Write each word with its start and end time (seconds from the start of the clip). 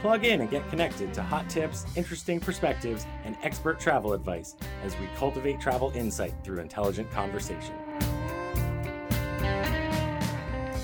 Plug 0.00 0.24
in 0.24 0.42
and 0.42 0.48
get 0.48 0.68
connected 0.70 1.12
to 1.14 1.24
hot 1.24 1.50
tips, 1.50 1.84
interesting 1.96 2.38
perspectives, 2.38 3.04
and 3.24 3.36
expert 3.42 3.80
travel 3.80 4.12
advice 4.12 4.54
as 4.84 4.96
we 5.00 5.08
cultivate 5.16 5.60
travel 5.60 5.90
insight 5.92 6.32
through 6.44 6.60
intelligent 6.60 7.10
conversation. 7.10 7.74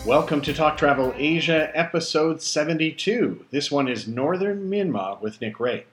Welcome 0.05 0.41
to 0.41 0.53
Talk 0.53 0.77
Travel 0.77 1.15
Asia, 1.17 1.71
episode 1.79 2.43
72. 2.43 3.47
This 3.53 3.71
one 3.71 3.87
is 3.87 4.09
Northern 4.09 4.69
Myanmar 4.69 5.21
with 5.21 5.41
Nick 5.41 5.61
Ray. 5.61 5.87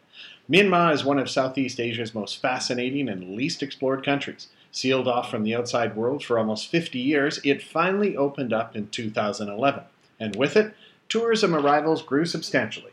Myanmar 0.49 0.91
is 0.91 1.05
one 1.05 1.20
of 1.20 1.29
Southeast 1.29 1.79
Asia's 1.79 2.15
most 2.15 2.41
fascinating 2.41 3.07
and 3.07 3.35
least 3.35 3.62
explored 3.62 4.03
countries. 4.03 4.48
Sealed 4.71 5.07
off 5.07 5.29
from 5.29 5.43
the 5.43 5.53
outside 5.53 5.95
world 5.95 6.23
for 6.23 6.40
almost 6.40 6.70
50 6.70 6.98
years, 6.98 7.40
it 7.43 7.62
finally 7.62 8.17
opened 8.17 8.51
up 8.51 8.76
in 8.76 8.88
2011. 8.88 9.84
And 10.20 10.35
with 10.35 10.57
it, 10.57 10.73
tourism 11.07 11.53
arrivals 11.53 12.01
grew 12.01 12.26
substantially. 12.26 12.90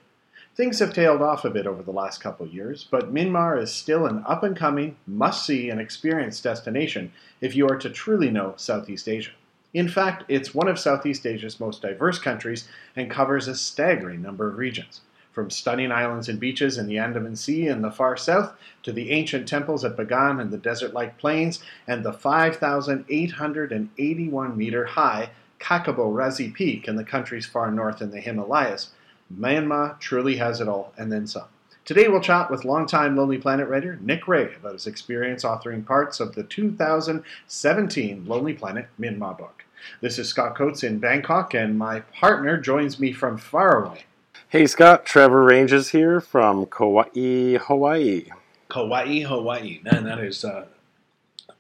Things 0.59 0.81
have 0.81 0.93
tailed 0.93 1.23
off 1.23 1.45
a 1.45 1.51
bit 1.51 1.69
over 1.69 1.85
the 1.85 1.93
last 1.93 2.21
couple 2.21 2.45
years, 2.45 2.85
but 2.91 3.15
Myanmar 3.15 3.63
is 3.63 3.73
still 3.73 4.07
an 4.07 4.25
up 4.27 4.43
and 4.43 4.57
coming, 4.57 4.97
must 5.07 5.47
see, 5.47 5.71
and 5.71 5.81
experience 5.81 6.41
destination 6.41 7.13
if 7.41 7.55
you 7.55 7.69
are 7.69 7.77
to 7.77 7.89
truly 7.89 8.29
know 8.29 8.55
Southeast 8.57 9.09
Asia. 9.09 9.31
In 9.73 9.87
fact, 9.87 10.25
it's 10.27 10.57
one 10.57 10.67
of 10.67 10.77
Southeast 10.77 11.25
Asia's 11.25 11.61
most 11.61 11.83
diverse 11.83 12.19
countries 12.19 12.67
and 12.97 13.09
covers 13.09 13.47
a 13.47 13.55
staggering 13.55 14.21
number 14.21 14.49
of 14.49 14.59
regions. 14.59 15.03
From 15.31 15.49
stunning 15.49 15.93
islands 15.93 16.29
and 16.29 16.41
beaches 16.41 16.77
in 16.77 16.89
the 16.89 16.99
Andaman 16.99 17.37
Sea 17.37 17.69
in 17.69 17.83
the 17.83 17.93
far 17.93 18.17
south 18.17 18.53
to 18.83 18.91
the 18.91 19.13
ancient 19.13 19.47
temples 19.47 19.85
at 19.85 19.97
Bagan 19.97 20.41
and 20.41 20.51
the 20.51 20.59
desert 20.59 20.93
like 20.93 21.19
plains 21.19 21.63
and 21.87 22.05
the 22.05 22.13
5,881 22.13 24.57
meter 24.57 24.87
high 24.87 25.31
Hkakabo 25.61 26.13
Razi 26.13 26.53
Peak 26.53 26.89
in 26.89 26.97
the 26.97 27.05
country's 27.05 27.47
far 27.47 27.71
north 27.71 28.03
in 28.03 28.11
the 28.11 28.21
Himalayas, 28.21 28.91
Myanmar 29.35 29.99
truly 30.01 30.37
has 30.37 30.61
it 30.61 30.69
all 30.69 30.93
and 30.97 31.11
then 31.13 31.27
some. 31.27 31.49
Today 31.85 32.09
we'll 32.09 32.21
chat 32.21 32.51
with 32.51 32.65
longtime 32.65 33.17
Lonely 33.17 33.39
Planet 33.39 33.69
writer 33.69 33.99
Nick 34.03 34.29
Ray 34.29 34.55
about 34.55 34.75
his 34.75 34.87
experience 34.87 35.43
authoring 35.43 35.87
parts 35.87 36.21
of 36.21 36.35
the 36.35 36.43
2017 36.43 38.27
Lonely 38.27 38.53
Planet 38.53 38.89
Myanmar 39.01 39.39
book. 39.39 39.65
This 40.01 40.19
is 40.19 40.29
Scott 40.29 40.57
Coates 40.57 40.83
in 40.83 40.99
Bangkok, 40.99 41.55
and 41.55 41.79
my 41.79 42.01
partner 42.01 42.59
joins 42.59 43.01
me 43.01 43.13
from 43.13 43.39
far 43.39 43.85
away. 43.85 44.05
Hey 44.51 44.67
Scott, 44.67 45.05
Trevor 45.05 45.45
Ranges 45.45 45.91
here 45.91 46.21
from 46.21 46.67
Kauai, 46.67 47.59
Hawaii. 47.59 48.27
Kauai, 48.69 49.21
Hawaii. 49.21 49.81
Man, 49.83 50.05
that 50.05 50.19
is 50.19 50.45
uh, 50.45 50.67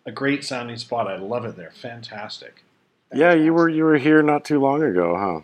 a 0.04 0.12
great 0.12 0.44
sounding 0.44 0.76
spot. 0.76 1.06
I 1.06 1.16
love 1.16 1.44
it 1.44 1.56
there. 1.56 1.70
Fantastic. 1.70 2.64
Yeah, 3.14 3.34
you 3.34 3.54
were 3.54 3.68
you 3.68 3.84
were 3.84 3.98
here 3.98 4.22
not 4.22 4.44
too 4.44 4.60
long 4.60 4.82
ago, 4.82 5.16
huh? 5.16 5.40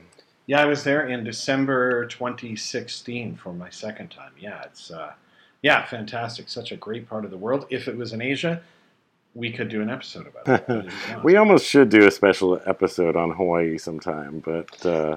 Yeah, 0.47 0.61
I 0.61 0.67
was 0.67 0.85
there 0.85 1.09
in 1.09 1.25
December 1.25 2.07
2016 2.07 3.37
for 3.37 3.53
my 3.53 3.71
second 3.71 4.09
time. 4.09 4.33
Yeah, 4.39 4.63
it's 4.65 4.91
uh, 4.91 5.13
yeah, 5.63 5.85
fantastic. 5.87 6.49
Such 6.49 6.73
a 6.73 6.77
great 6.77 7.09
part 7.09 7.25
of 7.25 7.31
the 7.31 7.39
world. 7.39 7.67
If 7.71 7.89
it 7.89 7.97
was 7.97 8.13
in 8.13 8.21
Asia, 8.21 8.61
we 9.35 9.51
could 9.51 9.69
do 9.69 9.81
an 9.81 9.89
episode 9.89 10.27
about 10.27 10.69
it. 10.69 10.93
we 11.25 11.37
almost 11.37 11.67
should 11.67 11.89
do 11.89 12.07
a 12.07 12.11
special 12.11 12.61
episode 12.67 13.17
on 13.17 13.31
Hawaii 13.31 13.79
sometime, 13.79 14.41
but 14.41 14.85
uh, 14.85 15.17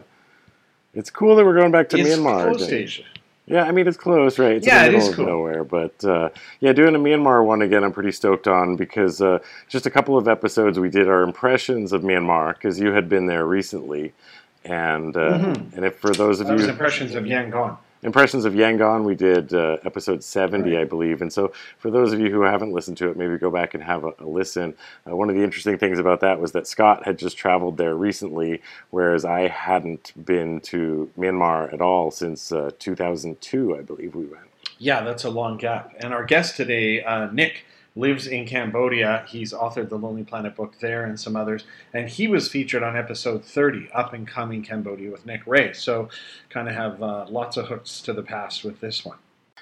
it's 0.93 1.09
cool 1.09 1.35
that 1.35 1.45
we're 1.45 1.57
going 1.57 1.71
back 1.71 1.89
to 1.89 1.99
it's 1.99 2.09
Myanmar. 2.09 2.55
Close 2.55 2.67
to 2.67 2.75
Asia. 2.75 3.03
Yeah, 3.47 3.63
I 3.63 3.71
mean 3.71 3.87
it's 3.87 3.97
close, 3.97 4.39
right? 4.39 4.57
It's 4.57 4.67
yeah, 4.67 4.85
in 4.85 4.91
the 4.91 4.97
it 4.97 4.99
middle 4.99 5.07
is 5.07 5.09
of 5.09 5.15
cool. 5.15 5.25
nowhere, 5.25 5.63
but 5.63 6.03
uh, 6.03 6.29
yeah, 6.59 6.73
doing 6.73 6.95
a 6.95 6.99
Myanmar 6.99 7.45
one 7.45 7.61
again, 7.61 7.83
I'm 7.83 7.93
pretty 7.93 8.11
stoked 8.11 8.45
on 8.45 8.75
because 8.75 9.21
uh, 9.21 9.39
just 9.69 9.85
a 9.85 9.89
couple 9.89 10.17
of 10.17 10.27
episodes 10.27 10.79
we 10.79 10.89
did 10.89 11.07
our 11.07 11.21
impressions 11.21 11.93
of 11.93 12.01
Myanmar 12.01 12.53
because 12.55 12.77
you 12.77 12.91
had 12.91 13.07
been 13.07 13.25
there 13.25 13.45
recently, 13.45 14.13
and 14.67 15.15
uh, 15.15 15.37
Mhm. 15.39 15.75
and 15.75 15.85
if 15.85 15.95
for 15.97 16.11
those 16.13 16.39
of 16.39 16.47
That 16.47 16.59
you 16.59 16.67
impressions 16.69 17.15
of 17.15 17.23
Yangon. 17.23 17.77
Impressions 18.03 18.45
of 18.45 18.53
Yangon, 18.53 19.03
we 19.05 19.15
did 19.15 19.51
uh, 19.55 19.77
episode 19.83 20.23
70, 20.23 20.77
I 20.77 20.83
believe. 20.83 21.19
And 21.23 21.33
so, 21.33 21.51
for 21.79 21.89
those 21.89 22.13
of 22.13 22.19
you 22.19 22.29
who 22.29 22.41
haven't 22.41 22.71
listened 22.71 22.95
to 22.97 23.09
it, 23.09 23.17
maybe 23.17 23.37
go 23.39 23.49
back 23.49 23.73
and 23.73 23.83
have 23.83 24.03
a, 24.03 24.13
a 24.19 24.25
listen. 24.25 24.75
Uh, 25.09 25.15
one 25.15 25.29
of 25.31 25.35
the 25.35 25.43
interesting 25.43 25.79
things 25.79 25.97
about 25.97 26.19
that 26.21 26.39
was 26.39 26.51
that 26.51 26.67
Scott 26.67 27.05
had 27.05 27.17
just 27.17 27.37
traveled 27.37 27.77
there 27.77 27.95
recently, 27.95 28.61
whereas 28.91 29.25
I 29.25 29.47
hadn't 29.47 30.13
been 30.23 30.59
to 30.61 31.09
Myanmar 31.17 31.73
at 31.73 31.81
all 31.81 32.11
since 32.11 32.51
uh, 32.51 32.69
2002, 32.77 33.75
I 33.75 33.81
believe 33.81 34.13
we 34.13 34.25
went. 34.25 34.43
Yeah, 34.77 35.01
that's 35.03 35.23
a 35.23 35.29
long 35.31 35.57
gap. 35.57 35.95
And 35.99 36.13
our 36.13 36.23
guest 36.23 36.55
today, 36.55 37.03
uh, 37.03 37.31
Nick, 37.31 37.65
lives 37.97 38.27
in 38.27 38.45
Cambodia. 38.45 39.25
He's 39.27 39.53
authored 39.53 39.89
the 39.89 39.97
Lonely 39.97 40.23
Planet 40.23 40.55
book 40.55 40.75
there 40.79 41.03
and 41.03 41.19
some 41.19 41.35
others. 41.35 41.65
And 41.93 42.07
he 42.07 42.27
was 42.27 42.47
featured 42.47 42.83
on 42.83 42.95
episode 42.95 43.43
30, 43.43 43.89
Up 43.93 44.13
and 44.13 44.27
Coming 44.27 44.63
Cambodia 44.63 45.11
with 45.11 45.25
Nick 45.25 45.41
Ray. 45.45 45.73
So, 45.73 46.09
kind 46.49 46.67
of 46.67 46.75
have 46.75 47.01
uh, 47.01 47.25
lots 47.29 47.57
of 47.57 47.67
hooks 47.67 48.01
to 48.01 48.13
the 48.13 48.23
past 48.23 48.63
with 48.63 48.79
this 48.79 49.03
one. 49.03 49.17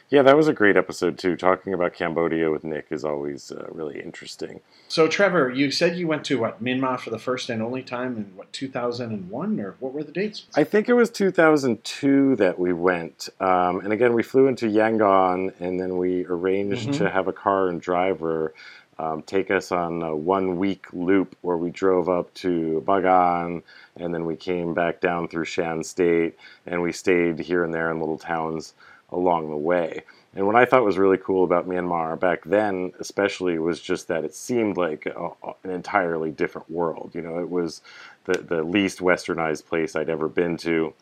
Yeah, 0.10 0.22
that 0.22 0.38
was 0.38 0.48
a 0.48 0.54
great 0.54 0.78
episode, 0.78 1.18
too. 1.18 1.36
Talking 1.36 1.74
about 1.74 1.94
Cambodia 1.94 2.52
with 2.52 2.64
Nick 2.64 2.88
is 2.92 3.04
always 3.04 3.52
uh, 3.52 3.66
really 3.72 4.00
interesting. 4.00 4.62
So, 4.88 5.08
Trevor, 5.08 5.50
you 5.50 5.72
said 5.72 5.98
you 5.98 6.08
went 6.08 6.24
to 6.26 6.38
what, 6.40 6.64
Myanmar 6.64 7.00
for 7.00 7.10
the 7.10 7.18
first 7.18 7.50
and 7.50 7.60
only 7.62 7.82
time 7.82 8.16
in 8.18 8.36
what, 8.36 8.54
2001? 8.54 9.60
Or 9.60 9.76
what 9.80 9.94
were 9.94 10.04
the 10.04 10.12
dates? 10.12 10.46
I 10.56 10.64
think 10.64 10.90
it 10.90 10.94
was 10.94 11.10
2002 11.10 12.36
that 12.36 12.60
we 12.60 12.72
went. 12.72 13.30
Um, 13.40 13.80
and 13.80 13.92
again, 13.92 14.14
we 14.14 14.22
flew 14.22 14.48
into 14.48 14.68
Yangon 14.68 15.60
and 15.60 15.80
then 15.80 15.98
we 15.98 16.26
arranged 16.28 16.90
Mhm. 16.90 16.98
to 17.00 17.10
have 17.10 17.28
a 17.28 17.34
car 17.34 17.68
and 17.70 17.82
driver 17.82 18.54
um, 18.98 19.24
take 19.24 19.52
us 19.52 19.74
on 19.74 20.02
a 20.04 20.16
one 20.16 20.58
week 20.58 20.86
loop 20.94 21.36
where 21.42 21.58
we 21.58 21.70
drove 21.70 22.08
up 22.08 22.34
to 22.36 22.82
Bagan 22.88 23.62
and 23.98 24.14
then 24.14 24.26
we 24.26 24.38
came 24.38 24.74
back 24.74 25.02
down 25.02 25.28
through 25.28 25.44
Shan 25.44 25.84
State 25.84 26.38
and 26.66 26.82
we 26.82 26.94
stayed 26.94 27.40
here 27.40 27.66
and 27.66 27.74
there 27.74 27.92
in 27.92 28.00
little 28.00 28.18
towns 28.18 28.74
along 29.10 29.50
the 29.50 29.58
way. 29.58 30.04
And 30.36 30.46
what 30.46 30.56
I 30.56 30.66
thought 30.66 30.84
was 30.84 30.98
really 30.98 31.18
cool 31.18 31.46
about 31.46 31.68
Myanmar 31.68 32.20
back 32.20 32.44
then, 32.44 32.92
especially, 33.00 33.58
was 33.58 33.80
just 33.80 34.10
that 34.10 34.26
it 34.26 34.36
seemed 34.36 34.76
like 34.76 35.06
a, 35.06 35.30
an 35.64 35.72
entirely 35.72 36.32
different 36.32 36.70
world. 36.70 37.12
You 37.14 37.22
know, 37.22 37.40
it 37.40 37.50
was 37.50 37.82
the, 38.26 38.40
the 38.40 38.62
least 38.64 39.00
westernized 39.00 39.66
place 39.66 39.96
I'd 39.96 40.10
ever 40.10 40.28
been 40.28 40.58
to. 40.58 40.94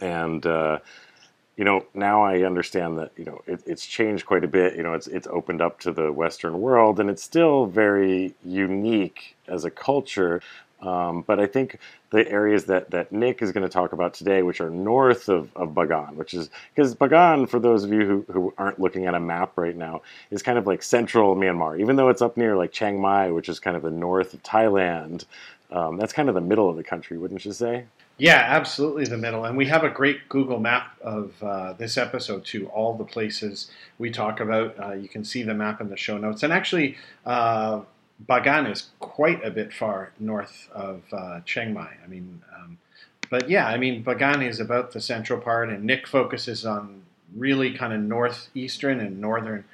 And, 0.00 0.46
uh, 0.46 0.78
you 1.56 1.64
know, 1.64 1.84
now 1.92 2.22
I 2.22 2.44
understand 2.44 2.98
that, 2.98 3.12
you 3.18 3.26
know, 3.26 3.42
it, 3.46 3.62
it's 3.66 3.84
changed 3.84 4.24
quite 4.24 4.44
a 4.44 4.48
bit. 4.48 4.74
You 4.74 4.82
know, 4.82 4.94
it's, 4.94 5.06
it's 5.06 5.26
opened 5.26 5.60
up 5.60 5.78
to 5.80 5.92
the 5.92 6.10
Western 6.10 6.60
world 6.62 6.98
and 6.98 7.10
it's 7.10 7.22
still 7.22 7.66
very 7.66 8.34
unique 8.42 9.36
as 9.46 9.66
a 9.66 9.70
culture. 9.70 10.40
Um, 10.82 11.22
but 11.26 11.38
I 11.38 11.46
think 11.46 11.78
the 12.10 12.26
areas 12.28 12.64
that, 12.64 12.90
that 12.90 13.12
Nick 13.12 13.42
is 13.42 13.52
going 13.52 13.62
to 13.62 13.68
talk 13.68 13.92
about 13.92 14.14
today, 14.14 14.42
which 14.42 14.60
are 14.60 14.70
north 14.70 15.28
of, 15.28 15.54
of 15.54 15.70
Bagan, 15.70 16.14
which 16.14 16.34
is 16.34 16.50
because 16.74 16.94
Bagan, 16.94 17.48
for 17.48 17.58
those 17.58 17.84
of 17.84 17.92
you 17.92 18.06
who, 18.06 18.32
who 18.32 18.54
aren't 18.56 18.80
looking 18.80 19.06
at 19.06 19.14
a 19.14 19.20
map 19.20 19.52
right 19.56 19.76
now, 19.76 20.02
is 20.30 20.42
kind 20.42 20.58
of 20.58 20.66
like 20.66 20.82
central 20.82 21.36
Myanmar. 21.36 21.78
Even 21.78 21.96
though 21.96 22.08
it's 22.08 22.22
up 22.22 22.36
near 22.36 22.56
like 22.56 22.72
Chiang 22.72 23.00
Mai, 23.00 23.30
which 23.30 23.48
is 23.48 23.60
kind 23.60 23.76
of 23.76 23.82
the 23.82 23.90
north 23.90 24.32
of 24.34 24.42
Thailand, 24.42 25.24
um, 25.70 25.96
that's 25.98 26.12
kind 26.12 26.28
of 26.28 26.34
the 26.34 26.40
middle 26.40 26.68
of 26.68 26.76
the 26.76 26.82
country, 26.82 27.16
wouldn't 27.18 27.44
you 27.44 27.52
say? 27.52 27.84
Yeah, 28.20 28.44
absolutely 28.48 29.06
the 29.06 29.16
middle. 29.16 29.46
And 29.46 29.56
we 29.56 29.64
have 29.66 29.82
a 29.82 29.88
great 29.88 30.28
Google 30.28 30.60
map 30.60 30.94
of 31.00 31.32
uh, 31.42 31.72
this 31.74 31.96
episode 31.96 32.44
too. 32.44 32.68
All 32.68 32.94
the 32.94 33.04
places 33.04 33.70
we 33.98 34.10
talk 34.10 34.40
about, 34.40 34.78
uh, 34.78 34.92
you 34.92 35.08
can 35.08 35.24
see 35.24 35.42
the 35.42 35.54
map 35.54 35.80
in 35.80 35.88
the 35.88 35.96
show 35.96 36.18
notes. 36.18 36.42
And 36.42 36.52
actually, 36.52 36.98
uh, 37.24 37.80
Bagan 38.28 38.70
is 38.70 38.90
quite 38.98 39.44
a 39.44 39.50
bit 39.50 39.72
far 39.72 40.12
north 40.18 40.68
of 40.72 41.02
uh, 41.12 41.40
Chiang 41.44 41.72
Mai. 41.72 41.96
I 42.02 42.06
mean, 42.06 42.42
um, 42.56 42.78
but 43.30 43.48
yeah, 43.48 43.66
I 43.66 43.78
mean, 43.78 44.04
Bagan 44.04 44.46
is 44.46 44.60
about 44.60 44.92
the 44.92 45.00
central 45.00 45.40
part, 45.40 45.70
and 45.70 45.84
Nick 45.84 46.06
focuses 46.06 46.66
on 46.66 47.02
really 47.36 47.72
kind 47.72 47.92
of 47.92 48.00
northeastern 48.00 49.00
and 49.00 49.20
northern 49.20 49.64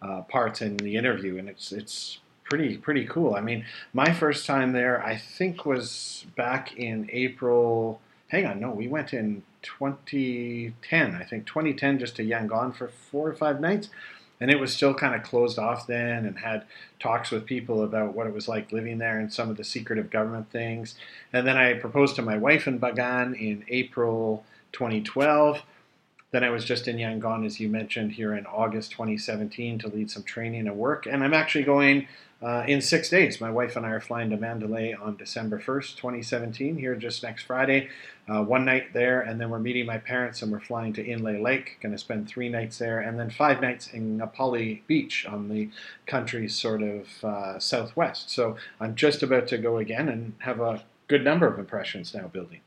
uh, 0.00 0.22
parts 0.22 0.62
in 0.62 0.76
the 0.78 0.96
interview, 0.96 1.38
and 1.38 1.48
it's 1.48 1.72
it's 1.72 2.18
pretty 2.44 2.76
pretty 2.76 3.06
cool. 3.06 3.34
I 3.34 3.40
mean, 3.40 3.64
my 3.92 4.12
first 4.12 4.46
time 4.46 4.72
there, 4.72 5.04
I 5.04 5.16
think, 5.16 5.64
was 5.64 6.26
back 6.36 6.76
in 6.76 7.08
April. 7.12 8.00
Hang 8.28 8.46
on, 8.46 8.60
no, 8.60 8.70
we 8.70 8.88
went 8.88 9.12
in 9.12 9.42
2010. 9.62 11.14
I 11.14 11.24
think 11.24 11.46
2010, 11.46 11.98
just 11.98 12.16
to 12.16 12.24
Yangon 12.24 12.74
for 12.74 12.88
four 12.88 13.28
or 13.28 13.34
five 13.34 13.60
nights, 13.60 13.90
and 14.42 14.50
it 14.50 14.58
was 14.58 14.74
still 14.74 14.92
kind 14.92 15.14
of 15.14 15.22
closed 15.22 15.56
off 15.56 15.86
then, 15.86 16.26
and 16.26 16.36
had 16.36 16.64
talks 16.98 17.30
with 17.30 17.46
people 17.46 17.84
about 17.84 18.12
what 18.12 18.26
it 18.26 18.34
was 18.34 18.48
like 18.48 18.72
living 18.72 18.98
there 18.98 19.20
and 19.20 19.32
some 19.32 19.48
of 19.48 19.56
the 19.56 19.62
secretive 19.62 20.10
government 20.10 20.50
things. 20.50 20.96
And 21.32 21.46
then 21.46 21.56
I 21.56 21.74
proposed 21.74 22.16
to 22.16 22.22
my 22.22 22.36
wife 22.36 22.66
in 22.66 22.80
Bagan 22.80 23.40
in 23.40 23.64
April 23.68 24.44
2012. 24.72 25.62
Then 26.32 26.42
I 26.42 26.50
was 26.50 26.64
just 26.64 26.88
in 26.88 26.96
Yangon, 26.96 27.46
as 27.46 27.60
you 27.60 27.68
mentioned, 27.68 28.12
here 28.12 28.34
in 28.34 28.44
August 28.46 28.90
2017 28.90 29.78
to 29.78 29.88
lead 29.88 30.10
some 30.10 30.24
training 30.24 30.66
and 30.66 30.76
work. 30.76 31.06
And 31.06 31.22
I'm 31.22 31.34
actually 31.34 31.64
going 31.64 32.08
uh, 32.42 32.64
in 32.66 32.80
six 32.80 33.08
days. 33.08 33.40
My 33.40 33.50
wife 33.50 33.76
and 33.76 33.86
I 33.86 33.90
are 33.90 34.00
flying 34.00 34.30
to 34.30 34.36
Mandalay 34.36 34.92
on 34.92 35.16
December 35.16 35.60
1st, 35.60 35.96
2017, 35.96 36.78
here 36.78 36.96
just 36.96 37.22
next 37.22 37.44
Friday. 37.44 37.90
Uh, 38.28 38.40
one 38.40 38.64
night 38.64 38.92
there, 38.92 39.20
and 39.20 39.40
then 39.40 39.50
we're 39.50 39.58
meeting 39.58 39.84
my 39.84 39.98
parents 39.98 40.42
and 40.42 40.52
we're 40.52 40.60
flying 40.60 40.92
to 40.92 41.04
Inle 41.04 41.42
Lake. 41.42 41.78
Going 41.82 41.90
to 41.92 41.98
spend 41.98 42.28
three 42.28 42.48
nights 42.48 42.78
there, 42.78 43.00
and 43.00 43.18
then 43.18 43.30
five 43.30 43.60
nights 43.60 43.88
in 43.88 44.18
Ngapali 44.18 44.82
Beach 44.86 45.26
on 45.26 45.48
the 45.48 45.68
country's 46.06 46.54
sort 46.54 46.82
of 46.82 47.24
uh, 47.24 47.58
southwest. 47.58 48.30
So 48.30 48.56
I'm 48.80 48.94
just 48.94 49.24
about 49.24 49.48
to 49.48 49.58
go 49.58 49.78
again 49.78 50.08
and 50.08 50.34
have 50.38 50.60
a 50.60 50.84
good 51.08 51.24
number 51.24 51.48
of 51.48 51.58
impressions 51.58 52.14
now 52.14 52.28
building. 52.28 52.60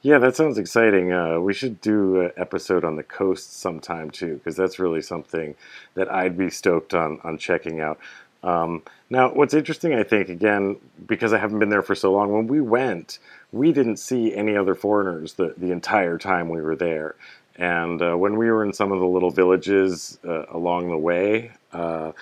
Yeah, 0.00 0.18
that 0.18 0.36
sounds 0.36 0.58
exciting. 0.58 1.12
Uh, 1.12 1.40
we 1.40 1.52
should 1.52 1.80
do 1.80 2.20
an 2.20 2.32
episode 2.36 2.84
on 2.84 2.96
the 2.96 3.02
coast 3.02 3.58
sometime 3.58 4.10
too, 4.10 4.34
because 4.36 4.56
that's 4.56 4.78
really 4.78 5.02
something 5.02 5.54
that 5.94 6.10
I'd 6.10 6.38
be 6.38 6.50
stoked 6.50 6.94
on 6.94 7.20
on 7.24 7.36
checking 7.36 7.80
out. 7.80 7.98
Um, 8.42 8.82
now, 9.10 9.32
what's 9.32 9.54
interesting, 9.54 9.94
I 9.94 10.02
think, 10.04 10.28
again, 10.28 10.76
because 11.06 11.32
I 11.32 11.38
haven't 11.38 11.58
been 11.58 11.70
there 11.70 11.82
for 11.82 11.94
so 11.94 12.12
long, 12.12 12.32
when 12.32 12.46
we 12.46 12.60
went, 12.60 13.18
we 13.52 13.72
didn't 13.72 13.96
see 13.96 14.34
any 14.34 14.56
other 14.56 14.74
foreigners 14.74 15.34
the, 15.34 15.54
the 15.56 15.72
entire 15.72 16.18
time 16.18 16.48
we 16.48 16.60
were 16.60 16.76
there. 16.76 17.16
And 17.56 18.00
uh, 18.00 18.14
when 18.16 18.36
we 18.36 18.50
were 18.50 18.64
in 18.64 18.72
some 18.72 18.92
of 18.92 19.00
the 19.00 19.06
little 19.06 19.30
villages 19.30 20.18
uh, 20.24 20.44
along 20.50 20.90
the 20.90 20.98
way, 20.98 21.50
uh, 21.72 22.12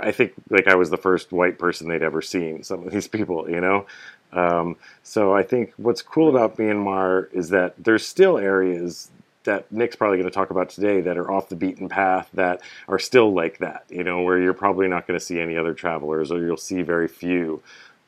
I 0.00 0.12
think 0.12 0.32
like 0.48 0.68
I 0.68 0.76
was 0.76 0.90
the 0.90 0.96
first 0.96 1.32
white 1.32 1.58
person 1.58 1.88
they'd 1.88 2.04
ever 2.04 2.22
seen. 2.22 2.62
Some 2.62 2.86
of 2.86 2.92
these 2.92 3.08
people, 3.18 3.50
you 3.50 3.60
know. 3.60 3.86
Um, 4.32 4.76
so 5.02 5.34
I 5.34 5.42
think 5.42 5.72
what's 5.76 6.02
cool 6.02 6.28
about 6.28 6.56
Myanmar 6.56 7.32
is 7.32 7.48
that 7.50 7.74
there's 7.82 8.06
still 8.06 8.38
areas 8.38 9.10
that 9.46 9.70
Nick's 9.72 9.96
probably 9.96 10.18
going 10.18 10.28
to 10.28 10.34
talk 10.34 10.50
about 10.50 10.68
today 10.68 11.00
that 11.00 11.16
are 11.16 11.30
off 11.30 11.48
the 11.48 11.56
beaten 11.56 11.88
path 11.88 12.28
that 12.34 12.60
are 12.88 12.98
still 12.98 13.32
like 13.32 13.58
that, 13.58 13.84
you 13.88 14.04
know, 14.04 14.22
where 14.22 14.38
you're 14.38 14.54
probably 14.54 14.86
not 14.86 15.06
going 15.06 15.18
to 15.18 15.24
see 15.24 15.40
any 15.40 15.56
other 15.56 15.74
travelers 15.74 16.30
or 16.30 16.38
you'll 16.40 16.56
see 16.56 16.82
very 16.82 17.08
few. 17.08 17.62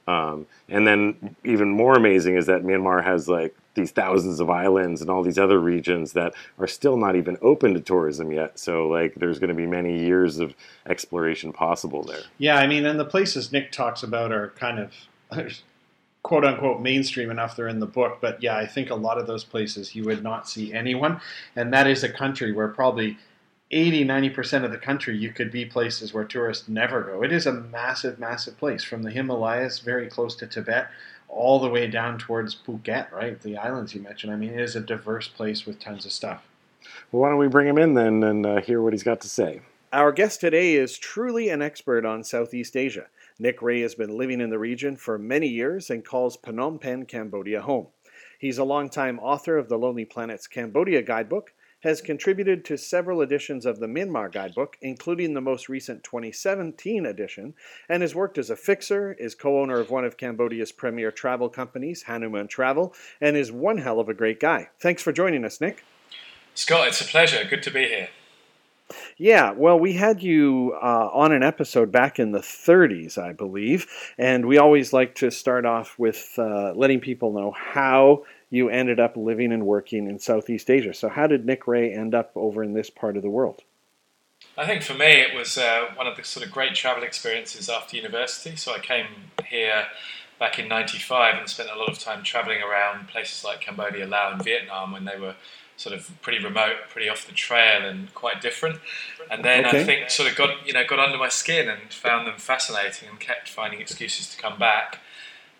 Um, 0.06 0.46
and 0.68 0.86
then 0.86 1.36
even 1.44 1.70
more 1.70 1.94
amazing 1.94 2.36
is 2.36 2.46
that 2.46 2.62
Myanmar 2.62 3.04
has 3.04 3.28
like 3.28 3.54
these 3.74 3.90
thousands 3.90 4.40
of 4.40 4.48
islands 4.48 5.00
and 5.00 5.10
all 5.10 5.22
these 5.22 5.38
other 5.38 5.58
regions 5.58 6.12
that 6.12 6.34
are 6.58 6.66
still 6.66 6.96
not 6.96 7.14
even 7.14 7.36
open 7.42 7.74
to 7.74 7.80
tourism 7.80 8.32
yet. 8.32 8.58
So 8.58 8.88
like 8.88 9.14
there's 9.16 9.38
going 9.38 9.48
to 9.48 9.54
be 9.54 9.66
many 9.66 10.04
years 10.04 10.38
of 10.38 10.54
exploration 10.86 11.52
possible 11.52 12.02
there. 12.02 12.22
Yeah, 12.38 12.56
I 12.56 12.66
mean, 12.66 12.86
and 12.86 12.98
the 12.98 13.04
places 13.04 13.52
Nick 13.52 13.70
talks 13.70 14.02
about 14.02 14.32
are 14.32 14.48
kind 14.50 14.78
of 14.78 14.92
quote 16.22 16.44
unquote 16.44 16.80
mainstream 16.80 17.30
enough 17.30 17.56
they're 17.56 17.68
in 17.68 17.80
the 17.80 17.86
book 17.86 18.18
but 18.20 18.42
yeah 18.42 18.56
i 18.56 18.66
think 18.66 18.90
a 18.90 18.94
lot 18.94 19.18
of 19.18 19.26
those 19.26 19.44
places 19.44 19.94
you 19.94 20.04
would 20.04 20.22
not 20.22 20.48
see 20.48 20.72
anyone. 20.72 21.20
And 21.56 21.72
that 21.72 21.86
is 21.86 22.02
a 22.02 22.08
country 22.08 22.52
where 22.52 22.68
probably 22.68 23.18
80 23.70 24.04
90% 24.06 24.64
of 24.64 24.70
the 24.70 24.78
country 24.78 25.16
you 25.16 25.30
could 25.30 25.50
be 25.50 25.64
places 25.64 26.14
where 26.14 26.24
tourists 26.24 26.68
never 26.68 27.02
go. 27.02 27.22
It 27.22 27.32
is 27.32 27.46
a 27.46 27.52
massive 27.52 28.18
massive 28.18 28.56
place 28.58 28.82
from 28.82 29.02
the 29.02 29.10
himalayas 29.10 29.80
very 29.80 30.08
close 30.08 30.34
to 30.36 30.46
tibet 30.46 30.88
all 31.28 31.60
the 31.60 31.68
way 31.68 31.86
down 31.86 32.18
towards 32.18 32.54
phuket 32.54 33.10
right? 33.12 33.40
The 33.40 33.56
islands 33.58 33.94
you 33.94 34.00
mentioned. 34.00 34.32
I 34.32 34.36
mean 34.36 34.50
it 34.50 34.60
is 34.60 34.76
a 34.76 34.80
diverse 34.80 35.28
place 35.28 35.66
with 35.66 35.78
tons 35.78 36.06
of 36.06 36.12
stuff. 36.12 36.42
Well 37.12 37.22
why 37.22 37.28
don't 37.28 37.38
we 37.38 37.48
bring 37.48 37.68
him 37.68 37.78
in 37.78 37.94
then 37.94 38.22
and 38.22 38.46
uh, 38.46 38.60
hear 38.60 38.82
what 38.82 38.92
he's 38.92 39.02
got 39.02 39.20
to 39.22 39.28
say 39.28 39.60
our 39.92 40.12
guest 40.12 40.40
today 40.40 40.74
is 40.74 40.98
truly 40.98 41.48
an 41.48 41.62
expert 41.62 42.04
on 42.04 42.22
southeast 42.22 42.76
asia 42.76 43.06
Nick 43.40 43.62
Ray 43.62 43.82
has 43.82 43.94
been 43.94 44.16
living 44.16 44.40
in 44.40 44.50
the 44.50 44.58
region 44.58 44.96
for 44.96 45.16
many 45.16 45.46
years 45.46 45.90
and 45.90 46.04
calls 46.04 46.36
Phnom 46.36 46.80
Penh, 46.80 47.06
Cambodia 47.06 47.62
home. 47.62 47.86
He's 48.36 48.58
a 48.58 48.64
longtime 48.64 49.20
author 49.20 49.56
of 49.56 49.68
the 49.68 49.78
Lonely 49.78 50.04
Planet's 50.04 50.48
Cambodia 50.48 51.02
Guidebook, 51.02 51.52
has 51.84 52.00
contributed 52.00 52.64
to 52.64 52.76
several 52.76 53.22
editions 53.22 53.64
of 53.64 53.78
the 53.78 53.86
Myanmar 53.86 54.32
Guidebook, 54.32 54.76
including 54.80 55.34
the 55.34 55.40
most 55.40 55.68
recent 55.68 56.02
2017 56.02 57.06
edition, 57.06 57.54
and 57.88 58.02
has 58.02 58.16
worked 58.16 58.38
as 58.38 58.50
a 58.50 58.56
fixer, 58.56 59.12
is 59.12 59.36
co 59.36 59.60
owner 59.60 59.78
of 59.78 59.90
one 59.90 60.04
of 60.04 60.16
Cambodia's 60.16 60.72
premier 60.72 61.12
travel 61.12 61.48
companies, 61.48 62.02
Hanuman 62.02 62.48
Travel, 62.48 62.94
and 63.20 63.36
is 63.36 63.52
one 63.52 63.78
hell 63.78 64.00
of 64.00 64.08
a 64.08 64.14
great 64.14 64.40
guy. 64.40 64.70
Thanks 64.80 65.02
for 65.02 65.12
joining 65.12 65.44
us, 65.44 65.60
Nick. 65.60 65.84
Scott, 66.56 66.88
it's 66.88 67.00
a 67.00 67.04
pleasure. 67.04 67.44
Good 67.48 67.62
to 67.62 67.70
be 67.70 67.86
here. 67.86 68.08
Yeah, 69.16 69.52
well, 69.52 69.78
we 69.78 69.94
had 69.94 70.22
you 70.22 70.76
uh, 70.82 71.10
on 71.12 71.32
an 71.32 71.42
episode 71.42 71.92
back 71.92 72.18
in 72.18 72.32
the 72.32 72.38
30s, 72.38 73.18
I 73.18 73.32
believe, 73.32 73.86
and 74.16 74.46
we 74.46 74.58
always 74.58 74.92
like 74.92 75.14
to 75.16 75.30
start 75.30 75.66
off 75.66 75.98
with 75.98 76.34
uh, 76.38 76.72
letting 76.74 77.00
people 77.00 77.32
know 77.32 77.52
how 77.52 78.24
you 78.50 78.68
ended 78.68 78.98
up 78.98 79.16
living 79.16 79.52
and 79.52 79.66
working 79.66 80.08
in 80.08 80.18
Southeast 80.18 80.70
Asia. 80.70 80.94
So, 80.94 81.08
how 81.08 81.26
did 81.26 81.44
Nick 81.44 81.66
Ray 81.66 81.92
end 81.92 82.14
up 82.14 82.32
over 82.34 82.62
in 82.62 82.72
this 82.72 82.90
part 82.90 83.16
of 83.16 83.22
the 83.22 83.30
world? 83.30 83.62
I 84.56 84.66
think 84.66 84.82
for 84.82 84.94
me, 84.94 85.20
it 85.20 85.36
was 85.36 85.58
uh, 85.58 85.86
one 85.94 86.06
of 86.06 86.16
the 86.16 86.24
sort 86.24 86.46
of 86.46 86.52
great 86.52 86.74
travel 86.74 87.02
experiences 87.02 87.68
after 87.68 87.96
university. 87.96 88.56
So, 88.56 88.74
I 88.74 88.78
came 88.78 89.06
here 89.46 89.86
back 90.38 90.58
in 90.58 90.68
95 90.68 91.38
and 91.38 91.48
spent 91.48 91.68
a 91.68 91.78
lot 91.78 91.90
of 91.90 91.98
time 91.98 92.22
traveling 92.22 92.62
around 92.62 93.08
places 93.08 93.44
like 93.44 93.60
Cambodia, 93.60 94.06
Laos, 94.06 94.34
and 94.34 94.44
Vietnam 94.44 94.92
when 94.92 95.04
they 95.04 95.18
were 95.18 95.34
sort 95.78 95.94
of 95.94 96.10
pretty 96.20 96.44
remote, 96.44 96.74
pretty 96.90 97.08
off 97.08 97.26
the 97.26 97.32
trail, 97.32 97.88
and 97.88 98.12
quite 98.12 98.42
different. 98.42 98.80
And 99.30 99.44
then 99.44 99.64
okay. 99.64 99.80
I 99.80 99.84
think 99.84 100.10
sort 100.10 100.30
of 100.30 100.36
got 100.36 100.66
you 100.66 100.74
know 100.74 100.84
got 100.84 100.98
under 100.98 101.16
my 101.16 101.28
skin 101.28 101.68
and 101.68 101.90
found 101.90 102.26
them 102.26 102.36
fascinating, 102.36 103.08
and 103.08 103.18
kept 103.18 103.48
finding 103.48 103.80
excuses 103.80 104.28
to 104.34 104.42
come 104.42 104.58
back. 104.58 104.98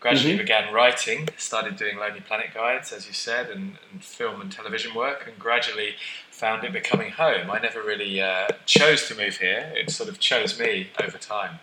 Gradually 0.00 0.34
mm-hmm. 0.34 0.42
began 0.42 0.72
writing, 0.72 1.28
started 1.36 1.74
doing 1.74 1.98
Lonely 1.98 2.20
Planet 2.20 2.54
guides, 2.54 2.92
as 2.92 3.08
you 3.08 3.12
said, 3.12 3.50
and, 3.50 3.78
and, 3.90 4.04
film 4.04 4.40
and 4.40 4.52
television 4.52 4.94
work, 4.94 5.24
and 5.26 5.36
gradually 5.40 5.96
found 6.30 6.62
it 6.62 6.72
becoming 6.72 7.10
home. 7.10 7.50
I 7.50 7.58
never 7.58 7.82
really 7.82 8.22
uh, 8.22 8.46
chose 8.64 9.08
to 9.08 9.16
move 9.16 9.38
here; 9.38 9.72
it 9.74 9.90
sort 9.90 10.08
of 10.08 10.20
chose 10.20 10.58
me 10.58 10.90
over 11.00 11.18
time. 11.18 11.58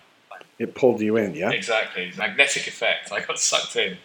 It 0.58 0.74
pulled 0.74 1.02
you 1.02 1.18
in, 1.18 1.36
yeah. 1.36 1.52
Exactly, 1.52 2.14
magnetic 2.18 2.68
effect. 2.68 3.12
I 3.12 3.20
got 3.20 3.40
sucked 3.40 3.76
in. 3.76 3.98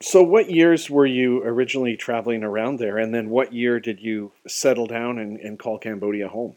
So, 0.00 0.22
what 0.22 0.50
years 0.50 0.88
were 0.88 1.06
you 1.06 1.42
originally 1.42 1.96
traveling 1.96 2.44
around 2.44 2.78
there, 2.78 2.96
and 2.96 3.12
then 3.12 3.28
what 3.28 3.52
year 3.52 3.80
did 3.80 4.00
you 4.00 4.30
settle 4.46 4.86
down 4.86 5.18
and, 5.18 5.38
and 5.40 5.58
call 5.58 5.78
Cambodia 5.78 6.28
home? 6.28 6.56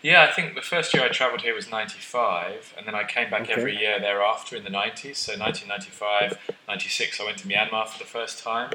Yeah, 0.00 0.22
I 0.22 0.32
think 0.32 0.54
the 0.54 0.62
first 0.62 0.94
year 0.94 1.02
I 1.02 1.08
travelled 1.08 1.42
here 1.42 1.54
was 1.54 1.70
95, 1.70 2.74
and 2.76 2.86
then 2.86 2.94
I 2.94 3.04
came 3.04 3.30
back 3.30 3.42
okay. 3.42 3.54
every 3.54 3.76
year 3.76 3.98
thereafter 3.98 4.56
in 4.56 4.62
the 4.62 4.70
90s. 4.70 5.16
So 5.16 5.32
1995, 5.32 6.38
96, 6.68 7.20
I 7.20 7.24
went 7.24 7.38
to 7.38 7.48
Myanmar 7.48 7.88
for 7.88 7.98
the 7.98 8.04
first 8.04 8.42
time. 8.42 8.70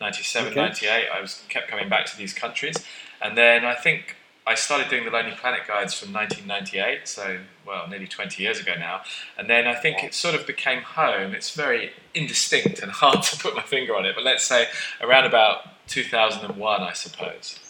97, 0.00 0.52
okay. 0.52 0.60
98, 0.60 1.08
I 1.12 1.20
was 1.20 1.42
kept 1.48 1.68
coming 1.68 1.88
back 1.88 2.06
to 2.06 2.16
these 2.16 2.32
countries. 2.32 2.76
And 3.20 3.36
then 3.36 3.64
I 3.64 3.74
think 3.74 4.17
I 4.48 4.54
started 4.54 4.88
doing 4.88 5.04
the 5.04 5.10
Lonely 5.10 5.32
Planet 5.32 5.60
guides 5.68 5.92
from 5.92 6.10
1998, 6.14 7.06
so 7.06 7.40
well, 7.66 7.86
nearly 7.86 8.06
20 8.06 8.42
years 8.42 8.58
ago 8.58 8.72
now. 8.78 9.02
And 9.36 9.48
then 9.48 9.66
I 9.66 9.74
think 9.74 10.02
it 10.02 10.14
sort 10.14 10.34
of 10.34 10.46
became 10.46 10.80
home. 10.80 11.34
It's 11.34 11.54
very 11.54 11.90
indistinct 12.14 12.82
and 12.82 12.90
hard 13.02 13.22
to 13.24 13.36
put 13.36 13.54
my 13.54 13.62
finger 13.62 13.94
on 13.94 14.06
it, 14.06 14.14
but 14.14 14.24
let's 14.24 14.44
say 14.44 14.68
around 15.02 15.26
about 15.26 15.86
2001, 15.88 16.80
I 16.80 16.92
suppose. 16.94 17.60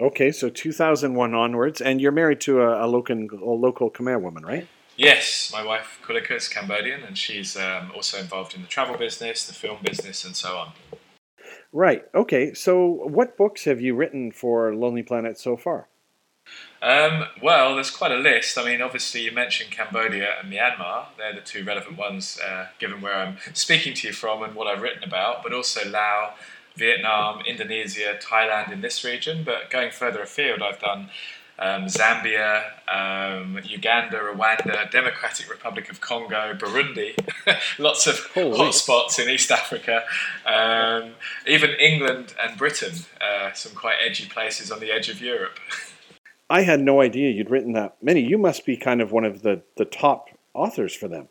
Okay, 0.00 0.32
so 0.32 0.48
2001 0.48 1.34
onwards, 1.34 1.80
and 1.80 2.00
you're 2.00 2.10
married 2.10 2.40
to 2.40 2.62
a, 2.62 2.84
a 2.84 2.88
local, 2.88 3.16
a 3.16 3.54
local 3.54 3.88
Khmer 3.88 4.20
woman, 4.20 4.44
right? 4.44 4.66
Yes, 4.96 5.50
my 5.52 5.64
wife 5.64 6.00
Kulikar 6.04 6.36
is 6.36 6.48
Cambodian, 6.48 7.04
and 7.04 7.16
she's 7.16 7.56
um, 7.56 7.92
also 7.94 8.18
involved 8.18 8.56
in 8.56 8.62
the 8.62 8.68
travel 8.68 8.96
business, 8.98 9.46
the 9.46 9.54
film 9.54 9.78
business, 9.84 10.24
and 10.24 10.34
so 10.34 10.56
on. 10.56 10.72
Right. 11.72 12.04
Okay. 12.14 12.52
So, 12.52 12.86
what 12.86 13.36
books 13.36 13.64
have 13.64 13.80
you 13.80 13.94
written 13.94 14.30
for 14.30 14.74
Lonely 14.74 15.02
Planet 15.02 15.38
so 15.38 15.56
far? 15.56 15.88
Um, 16.82 17.26
well, 17.40 17.76
there's 17.76 17.90
quite 17.90 18.10
a 18.10 18.16
list. 18.16 18.58
I 18.58 18.64
mean, 18.64 18.82
obviously, 18.82 19.22
you 19.22 19.30
mentioned 19.30 19.70
Cambodia 19.70 20.34
and 20.42 20.52
Myanmar. 20.52 21.06
They're 21.16 21.34
the 21.34 21.40
two 21.40 21.62
relevant 21.62 21.96
ones, 21.96 22.40
uh, 22.44 22.66
given 22.80 23.00
where 23.00 23.14
I'm 23.14 23.36
speaking 23.52 23.94
to 23.94 24.08
you 24.08 24.12
from 24.12 24.42
and 24.42 24.54
what 24.54 24.66
I've 24.66 24.82
written 24.82 25.04
about, 25.04 25.44
but 25.44 25.52
also 25.52 25.88
Laos, 25.88 26.32
Vietnam, 26.76 27.42
Indonesia, 27.46 28.18
Thailand 28.20 28.72
in 28.72 28.80
this 28.80 29.04
region. 29.04 29.44
But 29.44 29.70
going 29.70 29.92
further 29.92 30.22
afield, 30.22 30.60
I've 30.60 30.80
done 30.80 31.10
um, 31.62 31.84
Zambia, 31.84 32.64
um, 32.88 33.60
Uganda, 33.62 34.18
Rwanda, 34.18 34.90
Democratic 34.90 35.48
Republic 35.48 35.88
of 35.88 36.00
Congo, 36.00 36.54
Burundi, 36.54 37.14
lots 37.78 38.08
of 38.08 38.16
hotspots 38.34 39.20
in 39.20 39.30
East 39.30 39.52
Africa, 39.52 40.02
um, 40.46 41.12
even 41.46 41.70
England 41.78 42.34
and 42.42 42.58
Britain, 42.58 42.92
uh, 43.20 43.52
some 43.52 43.72
quite 43.72 43.96
edgy 44.04 44.28
places 44.28 44.72
on 44.72 44.80
the 44.80 44.90
edge 44.90 45.08
of 45.08 45.20
Europe. 45.20 45.58
I 46.50 46.62
had 46.62 46.80
no 46.80 47.00
idea 47.00 47.30
you'd 47.30 47.50
written 47.50 47.72
that 47.72 47.96
many. 48.02 48.20
You 48.20 48.38
must 48.38 48.66
be 48.66 48.76
kind 48.76 49.00
of 49.00 49.12
one 49.12 49.24
of 49.24 49.42
the, 49.42 49.62
the 49.76 49.84
top 49.84 50.28
authors 50.54 50.94
for 50.94 51.08
them. 51.08 51.28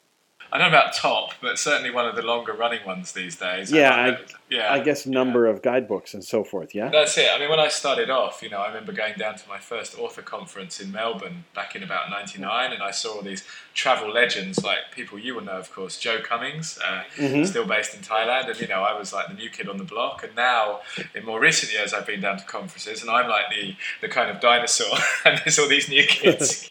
I 0.53 0.57
don't 0.57 0.69
know 0.71 0.77
about 0.77 0.93
top, 0.93 1.33
but 1.41 1.57
certainly 1.57 1.91
one 1.91 2.05
of 2.05 2.15
the 2.15 2.21
longer 2.21 2.51
running 2.51 2.85
ones 2.85 3.13
these 3.13 3.37
days. 3.37 3.71
Yeah, 3.71 3.93
I, 3.93 4.17
yeah. 4.49 4.73
I 4.73 4.79
guess 4.79 5.05
number 5.05 5.45
yeah. 5.45 5.53
of 5.53 5.61
guidebooks 5.61 6.13
and 6.13 6.21
so 6.21 6.43
forth. 6.43 6.75
Yeah, 6.75 6.89
that's 6.89 7.17
it. 7.17 7.29
I 7.33 7.39
mean, 7.39 7.49
when 7.49 7.59
I 7.59 7.69
started 7.69 8.09
off, 8.09 8.41
you 8.43 8.49
know, 8.49 8.57
I 8.57 8.67
remember 8.67 8.91
going 8.91 9.13
down 9.17 9.37
to 9.37 9.47
my 9.47 9.59
first 9.59 9.97
author 9.97 10.21
conference 10.21 10.81
in 10.81 10.91
Melbourne 10.91 11.45
back 11.55 11.73
in 11.77 11.83
about 11.83 12.09
'99, 12.09 12.73
and 12.73 12.83
I 12.83 12.91
saw 12.91 13.15
all 13.15 13.21
these 13.21 13.45
travel 13.73 14.11
legends 14.11 14.61
like 14.61 14.79
people 14.91 15.17
you 15.17 15.35
will 15.35 15.41
know, 15.41 15.57
of 15.57 15.71
course, 15.71 15.97
Joe 15.97 16.19
Cummings, 16.21 16.77
uh, 16.85 17.03
mm-hmm. 17.15 17.45
still 17.45 17.65
based 17.65 17.95
in 17.95 18.01
Thailand, 18.01 18.49
and 18.49 18.59
you 18.59 18.67
know, 18.67 18.81
I 18.81 18.97
was 18.97 19.13
like 19.13 19.29
the 19.29 19.33
new 19.33 19.49
kid 19.49 19.69
on 19.69 19.77
the 19.77 19.85
block. 19.85 20.21
And 20.23 20.35
now, 20.35 20.81
in 21.15 21.23
more 21.23 21.39
recent 21.39 21.71
years, 21.71 21.93
I've 21.93 22.05
been 22.05 22.19
down 22.19 22.37
to 22.39 22.43
conferences, 22.43 23.01
and 23.01 23.09
I'm 23.09 23.29
like 23.29 23.45
the 23.51 23.75
the 24.01 24.09
kind 24.09 24.29
of 24.29 24.41
dinosaur, 24.41 24.97
and 25.25 25.39
there's 25.45 25.57
all 25.59 25.69
these 25.69 25.87
new 25.87 26.03
kids. 26.03 26.69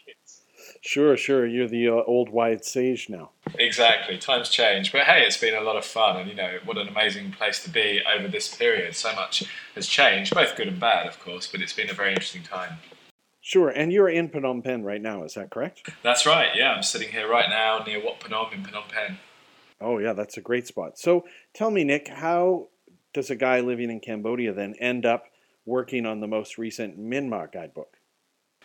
Sure, 0.83 1.15
sure. 1.15 1.45
You're 1.45 1.67
the 1.67 1.87
uh, 1.87 2.03
old 2.07 2.29
wise 2.29 2.67
sage 2.67 3.07
now. 3.07 3.29
Exactly. 3.59 4.17
Times 4.17 4.49
change. 4.49 4.91
But 4.91 5.03
hey, 5.03 5.21
it's 5.21 5.37
been 5.37 5.53
a 5.53 5.61
lot 5.61 5.77
of 5.77 5.85
fun. 5.85 6.17
And, 6.17 6.27
you 6.27 6.35
know, 6.35 6.57
what 6.65 6.77
an 6.77 6.87
amazing 6.87 7.31
place 7.31 7.63
to 7.63 7.69
be 7.69 8.01
over 8.17 8.27
this 8.27 8.53
period. 8.53 8.95
So 8.95 9.13
much 9.13 9.43
has 9.75 9.85
changed, 9.85 10.33
both 10.33 10.55
good 10.55 10.67
and 10.67 10.79
bad, 10.79 11.05
of 11.05 11.19
course, 11.19 11.47
but 11.47 11.61
it's 11.61 11.73
been 11.73 11.89
a 11.91 11.93
very 11.93 12.09
interesting 12.09 12.41
time. 12.41 12.79
Sure. 13.41 13.69
And 13.69 13.93
you're 13.93 14.09
in 14.09 14.29
Phnom 14.29 14.63
Penh 14.63 14.83
right 14.83 15.01
now, 15.01 15.23
is 15.23 15.35
that 15.35 15.51
correct? 15.51 15.87
That's 16.01 16.25
right. 16.25 16.49
Yeah, 16.55 16.73
I'm 16.73 16.83
sitting 16.83 17.09
here 17.09 17.29
right 17.29 17.49
now 17.49 17.83
near 17.85 18.03
Wat 18.03 18.19
Phnom 18.19 18.51
in 18.51 18.63
Phnom 18.63 18.89
Penh. 18.89 19.17
Oh, 19.79 19.99
yeah, 19.99 20.13
that's 20.13 20.37
a 20.37 20.41
great 20.41 20.65
spot. 20.67 20.97
So 20.97 21.25
tell 21.53 21.69
me, 21.69 21.83
Nick, 21.83 22.07
how 22.07 22.69
does 23.13 23.29
a 23.29 23.35
guy 23.35 23.59
living 23.59 23.91
in 23.91 23.99
Cambodia 23.99 24.53
then 24.53 24.75
end 24.79 25.05
up 25.05 25.25
working 25.65 26.07
on 26.07 26.21
the 26.21 26.27
most 26.27 26.57
recent 26.57 26.99
Myanmar 26.99 27.51
guidebook? 27.51 27.97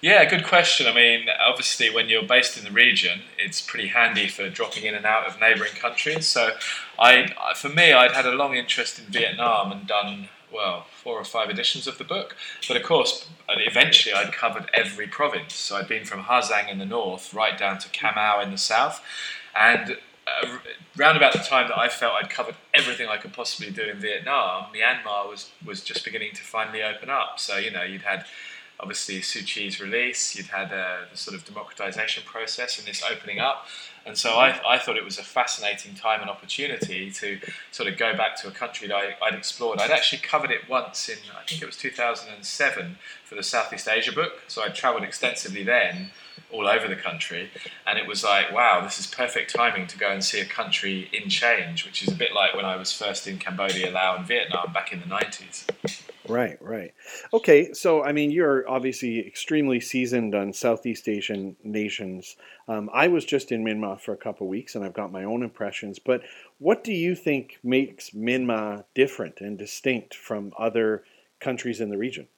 Yeah, 0.02 0.24
good 0.26 0.44
question. 0.44 0.86
I 0.86 0.94
mean, 0.94 1.26
obviously, 1.44 1.88
when 1.88 2.08
you're 2.08 2.22
based 2.22 2.58
in 2.58 2.64
the 2.64 2.70
region, 2.70 3.22
it's 3.38 3.62
pretty 3.62 3.88
handy 3.88 4.28
for 4.28 4.50
dropping 4.50 4.84
in 4.84 4.94
and 4.94 5.06
out 5.06 5.26
of 5.26 5.40
neighbouring 5.40 5.72
countries. 5.72 6.28
So, 6.28 6.50
I, 6.98 7.32
for 7.56 7.70
me, 7.70 7.94
I'd 7.94 8.12
had 8.12 8.26
a 8.26 8.32
long 8.32 8.54
interest 8.54 8.98
in 8.98 9.06
Vietnam 9.06 9.72
and 9.72 9.86
done 9.86 10.28
well 10.52 10.86
four 11.02 11.18
or 11.18 11.24
five 11.24 11.48
editions 11.48 11.86
of 11.86 11.96
the 11.98 12.04
book. 12.04 12.36
But 12.68 12.76
of 12.76 12.82
course, 12.82 13.26
eventually, 13.48 14.14
I'd 14.14 14.32
covered 14.32 14.70
every 14.74 15.06
province. 15.06 15.54
So 15.54 15.76
I'd 15.76 15.88
been 15.88 16.04
from 16.04 16.20
Ha 16.20 16.42
Giang 16.42 16.70
in 16.70 16.78
the 16.78 16.86
north 16.86 17.32
right 17.32 17.56
down 17.58 17.78
to 17.78 17.88
Mau 18.14 18.40
in 18.40 18.50
the 18.50 18.58
south, 18.58 19.02
and 19.54 19.96
uh, 20.26 20.58
around 20.98 21.16
about 21.16 21.32
the 21.32 21.38
time 21.38 21.68
that 21.68 21.78
I 21.78 21.88
felt 21.88 22.14
I'd 22.14 22.30
covered 22.30 22.56
everything 22.74 23.08
I 23.08 23.16
could 23.16 23.32
possibly 23.32 23.72
do 23.72 23.82
in 23.82 23.98
Vietnam, 23.98 24.66
Myanmar 24.74 25.28
was 25.28 25.50
was 25.64 25.82
just 25.82 26.04
beginning 26.04 26.32
to 26.34 26.42
finally 26.42 26.82
open 26.82 27.08
up. 27.08 27.38
So 27.38 27.56
you 27.56 27.70
know, 27.70 27.82
you'd 27.82 28.02
had 28.02 28.24
obviously 28.80 29.20
Suu 29.20 29.44
Kyi's 29.44 29.80
release, 29.80 30.36
you'd 30.36 30.46
had 30.46 30.72
uh, 30.72 30.98
the 31.10 31.16
sort 31.16 31.36
of 31.36 31.44
democratization 31.44 32.22
process 32.26 32.78
and 32.78 32.86
this 32.86 33.02
opening 33.10 33.38
up. 33.38 33.66
And 34.04 34.16
so 34.16 34.34
I, 34.34 34.60
I 34.68 34.78
thought 34.78 34.96
it 34.96 35.04
was 35.04 35.18
a 35.18 35.24
fascinating 35.24 35.94
time 35.94 36.20
and 36.20 36.30
opportunity 36.30 37.10
to 37.10 37.40
sort 37.72 37.88
of 37.88 37.98
go 37.98 38.16
back 38.16 38.40
to 38.42 38.48
a 38.48 38.52
country 38.52 38.86
that 38.86 38.94
I, 38.94 39.14
would 39.20 39.34
explored. 39.34 39.80
I'd 39.80 39.90
actually 39.90 40.22
covered 40.22 40.52
it 40.52 40.68
once 40.68 41.08
in, 41.08 41.18
I 41.36 41.44
think 41.44 41.60
it 41.60 41.66
was 41.66 41.76
2007 41.76 42.98
for 43.24 43.34
the 43.34 43.42
Southeast 43.42 43.88
Asia 43.88 44.12
book. 44.12 44.42
So 44.46 44.62
I'd 44.62 44.76
traveled 44.76 45.02
extensively 45.02 45.64
then 45.64 46.10
all 46.52 46.68
over 46.68 46.86
the 46.86 46.96
country. 46.96 47.50
And 47.84 47.98
it 47.98 48.06
was 48.06 48.22
like, 48.22 48.52
wow, 48.52 48.80
this 48.82 49.00
is 49.00 49.08
perfect 49.08 49.52
timing 49.54 49.88
to 49.88 49.98
go 49.98 50.10
and 50.10 50.22
see 50.22 50.38
a 50.38 50.44
country 50.44 51.10
in 51.12 51.28
change, 51.28 51.84
which 51.84 52.02
is 52.02 52.12
a 52.12 52.16
bit 52.16 52.32
like 52.32 52.54
when 52.54 52.64
I 52.64 52.76
was 52.76 52.92
first 52.92 53.26
in 53.26 53.38
Cambodia, 53.38 53.90
Laos, 53.90 54.18
and 54.18 54.26
Vietnam 54.28 54.72
back 54.72 54.92
in 54.92 55.00
the 55.00 55.06
90s. 55.06 55.66
Right, 56.28 56.58
right. 56.60 56.92
Okay, 57.32 57.72
so 57.72 58.04
I 58.04 58.12
mean, 58.12 58.30
you're 58.30 58.68
obviously 58.68 59.26
extremely 59.26 59.80
seasoned 59.80 60.34
on 60.34 60.52
Southeast 60.52 61.08
Asian 61.08 61.56
nations. 61.62 62.36
Um, 62.68 62.90
I 62.92 63.08
was 63.08 63.24
just 63.24 63.52
in 63.52 63.64
Myanmar 63.64 64.00
for 64.00 64.12
a 64.12 64.16
couple 64.16 64.46
of 64.46 64.50
weeks 64.50 64.74
and 64.74 64.84
I've 64.84 64.94
got 64.94 65.12
my 65.12 65.24
own 65.24 65.42
impressions, 65.42 65.98
but 65.98 66.22
what 66.58 66.84
do 66.84 66.92
you 66.92 67.14
think 67.14 67.58
makes 67.62 68.10
Myanmar 68.10 68.84
different 68.94 69.40
and 69.40 69.58
distinct 69.58 70.14
from 70.14 70.52
other 70.58 71.04
countries 71.40 71.80
in 71.80 71.90
the 71.90 71.98
region? 71.98 72.28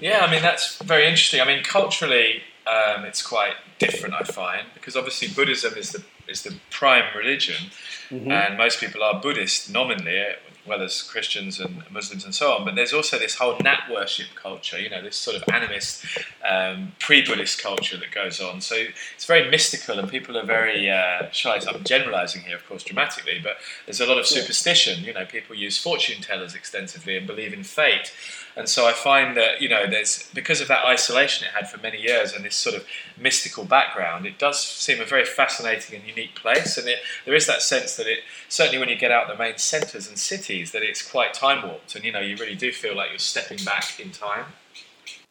Yeah, 0.00 0.24
I 0.24 0.30
mean, 0.30 0.42
that's 0.42 0.82
very 0.82 1.04
interesting. 1.04 1.40
I 1.40 1.46
mean, 1.46 1.62
culturally, 1.62 2.42
um, 2.66 3.04
it's 3.04 3.22
quite 3.22 3.54
different, 3.78 4.14
I 4.14 4.22
find, 4.24 4.66
because 4.74 4.96
obviously 4.96 5.28
Buddhism 5.28 5.74
is 5.76 5.92
the 5.92 6.04
is 6.28 6.42
the 6.42 6.56
prime 6.70 7.04
religion, 7.16 7.70
mm-hmm. 8.10 8.30
and 8.30 8.58
most 8.58 8.80
people 8.80 9.02
are 9.02 9.20
Buddhist 9.20 9.70
nominally, 9.70 10.20
well 10.66 10.82
as 10.82 11.02
Christians 11.02 11.60
and 11.60 11.82
Muslims 11.90 12.24
and 12.24 12.34
so 12.34 12.52
on. 12.52 12.64
But 12.64 12.74
there's 12.74 12.92
also 12.92 13.18
this 13.18 13.34
whole 13.34 13.56
Nat 13.58 13.82
worship 13.90 14.26
culture, 14.34 14.78
you 14.78 14.90
know, 14.90 15.02
this 15.02 15.16
sort 15.16 15.36
of 15.36 15.42
animist, 15.44 16.04
um, 16.48 16.92
pre-Buddhist 16.98 17.62
culture 17.62 17.96
that 17.96 18.10
goes 18.12 18.40
on. 18.40 18.60
So 18.60 18.76
it's 19.14 19.26
very 19.26 19.50
mystical, 19.50 19.98
and 19.98 20.08
people 20.08 20.36
are 20.36 20.44
very, 20.44 20.90
uh, 20.90 21.26
I, 21.44 21.60
I'm 21.68 21.84
generalising 21.84 22.42
here, 22.42 22.56
of 22.56 22.66
course, 22.68 22.82
dramatically, 22.82 23.40
but 23.42 23.56
there's 23.84 24.00
a 24.00 24.06
lot 24.06 24.18
of 24.18 24.26
superstition. 24.26 25.04
You 25.04 25.14
know, 25.14 25.24
people 25.24 25.54
use 25.56 25.78
fortune 25.78 26.22
tellers 26.22 26.54
extensively 26.54 27.16
and 27.16 27.26
believe 27.26 27.52
in 27.52 27.64
fate. 27.64 28.12
And 28.56 28.70
so 28.70 28.86
I 28.86 28.92
find 28.92 29.36
that, 29.36 29.60
you 29.60 29.68
know, 29.68 29.86
there's 29.88 30.30
because 30.32 30.62
of 30.62 30.68
that 30.68 30.84
isolation 30.86 31.46
it 31.46 31.52
had 31.52 31.68
for 31.68 31.78
many 31.78 32.00
years 32.00 32.32
and 32.32 32.42
this 32.42 32.56
sort 32.56 32.74
of 32.74 32.86
mystical 33.18 33.64
background, 33.64 34.24
it 34.24 34.38
does 34.38 34.58
seem 34.58 34.98
a 34.98 35.04
very 35.04 35.26
fascinating 35.26 36.00
and 36.00 36.08
unique 36.08 36.34
place. 36.34 36.78
And 36.78 36.88
it, 36.88 37.00
there 37.26 37.34
is 37.34 37.46
that 37.46 37.60
sense 37.60 37.96
that 37.96 38.06
it, 38.06 38.20
certainly 38.48 38.78
when 38.78 38.88
you 38.88 38.96
get 38.96 39.10
out 39.10 39.28
the 39.28 39.36
main 39.36 39.58
centres 39.58 40.08
and 40.08 40.18
cities, 40.18 40.72
that 40.72 40.82
it's 40.82 41.08
quite 41.08 41.34
time 41.34 41.68
warped. 41.68 41.94
And, 41.96 42.04
you 42.04 42.12
know, 42.12 42.20
you 42.20 42.34
really 42.36 42.54
do 42.54 42.72
feel 42.72 42.96
like 42.96 43.10
you're 43.10 43.18
stepping 43.18 43.62
back 43.62 44.00
in 44.00 44.10
time. 44.10 44.46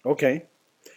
Okay. 0.05 0.46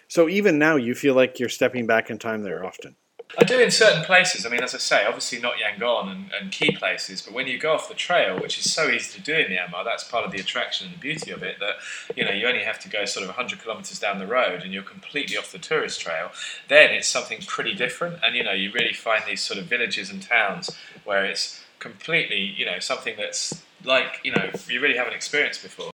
So 0.06 0.28
even 0.28 0.58
now, 0.58 0.76
you 0.76 0.94
feel 0.94 1.14
like 1.14 1.38
you're 1.38 1.49
stepping 1.49 1.87
back 1.87 2.11
in 2.11 2.18
time 2.18 2.42
there 2.42 2.64
often? 2.64 2.97
I 3.37 3.44
do 3.44 3.61
in 3.61 3.70
certain 3.70 4.02
places. 4.04 4.47
I 4.47 4.49
mean, 4.49 4.62
as 4.62 4.75
I 4.75 4.78
say, 4.78 5.04
obviously 5.04 5.38
not 5.40 5.54
Yangon 5.56 6.11
and, 6.11 6.30
and, 6.32 6.50
key 6.50 6.75
places, 6.75 7.20
but 7.20 7.35
when 7.35 7.47
you 7.47 7.58
go 7.58 7.75
off 7.75 7.88
the 7.88 7.94
trail, 7.94 8.40
which 8.40 8.58
is 8.58 8.73
so 8.73 8.88
easy 8.88 9.18
to 9.18 9.20
do 9.20 9.35
in 9.35 9.52
Myanmar, 9.52 9.85
that's 9.85 10.02
part 10.02 10.25
of 10.25 10.32
the 10.32 10.38
attraction 10.38 10.87
and 10.87 10.97
the 10.97 11.00
beauty 11.00 11.30
of 11.30 11.42
it. 11.42 11.58
That 11.61 11.75
you 12.16 12.25
know, 12.25 12.30
you 12.30 12.47
only 12.47 12.62
have 12.62 12.78
to 12.80 12.88
go 12.88 13.04
sort 13.04 13.25
of 13.25 13.28
100 13.28 13.62
kilometres 13.62 13.99
down 13.99 14.18
the 14.18 14.26
road, 14.26 14.62
and 14.62 14.73
you're 14.73 14.82
completely 14.82 15.37
off 15.37 15.52
the 15.52 15.58
tourist 15.58 16.00
trail. 16.00 16.30
Then 16.68 16.90
it's 16.90 17.08
something 17.08 17.40
pretty 17.47 17.75
different, 17.75 18.20
and 18.25 18.35
you 18.35 18.42
know, 18.42 18.52
you 18.52 18.73
really 18.73 18.94
find 18.94 19.23
these 19.26 19.42
sort 19.42 19.58
of 19.58 19.66
villages 19.66 20.11
and 20.11 20.23
towns 20.23 20.70
where 21.04 21.25
it's 21.25 21.62
completely, 21.80 22.40
you 22.40 22.64
know, 22.64 22.78
something 22.78 23.14
that's 23.18 23.62
like 23.85 24.20
you 24.25 24.32
know 24.32 24.50
you 24.68 24.80
really 24.80 24.97
haven't 24.97 25.14
experienced 25.14 25.62
before. 25.62 25.90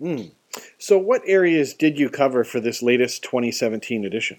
Mm. 0.00 0.32
So, 0.78 0.98
what 0.98 1.22
areas 1.26 1.74
did 1.74 1.98
you 1.98 2.08
cover 2.08 2.42
for 2.42 2.60
this 2.60 2.82
latest 2.82 3.22
2017 3.22 4.04
edition? 4.04 4.38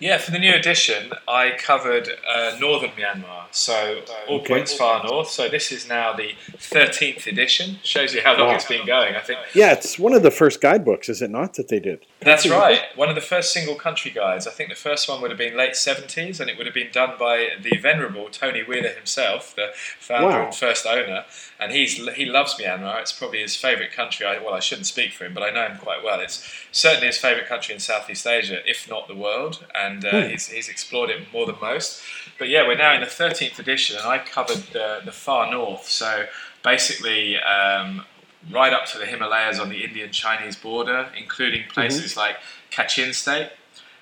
Yeah, 0.00 0.16
for 0.16 0.30
the 0.30 0.38
new 0.38 0.54
edition, 0.54 1.12
I 1.28 1.52
covered 1.58 2.08
uh, 2.26 2.56
northern 2.58 2.90
Myanmar, 2.92 3.44
so 3.50 4.00
all 4.26 4.40
okay. 4.40 4.54
points 4.54 4.74
far 4.74 5.04
north. 5.04 5.28
So 5.28 5.46
this 5.46 5.70
is 5.70 5.86
now 5.86 6.14
the 6.14 6.30
thirteenth 6.56 7.26
edition. 7.26 7.76
Shows 7.82 8.14
you 8.14 8.22
how 8.22 8.36
long 8.38 8.48
wow. 8.48 8.54
it's 8.54 8.64
been 8.64 8.86
going. 8.86 9.14
I 9.14 9.20
think. 9.20 9.40
Yeah, 9.54 9.72
it's 9.72 9.98
one 9.98 10.14
of 10.14 10.22
the 10.22 10.30
first 10.30 10.62
guidebooks, 10.62 11.10
is 11.10 11.20
it 11.20 11.30
not, 11.30 11.54
that 11.54 11.68
they 11.68 11.80
did? 11.80 12.06
That's 12.20 12.48
right. 12.48 12.80
One 12.96 13.10
of 13.10 13.14
the 13.14 13.20
first 13.20 13.52
single 13.52 13.74
country 13.74 14.10
guides. 14.10 14.46
I 14.46 14.52
think 14.52 14.70
the 14.70 14.74
first 14.74 15.06
one 15.06 15.20
would 15.20 15.30
have 15.30 15.38
been 15.38 15.56
late 15.56 15.76
seventies, 15.76 16.40
and 16.40 16.48
it 16.48 16.56
would 16.56 16.66
have 16.66 16.74
been 16.74 16.92
done 16.92 17.18
by 17.18 17.50
the 17.60 17.76
venerable 17.76 18.28
Tony 18.30 18.62
Wheeler 18.62 18.88
himself, 18.88 19.54
the 19.54 19.68
founder 19.98 20.28
wow. 20.28 20.44
and 20.46 20.54
first 20.54 20.86
owner. 20.86 21.26
And 21.60 21.72
he's 21.72 21.96
he 22.14 22.24
loves 22.24 22.54
Myanmar. 22.54 23.00
It's 23.00 23.12
probably 23.12 23.40
his 23.40 23.54
favourite 23.54 23.92
country. 23.92 24.26
I, 24.26 24.38
well, 24.38 24.54
I 24.54 24.60
shouldn't 24.60 24.86
speak 24.86 25.12
for 25.12 25.26
him, 25.26 25.34
but 25.34 25.42
I 25.42 25.50
know 25.50 25.66
him 25.66 25.78
quite 25.78 26.02
well. 26.02 26.20
It's 26.20 26.42
certainly 26.72 27.08
his 27.08 27.18
favourite 27.18 27.48
country 27.48 27.74
in 27.74 27.80
Southeast 27.80 28.26
Asia, 28.26 28.58
if 28.68 28.88
not 28.88 29.08
the 29.08 29.14
world. 29.14 29.66
And 29.74 30.04
uh, 30.04 30.22
hmm. 30.22 30.30
he's, 30.30 30.48
he's 30.48 30.68
explored 30.68 31.10
it 31.10 31.32
more 31.32 31.46
than 31.46 31.56
most. 31.60 32.02
But 32.38 32.48
yeah, 32.48 32.66
we're 32.66 32.78
now 32.78 32.94
in 32.94 33.00
the 33.00 33.06
13th 33.06 33.58
edition, 33.58 33.96
and 33.96 34.06
I 34.06 34.18
covered 34.18 34.62
the, 34.72 35.00
the 35.04 35.12
far 35.12 35.50
north. 35.50 35.86
So 35.86 36.24
basically, 36.64 37.38
um, 37.38 38.04
right 38.50 38.72
up 38.72 38.86
to 38.86 38.98
the 38.98 39.06
Himalayas 39.06 39.58
on 39.58 39.68
the 39.68 39.84
Indian 39.84 40.10
Chinese 40.10 40.56
border, 40.56 41.08
including 41.18 41.62
mm-hmm. 41.62 41.72
places 41.72 42.12
mm-hmm. 42.12 42.20
like 42.20 42.36
Kachin 42.70 43.14
State. 43.14 43.50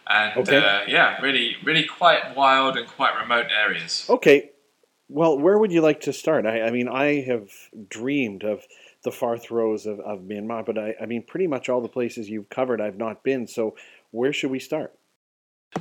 And 0.07 0.39
okay. 0.39 0.57
uh, 0.57 0.81
yeah, 0.87 1.21
really, 1.21 1.57
really 1.65 1.85
quite 1.85 2.35
wild 2.37 2.77
and 2.77 2.87
quite 2.87 3.19
remote 3.21 3.47
areas. 3.55 4.07
Okay. 4.09 4.51
Well, 5.09 5.39
where 5.39 5.59
would 5.59 5.73
you 5.73 5.81
like 5.81 6.01
to 6.03 6.13
start? 6.13 6.47
I, 6.47 6.63
I 6.63 6.71
mean, 6.71 6.89
I 6.89 7.23
have 7.23 7.51
dreamed 7.89 8.45
of 8.45 8.65
the 9.05 9.11
far 9.11 9.39
throes 9.39 9.87
of, 9.87 10.01
of 10.01 10.21
Myanmar, 10.21 10.67
but 10.67 10.77
I, 10.77 10.95
I 11.01 11.07
mean, 11.07 11.23
pretty 11.23 11.47
much 11.47 11.69
all 11.69 11.81
the 11.81 11.89
places 11.89 12.29
you've 12.29 12.51
covered, 12.51 12.81
I've 12.81 12.99
not 12.99 13.23
been. 13.23 13.47
So, 13.47 13.77
where 14.11 14.33
should 14.33 14.51
we 14.51 14.59
start? 14.59 14.95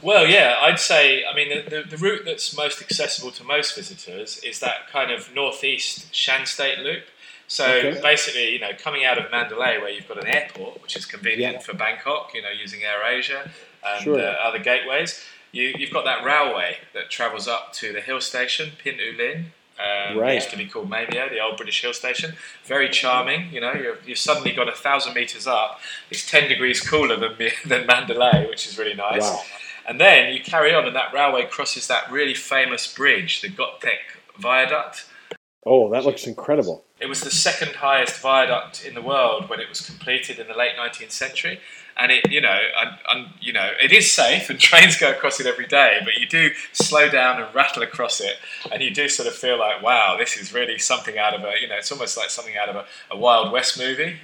Well, 0.02 0.28
yeah, 0.28 0.58
I'd 0.62 0.80
say, 0.80 1.24
I 1.26 1.36
mean, 1.36 1.50
the, 1.50 1.70
the, 1.70 1.90
the, 1.90 1.98
route 1.98 2.24
that's 2.26 2.56
most 2.56 2.82
accessible 2.82 3.32
to 3.32 3.44
most 3.44 3.76
visitors 3.76 4.38
is 4.44 4.60
that 4.60 4.88
kind 4.92 5.12
of 5.12 5.34
northeast 5.34 6.14
Shan 6.14 6.46
State 6.46 6.80
loop. 6.80 7.04
So 7.48 7.66
okay. 7.66 8.02
basically, 8.02 8.52
you 8.52 8.60
know, 8.60 8.72
coming 8.78 9.06
out 9.06 9.18
of 9.18 9.32
Mandalay, 9.32 9.78
where 9.78 9.90
you've 9.90 10.08
got 10.08 10.22
an 10.22 10.28
airport, 10.28 10.84
which 10.84 10.98
is 10.98 11.06
convenient 11.06 11.54
yeah. 11.54 11.60
for 11.60 11.74
Bangkok, 11.74 12.32
you 12.34 12.42
know, 12.42 12.50
using 12.50 12.82
AirAsia 12.82 13.50
and 13.86 14.04
sure. 14.04 14.20
uh, 14.20 14.34
other 14.44 14.60
gateways, 14.60 15.24
you, 15.58 15.86
have 15.86 15.94
got 15.94 16.06
that 16.06 16.24
railway 16.24 16.78
that 16.94 17.10
travels 17.10 17.48
up 17.48 17.74
to 17.74 17.92
the 17.94 18.02
hill 18.02 18.22
station, 18.22 18.72
Pyin 18.84 19.00
Oo 19.00 19.18
Lwin. 19.18 19.46
Um, 19.80 20.18
right. 20.18 20.36
Used 20.36 20.50
to 20.50 20.58
be 20.58 20.66
called 20.66 20.90
Maymyo, 20.90 21.30
the 21.30 21.40
old 21.40 21.58
British 21.58 21.82
hill 21.82 21.94
station. 21.94 22.34
Very 22.66 22.90
charming, 22.90 23.52
you 23.52 23.62
know. 23.62 23.74
you 23.74 23.96
have 24.08 24.18
suddenly 24.18 24.52
got 24.52 24.68
a 24.68 24.72
thousand 24.72 25.14
meters 25.14 25.46
up. 25.46 25.80
It's 26.10 26.30
ten 26.30 26.50
degrees 26.50 26.82
cooler 26.82 27.16
than 27.16 27.36
than 27.66 27.86
Mandalay, 27.86 28.48
which 28.50 28.68
is 28.68 28.78
really 28.78 28.96
nice. 28.96 29.22
Wow. 29.22 29.42
And 29.88 30.02
then 30.02 30.34
you 30.34 30.42
carry 30.42 30.74
on, 30.74 30.86
and 30.86 30.96
that 30.96 31.14
railway 31.14 31.46
crosses 31.46 31.88
that 31.88 32.12
really 32.12 32.34
famous 32.34 32.92
bridge, 32.92 33.42
the 33.42 33.50
Gokteik 33.50 34.18
Viaduct. 34.38 35.06
Oh, 35.66 35.90
that 35.92 36.06
looks 36.06 36.26
incredible. 36.26 36.84
It 37.00 37.08
was 37.08 37.22
the 37.22 37.30
second 37.30 37.76
highest 37.76 38.20
viaduct 38.20 38.86
in 38.86 38.96
the 38.96 39.02
world 39.02 39.50
when 39.50 39.60
it 39.60 39.70
was 39.70 39.82
completed 39.82 40.40
in 40.40 40.48
the 40.48 40.56
late 40.56 40.72
19th 40.80 41.12
century. 41.12 41.60
And 42.00 42.12
it, 42.12 42.32
you 42.32 42.42
know, 42.42 42.60
and, 42.82 42.98
and, 43.10 43.28
you 43.42 43.54
know, 43.54 43.72
it 43.82 43.92
is 43.92 44.12
safe, 44.12 44.50
and 44.50 44.60
trains 44.70 44.98
go 44.98 45.12
across 45.12 45.40
it 45.40 45.48
every 45.48 45.68
day. 45.68 46.00
But 46.04 46.18
you 46.18 46.28
do 46.28 46.52
slow 46.74 47.10
down 47.10 47.42
and 47.42 47.54
rattle 47.56 47.84
across 47.84 48.22
it, 48.22 48.36
and 48.72 48.82
you 48.82 48.94
do 48.94 49.10
sort 49.10 49.28
of 49.28 49.36
feel 49.36 49.58
like, 49.58 49.82
wow, 49.82 50.16
this 50.18 50.38
is 50.38 50.54
really 50.54 50.78
something 50.78 51.18
out 51.18 51.34
of 51.34 51.44
a, 51.44 51.54
you 51.62 51.68
know, 51.68 51.76
it's 51.76 51.92
almost 51.92 52.18
like 52.18 52.30
something 52.30 52.56
out 52.56 52.70
of 52.70 52.76
a, 52.76 52.86
a 53.12 53.18
Wild 53.18 53.52
West 53.52 53.78
movie. 53.80 54.18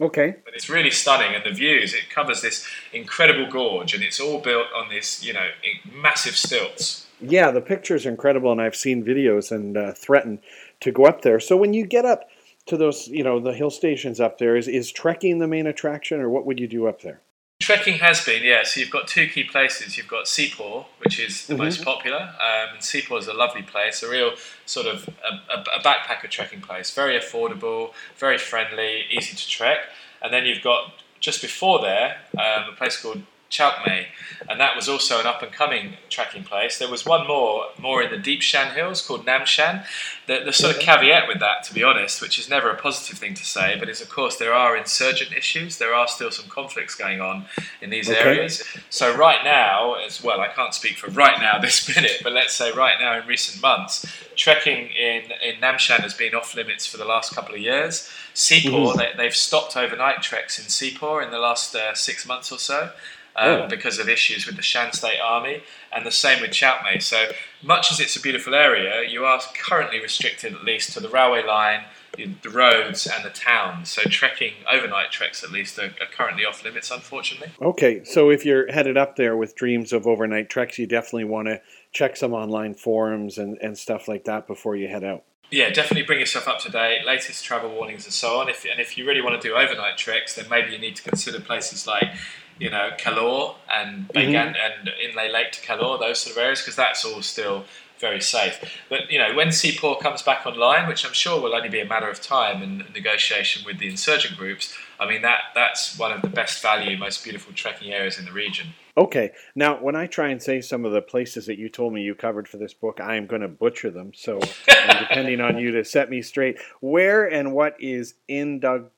Okay. 0.00 0.36
But 0.44 0.54
it's 0.54 0.68
really 0.68 0.90
stunning, 0.90 1.34
and 1.34 1.44
the 1.44 1.52
views. 1.52 1.94
It 1.94 2.10
covers 2.10 2.42
this 2.42 2.66
incredible 2.92 3.50
gorge, 3.50 3.94
and 3.94 4.02
it's 4.02 4.20
all 4.20 4.40
built 4.40 4.66
on 4.76 4.90
this, 4.90 5.24
you 5.24 5.32
know, 5.32 5.48
massive 5.90 6.36
stilts. 6.36 7.06
Yeah, 7.20 7.50
the 7.50 7.62
pictures 7.62 8.04
are 8.04 8.10
incredible, 8.10 8.52
and 8.52 8.60
I've 8.60 8.76
seen 8.76 9.02
videos 9.02 9.50
and 9.50 9.76
uh, 9.76 9.92
threatened 9.92 10.40
to 10.80 10.92
go 10.92 11.06
up 11.06 11.22
there. 11.22 11.40
So 11.40 11.56
when 11.56 11.72
you 11.72 11.86
get 11.86 12.04
up 12.04 12.28
to 12.66 12.76
those, 12.76 13.08
you 13.08 13.22
know, 13.22 13.40
the 13.40 13.52
hill 13.52 13.70
stations 13.70 14.20
up 14.20 14.38
there, 14.38 14.56
is 14.56 14.68
is 14.68 14.90
trekking 14.90 15.38
the 15.38 15.46
main 15.46 15.66
attraction, 15.66 16.20
or 16.20 16.28
what 16.28 16.46
would 16.46 16.60
you 16.60 16.68
do 16.68 16.86
up 16.86 17.02
there? 17.02 17.20
Trekking 17.58 17.98
has 17.98 18.22
been, 18.22 18.42
yeah. 18.44 18.64
So 18.64 18.80
you've 18.80 18.90
got 18.90 19.08
two 19.08 19.28
key 19.28 19.44
places. 19.44 19.96
You've 19.96 20.08
got 20.08 20.26
Hsipaw, 20.26 20.84
which 20.98 21.18
is 21.18 21.46
the 21.46 21.54
mm-hmm. 21.54 21.62
most 21.62 21.82
popular, 21.82 22.18
um, 22.18 22.74
and 22.74 22.80
Hsipaw 22.80 23.18
is 23.18 23.28
a 23.28 23.32
lovely 23.32 23.62
place, 23.62 24.02
a 24.02 24.10
real 24.10 24.32
sort 24.66 24.86
of 24.86 25.08
a, 25.08 25.60
a, 25.60 25.82
backpacker 25.82 26.28
trekking 26.28 26.60
place. 26.60 26.94
Very 26.94 27.18
affordable, 27.18 27.92
very 28.18 28.36
friendly, 28.36 29.04
easy 29.10 29.34
to 29.34 29.48
trek. 29.48 29.78
And 30.20 30.34
then 30.34 30.44
you've 30.44 30.62
got 30.62 30.92
just 31.18 31.40
before 31.40 31.80
there 31.80 32.18
um, 32.38 32.72
a 32.72 32.76
place 32.76 33.00
called 33.00 33.22
Kyaukme, 33.50 34.06
and 34.48 34.60
that 34.60 34.74
was 34.74 34.88
also 34.88 35.20
an 35.20 35.26
up 35.26 35.42
and 35.42 35.52
coming 35.52 35.94
trekking 36.08 36.42
place. 36.42 36.78
There 36.78 36.90
was 36.90 37.06
one 37.06 37.26
more, 37.26 37.66
more 37.78 38.02
in 38.02 38.10
the 38.10 38.18
deep 38.18 38.42
Shan 38.42 38.74
Hills 38.74 39.06
called 39.06 39.24
Nam 39.24 39.46
Shan. 39.46 39.84
The, 40.26 40.40
the 40.44 40.52
sort 40.52 40.74
of 40.74 40.80
caveat 40.82 41.28
with 41.28 41.38
that, 41.38 41.62
to 41.64 41.74
be 41.74 41.84
honest, 41.84 42.20
which 42.20 42.38
is 42.38 42.50
never 42.50 42.70
a 42.70 42.76
positive 42.76 43.18
thing 43.18 43.34
to 43.34 43.44
say, 43.44 43.76
but 43.78 43.88
is 43.88 44.00
of 44.00 44.08
course 44.08 44.36
there 44.36 44.52
are 44.52 44.76
insurgent 44.76 45.32
issues. 45.32 45.78
There 45.78 45.94
are 45.94 46.08
still 46.08 46.32
some 46.32 46.48
conflicts 46.48 46.96
going 46.96 47.20
on 47.20 47.46
in 47.80 47.90
these 47.90 48.10
okay. 48.10 48.18
areas. 48.18 48.64
So 48.90 49.16
right 49.16 49.44
now, 49.44 49.94
as 49.94 50.22
well, 50.22 50.40
I 50.40 50.48
can't 50.48 50.74
speak 50.74 50.98
for 50.98 51.10
right 51.12 51.40
now 51.40 51.58
this 51.60 51.94
minute, 51.94 52.20
but 52.24 52.32
let's 52.32 52.54
say 52.54 52.72
right 52.72 52.96
now 53.00 53.20
in 53.20 53.28
recent 53.28 53.62
months, 53.62 54.04
trekking 54.34 54.88
in 54.88 55.30
in 55.42 55.60
Namshan 55.60 56.00
has 56.00 56.14
been 56.14 56.34
off 56.34 56.54
limits 56.54 56.84
for 56.84 56.96
the 56.96 57.04
last 57.04 57.34
couple 57.34 57.54
of 57.54 57.60
years. 57.60 58.10
Hsipaw, 58.34 58.92
mm-hmm. 58.92 59.16
they, 59.16 59.24
have 59.24 59.34
stopped 59.34 59.78
overnight 59.78 60.20
treks 60.20 60.58
in 60.58 60.66
Hsipaw 60.66 61.24
in 61.24 61.30
the 61.30 61.38
last 61.38 61.74
uh, 61.74 61.94
six 61.94 62.26
months 62.26 62.52
or 62.52 62.58
so 62.58 62.90
um, 63.36 63.48
oh. 63.48 63.68
because 63.68 63.98
of 63.98 64.08
issues 64.08 64.46
with 64.46 64.56
the 64.56 64.62
Shan 64.62 64.92
State 64.92 65.20
Army, 65.22 65.62
and 65.94 66.04
the 66.06 66.10
same 66.10 66.40
with 66.40 66.50
Kyaukme. 66.50 67.02
So 67.02 67.32
much 67.62 67.92
as 67.92 68.00
it's 68.00 68.16
a 68.16 68.20
beautiful 68.20 68.54
area, 68.54 69.08
you 69.08 69.24
are 69.24 69.40
currently 69.54 70.00
restricted 70.00 70.54
at 70.54 70.64
least 70.64 70.92
to 70.94 71.00
the 71.00 71.08
railway 71.08 71.44
line, 71.44 71.84
the 72.16 72.50
roads, 72.50 73.06
and 73.06 73.24
the 73.24 73.30
towns. 73.30 73.90
So 73.90 74.02
trekking, 74.02 74.54
overnight 74.70 75.12
treks 75.12 75.44
at 75.44 75.50
least, 75.50 75.78
are, 75.78 75.94
are 76.00 76.10
currently 76.10 76.44
off 76.44 76.64
limits, 76.64 76.90
unfortunately. 76.90 77.50
Okay, 77.60 78.04
so 78.04 78.30
if 78.30 78.44
you're 78.44 78.70
headed 78.72 78.96
up 78.96 79.16
there 79.16 79.36
with 79.36 79.54
dreams 79.54 79.92
of 79.92 80.06
overnight 80.06 80.48
treks, 80.48 80.78
you 80.78 80.86
definitely 80.86 81.24
want 81.24 81.48
to 81.48 81.60
check 81.92 82.16
some 82.16 82.32
online 82.32 82.74
forums 82.74 83.38
and, 83.38 83.58
and 83.60 83.76
stuff 83.76 84.08
like 84.08 84.24
that 84.24 84.46
before 84.46 84.76
you 84.76 84.88
head 84.88 85.04
out. 85.04 85.24
Yeah, 85.50 85.70
definitely 85.70 86.02
bring 86.02 86.18
yourself 86.18 86.48
up 86.48 86.58
to 86.60 86.70
date, 86.70 87.06
latest 87.06 87.44
travel 87.44 87.70
warnings 87.70 88.04
and 88.04 88.12
so 88.12 88.40
on. 88.40 88.48
If, 88.48 88.64
and 88.64 88.80
if 88.80 88.98
you 88.98 89.06
really 89.06 89.22
want 89.22 89.40
to 89.40 89.48
do 89.48 89.54
overnight 89.54 89.96
treks, 89.96 90.34
then 90.34 90.46
maybe 90.50 90.72
you 90.72 90.78
need 90.78 90.96
to 90.96 91.02
consider 91.02 91.38
places 91.38 91.86
like 91.86 92.08
you 92.58 92.70
know, 92.70 92.90
Kalaw 92.98 93.56
and 93.72 94.08
mm-hmm. 94.08 94.34
and 94.34 94.90
Inle 95.04 95.32
Lake 95.32 95.52
to 95.52 95.60
Kalaw, 95.60 96.00
those 96.00 96.20
sort 96.20 96.36
of 96.36 96.42
areas, 96.42 96.60
because 96.60 96.76
that's 96.76 97.04
all 97.04 97.22
still 97.22 97.64
very 97.98 98.20
safe. 98.20 98.60
But 98.88 99.10
you 99.10 99.18
know, 99.18 99.34
when 99.34 99.48
Hsipaw 99.48 100.00
comes 100.00 100.22
back 100.22 100.46
online, 100.46 100.88
which 100.88 101.06
I'm 101.06 101.12
sure 101.12 101.40
will 101.40 101.54
only 101.54 101.68
be 101.68 101.80
a 101.80 101.86
matter 101.86 102.08
of 102.08 102.20
time 102.20 102.62
and 102.62 102.84
negotiation 102.94 103.62
with 103.64 103.78
the 103.78 103.88
insurgent 103.88 104.36
groups, 104.36 104.74
I 105.00 105.08
mean 105.08 105.22
that 105.22 105.38
that's 105.54 105.98
one 105.98 106.12
of 106.12 106.22
the 106.22 106.28
best 106.28 106.62
value, 106.62 106.96
most 106.96 107.24
beautiful 107.24 107.52
trekking 107.54 107.92
areas 107.92 108.18
in 108.18 108.24
the 108.24 108.32
region. 108.32 108.68
Okay, 108.98 109.32
now 109.54 109.76
when 109.76 109.94
I 109.94 110.06
try 110.06 110.28
and 110.28 110.42
say 110.42 110.62
some 110.62 110.86
of 110.86 110.92
the 110.92 111.02
places 111.02 111.46
that 111.46 111.58
you 111.58 111.68
told 111.68 111.92
me 111.92 112.00
you 112.00 112.14
covered 112.14 112.48
for 112.48 112.56
this 112.56 112.72
book, 112.72 112.98
I 112.98 113.16
am 113.16 113.26
going 113.26 113.42
to 113.42 113.48
butcher 113.48 113.90
them. 113.90 114.12
So, 114.14 114.40
depending 114.66 115.42
on 115.42 115.58
you 115.58 115.70
to 115.72 115.84
set 115.84 116.08
me 116.08 116.22
straight, 116.22 116.58
where 116.80 117.26
and 117.26 117.52
what 117.52 117.76
is 117.78 118.14
Indug 118.28 118.88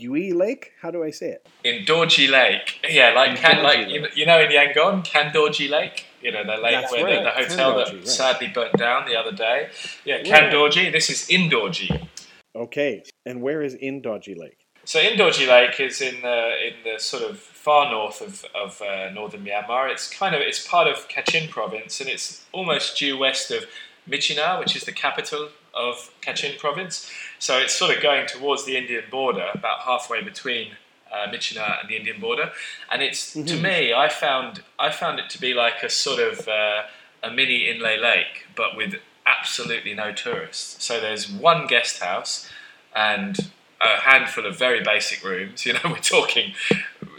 Yui 0.00 0.32
Lake? 0.32 0.72
How 0.80 0.90
do 0.90 1.02
I 1.02 1.10
say 1.10 1.30
it? 1.30 1.48
Indawgyi 1.64 2.30
Lake. 2.30 2.80
Yeah, 2.88 3.12
like 3.14 3.36
can, 3.36 3.62
like 3.62 3.88
you, 3.88 4.06
you 4.14 4.26
know 4.26 4.40
in 4.40 4.50
Yangon, 4.50 5.04
Kandawgyi 5.04 5.68
Lake. 5.70 6.06
You 6.22 6.32
know 6.32 6.44
the 6.44 6.60
lake 6.60 6.72
That's 6.72 6.92
where 6.92 7.04
right. 7.04 7.18
the, 7.18 7.24
the, 7.24 7.30
hotel 7.30 7.72
Kandawgyi, 7.72 7.86
that 7.86 7.94
right. 7.94 8.08
sadly 8.08 8.46
burnt 8.48 8.76
down 8.76 9.06
the 9.06 9.16
other 9.16 9.32
day. 9.32 9.68
Yeah, 10.04 10.22
Kandawgyi. 10.22 10.92
This 10.92 11.10
is 11.10 11.28
Indawgyi. 11.28 12.08
Okay, 12.56 13.02
and 13.24 13.42
where 13.42 13.62
is 13.62 13.74
Indawgyi 13.74 14.36
Lake? 14.38 14.58
So 14.84 15.00
Indawgyi 15.00 15.48
Lake 15.48 15.78
is 15.80 16.00
in 16.00 16.22
the 16.22 16.52
in 16.66 16.74
the 16.84 16.98
sort 16.98 17.22
of 17.22 17.38
far 17.38 17.90
north 17.90 18.20
of, 18.20 18.44
of 18.54 18.80
uh, 18.80 19.10
northern 19.10 19.44
Myanmar. 19.44 19.90
It's 19.90 20.08
kind 20.08 20.34
of 20.34 20.40
it's 20.40 20.66
part 20.66 20.88
of 20.88 21.08
Kachin 21.08 21.50
province, 21.50 22.00
and 22.00 22.08
it's 22.08 22.46
almost 22.52 22.98
due 22.98 23.18
west 23.18 23.50
of 23.50 23.66
Myitkyina, 24.08 24.58
which 24.58 24.74
is 24.74 24.84
the 24.84 24.92
capital 24.92 25.50
of 25.74 26.10
Kachin 26.22 26.58
province. 26.58 27.10
So 27.38 27.58
it's 27.58 27.74
sort 27.74 27.96
of 27.96 28.02
going 28.02 28.26
towards 28.26 28.64
the 28.64 28.76
Indian 28.76 29.04
border, 29.10 29.48
about 29.54 29.80
halfway 29.80 30.22
between 30.22 30.72
uh, 31.12 31.26
and 31.30 31.88
the 31.88 31.96
Indian 31.96 32.20
border. 32.20 32.52
And 32.90 33.02
it's 33.02 33.34
mm-hmm. 33.34 33.46
to 33.46 33.56
me, 33.60 33.92
I 33.92 34.08
found 34.08 34.62
I 34.78 34.90
found 34.90 35.18
it 35.18 35.30
to 35.30 35.40
be 35.40 35.54
like 35.54 35.82
a 35.82 35.88
sort 35.88 36.20
of 36.20 36.48
uh, 36.48 36.82
a 37.22 37.30
mini 37.30 37.66
Inle 37.66 38.00
Lake, 38.00 38.46
but 38.54 38.76
with 38.76 38.96
absolutely 39.26 39.94
no 39.94 40.12
tourists. 40.12 40.82
So 40.84 41.00
there's 41.00 41.30
one 41.30 41.66
guest 41.66 42.02
house 42.02 42.48
and 42.94 43.50
a 43.80 44.00
handful 44.00 44.46
of 44.46 44.58
very 44.58 44.82
basic 44.82 45.24
rooms. 45.24 45.64
You 45.66 45.74
know, 45.74 45.80
we're 45.84 45.96
talking 45.96 46.54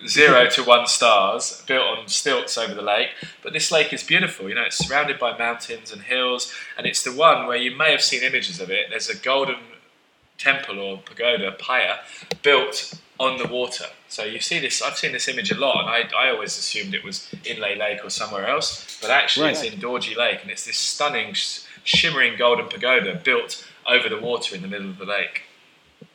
zero 0.07 0.49
to 0.51 0.63
one 0.63 0.87
stars, 0.87 1.63
built 1.67 1.85
on 1.85 2.07
stilts 2.07 2.57
over 2.57 2.73
the 2.73 2.81
lake. 2.81 3.09
But 3.41 3.53
this 3.53 3.71
lake 3.71 3.93
is 3.93 4.03
beautiful. 4.03 4.49
You 4.49 4.55
know, 4.55 4.63
it's 4.63 4.77
surrounded 4.77 5.19
by 5.19 5.37
mountains 5.37 5.91
and 5.91 6.01
hills, 6.01 6.53
and 6.77 6.85
it's 6.85 7.03
the 7.03 7.13
one 7.13 7.47
where 7.47 7.57
you 7.57 7.75
may 7.75 7.91
have 7.91 8.01
seen 8.01 8.23
images 8.23 8.59
of 8.59 8.69
it. 8.69 8.87
There's 8.89 9.09
a 9.09 9.17
golden 9.17 9.57
temple 10.37 10.79
or 10.79 10.97
pagoda, 10.99 11.55
paya, 11.59 11.97
built 12.41 12.93
on 13.19 13.37
the 13.37 13.47
water. 13.47 13.85
So 14.07 14.23
you 14.23 14.39
see 14.39 14.59
this. 14.59 14.81
I've 14.81 14.97
seen 14.97 15.11
this 15.11 15.27
image 15.27 15.51
a 15.51 15.57
lot, 15.57 15.81
and 15.81 15.89
I, 15.89 16.27
I 16.27 16.31
always 16.31 16.57
assumed 16.57 16.95
it 16.95 17.03
was 17.03 17.27
Inle 17.43 17.77
Lake 17.77 18.03
or 18.03 18.09
somewhere 18.09 18.47
else, 18.47 18.97
but 19.01 19.11
actually 19.11 19.47
right. 19.47 19.63
it's 19.63 19.75
Indawgyi 19.75 20.15
Lake, 20.15 20.39
and 20.41 20.49
it's 20.49 20.65
this 20.65 20.77
stunning, 20.77 21.33
shimmering 21.83 22.37
golden 22.37 22.67
pagoda 22.67 23.21
built 23.23 23.67
over 23.87 24.09
the 24.09 24.19
water 24.19 24.55
in 24.55 24.61
the 24.61 24.67
middle 24.67 24.89
of 24.89 24.97
the 24.97 25.05
lake. 25.05 25.43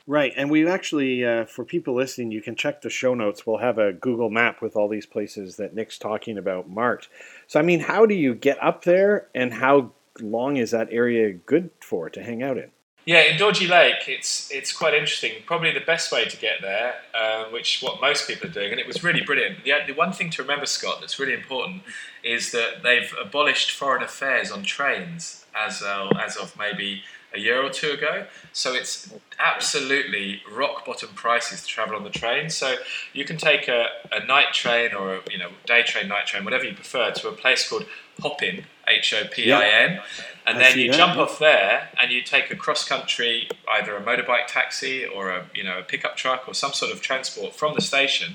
Right, 0.06 0.34
and 0.36 0.50
we 0.50 0.68
actually, 0.68 1.24
uh, 1.24 1.46
for 1.46 1.64
people 1.64 1.94
listening, 1.94 2.30
you 2.30 2.42
can 2.42 2.56
check 2.56 2.82
the 2.82 2.90
show 2.90 3.14
notes. 3.14 3.46
We'll 3.46 3.58
have 3.58 3.78
a 3.78 3.94
Google 3.94 4.28
map 4.28 4.60
with 4.60 4.76
all 4.76 4.86
these 4.86 5.06
places 5.06 5.56
that 5.56 5.74
Nick's 5.74 5.98
talking 5.98 6.36
about 6.36 6.68
marked. 6.68 7.08
So, 7.46 7.58
I 7.58 7.62
mean, 7.62 7.80
how 7.80 8.04
do 8.04 8.14
you 8.14 8.34
get 8.34 8.62
up 8.62 8.84
there, 8.84 9.28
and 9.34 9.54
how 9.54 9.92
long 10.20 10.58
is 10.58 10.72
that 10.72 10.88
area 10.90 11.32
good 11.32 11.70
for 11.80 12.10
to 12.10 12.22
hang 12.22 12.42
out 12.42 12.58
in? 12.58 12.70
Yeah, 13.06 13.24
Indawgyi 13.24 13.68
Lake, 13.68 14.08
it's 14.08 14.50
it's 14.50 14.72
quite 14.72 14.94
interesting. 14.94 15.32
Probably 15.44 15.72
the 15.72 15.80
best 15.80 16.10
way 16.10 16.24
to 16.24 16.36
get 16.38 16.62
there, 16.62 16.94
uh, 17.14 17.44
which 17.50 17.80
what 17.82 18.00
most 18.00 18.26
people 18.26 18.48
are 18.48 18.52
doing, 18.52 18.72
and 18.72 18.80
it 18.80 18.86
was 18.86 19.04
really 19.04 19.20
brilliant. 19.20 19.62
The, 19.64 19.72
the 19.86 19.92
one 19.92 20.12
thing 20.12 20.30
to 20.30 20.42
remember, 20.42 20.64
Scott, 20.64 20.98
that's 21.00 21.18
really 21.18 21.34
important, 21.34 21.82
is 22.22 22.52
that 22.52 22.82
they've 22.82 23.12
abolished 23.22 23.72
foreign 23.72 24.02
affairs 24.02 24.50
on 24.50 24.62
trains 24.62 25.44
as 25.54 25.82
uh, 25.82 26.08
as 26.18 26.36
of 26.36 26.58
maybe 26.58 27.02
a 27.34 27.40
year 27.40 27.62
or 27.62 27.70
two 27.70 27.90
ago. 27.90 28.26
So 28.52 28.72
it's 28.72 29.12
absolutely 29.38 30.42
rock 30.50 30.86
bottom 30.86 31.10
prices 31.10 31.62
to 31.62 31.66
travel 31.66 31.96
on 31.96 32.04
the 32.04 32.10
train. 32.10 32.50
So 32.50 32.76
you 33.12 33.24
can 33.24 33.36
take 33.36 33.68
a, 33.68 33.86
a 34.12 34.24
night 34.24 34.52
train 34.52 34.94
or 34.94 35.16
a 35.16 35.20
you 35.30 35.38
know 35.38 35.50
day 35.66 35.82
train, 35.82 36.08
night 36.08 36.26
train, 36.26 36.44
whatever 36.44 36.64
you 36.64 36.74
prefer, 36.74 37.10
to 37.10 37.28
a 37.28 37.32
place 37.32 37.68
called 37.68 37.86
Hopin, 38.20 38.64
H 38.86 39.12
O 39.14 39.24
P 39.30 39.50
I 39.50 39.66
N, 39.66 40.00
and 40.46 40.60
then 40.60 40.78
you 40.78 40.92
jump 40.92 41.18
off 41.18 41.38
there 41.38 41.88
and 42.00 42.12
you 42.12 42.22
take 42.22 42.50
a 42.50 42.56
cross 42.56 42.86
country, 42.86 43.48
either 43.68 43.96
a 43.96 44.00
motorbike 44.00 44.46
taxi 44.46 45.04
or 45.04 45.30
a 45.30 45.46
you 45.54 45.64
know 45.64 45.80
a 45.80 45.82
pickup 45.82 46.16
truck 46.16 46.48
or 46.48 46.54
some 46.54 46.72
sort 46.72 46.92
of 46.92 47.00
transport 47.00 47.54
from 47.54 47.74
the 47.74 47.80
station 47.80 48.34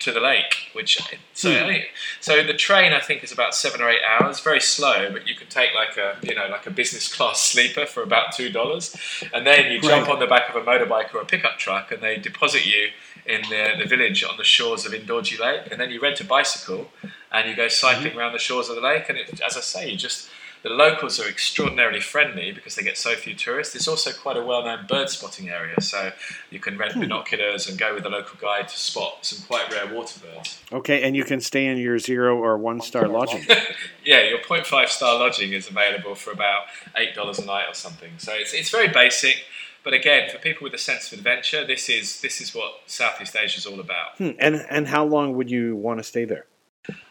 to 0.00 0.12
the 0.12 0.20
lake, 0.20 0.70
which 0.72 0.98
so 1.34 1.52
hmm. 1.52 1.72
so 2.20 2.42
the 2.42 2.54
train 2.54 2.92
I 2.92 3.00
think 3.00 3.22
is 3.22 3.32
about 3.32 3.54
seven 3.54 3.80
or 3.80 3.88
eight 3.88 4.00
hours, 4.08 4.40
very 4.40 4.60
slow, 4.60 5.12
but 5.12 5.28
you 5.28 5.34
can 5.34 5.46
take 5.48 5.70
like 5.74 5.96
a 5.96 6.16
you 6.22 6.34
know 6.34 6.48
like 6.50 6.66
a 6.66 6.70
business 6.70 7.12
class 7.12 7.40
sleeper 7.52 7.86
for 7.86 8.02
about 8.02 8.32
two 8.32 8.50
dollars, 8.50 8.96
and 9.32 9.46
then 9.46 9.70
you 9.70 9.80
jump 9.80 10.08
on 10.08 10.18
the 10.18 10.26
back 10.26 10.48
of 10.48 10.56
a 10.56 10.64
motorbike 10.64 11.14
or 11.14 11.20
a 11.20 11.24
pickup 11.24 11.58
truck, 11.58 11.92
and 11.92 12.02
they 12.02 12.16
deposit 12.16 12.66
you 12.66 12.88
in 13.26 13.42
the, 13.50 13.74
the 13.78 13.84
village 13.84 14.24
on 14.24 14.36
the 14.38 14.44
shores 14.44 14.86
of 14.86 14.92
Indawgyi 14.92 15.38
Lake, 15.38 15.70
and 15.70 15.80
then 15.80 15.90
you 15.90 16.00
rent 16.00 16.20
a 16.20 16.24
bicycle 16.24 16.90
and 17.30 17.48
you 17.48 17.54
go 17.54 17.68
cycling 17.68 18.08
mm-hmm. 18.08 18.18
around 18.18 18.32
the 18.32 18.38
shores 18.38 18.68
of 18.68 18.76
the 18.76 18.80
lake, 18.80 19.08
and 19.08 19.18
it, 19.18 19.40
as 19.40 19.56
I 19.56 19.60
say, 19.60 19.90
you 19.90 19.96
just 19.96 20.28
the 20.62 20.68
locals 20.68 21.18
are 21.18 21.28
extraordinarily 21.28 22.00
friendly 22.00 22.52
because 22.52 22.74
they 22.74 22.82
get 22.82 22.98
so 22.98 23.14
few 23.14 23.34
tourists. 23.34 23.74
It's 23.74 23.88
also 23.88 24.12
quite 24.12 24.36
a 24.36 24.44
well-known 24.44 24.86
bird 24.86 25.08
spotting 25.08 25.48
area, 25.48 25.80
so 25.80 26.12
you 26.50 26.58
can 26.58 26.76
rent 26.76 26.92
hmm. 26.92 27.00
binoculars 27.00 27.68
and 27.68 27.78
go 27.78 27.94
with 27.94 28.04
a 28.04 28.10
local 28.10 28.38
guide 28.40 28.68
to 28.68 28.78
spot 28.78 29.24
some 29.24 29.44
quite 29.46 29.72
rare 29.72 29.92
water 29.92 30.20
birds. 30.20 30.60
Okay, 30.72 31.02
and 31.02 31.16
you 31.16 31.24
can 31.24 31.40
stay 31.40 31.66
in 31.66 31.78
your 31.78 31.98
zero 31.98 32.36
or 32.36 32.58
one-star 32.58 33.08
lodging. 33.08 33.44
yeah, 34.04 34.22
your 34.22 34.38
0.5 34.38 34.88
star 34.88 35.18
lodging 35.18 35.52
is 35.52 35.68
available 35.68 36.14
for 36.14 36.32
about 36.32 36.64
eight 36.96 37.14
dollars 37.14 37.38
a 37.38 37.44
night 37.44 37.66
or 37.68 37.74
something. 37.74 38.12
So 38.18 38.32
it's 38.34 38.52
it's 38.52 38.70
very 38.70 38.88
basic. 38.88 39.44
But 39.82 39.94
again, 39.94 40.28
for 40.28 40.36
people 40.36 40.64
with 40.64 40.74
a 40.74 40.78
sense 40.78 41.10
of 41.10 41.18
adventure, 41.18 41.66
this 41.66 41.88
is 41.88 42.20
this 42.20 42.40
is 42.42 42.54
what 42.54 42.80
Southeast 42.86 43.34
Asia 43.34 43.56
is 43.56 43.66
all 43.66 43.80
about. 43.80 44.18
Hmm. 44.18 44.30
And 44.38 44.66
and 44.68 44.88
how 44.88 45.04
long 45.06 45.36
would 45.36 45.50
you 45.50 45.74
want 45.76 46.00
to 46.00 46.04
stay 46.04 46.26
there? 46.26 46.46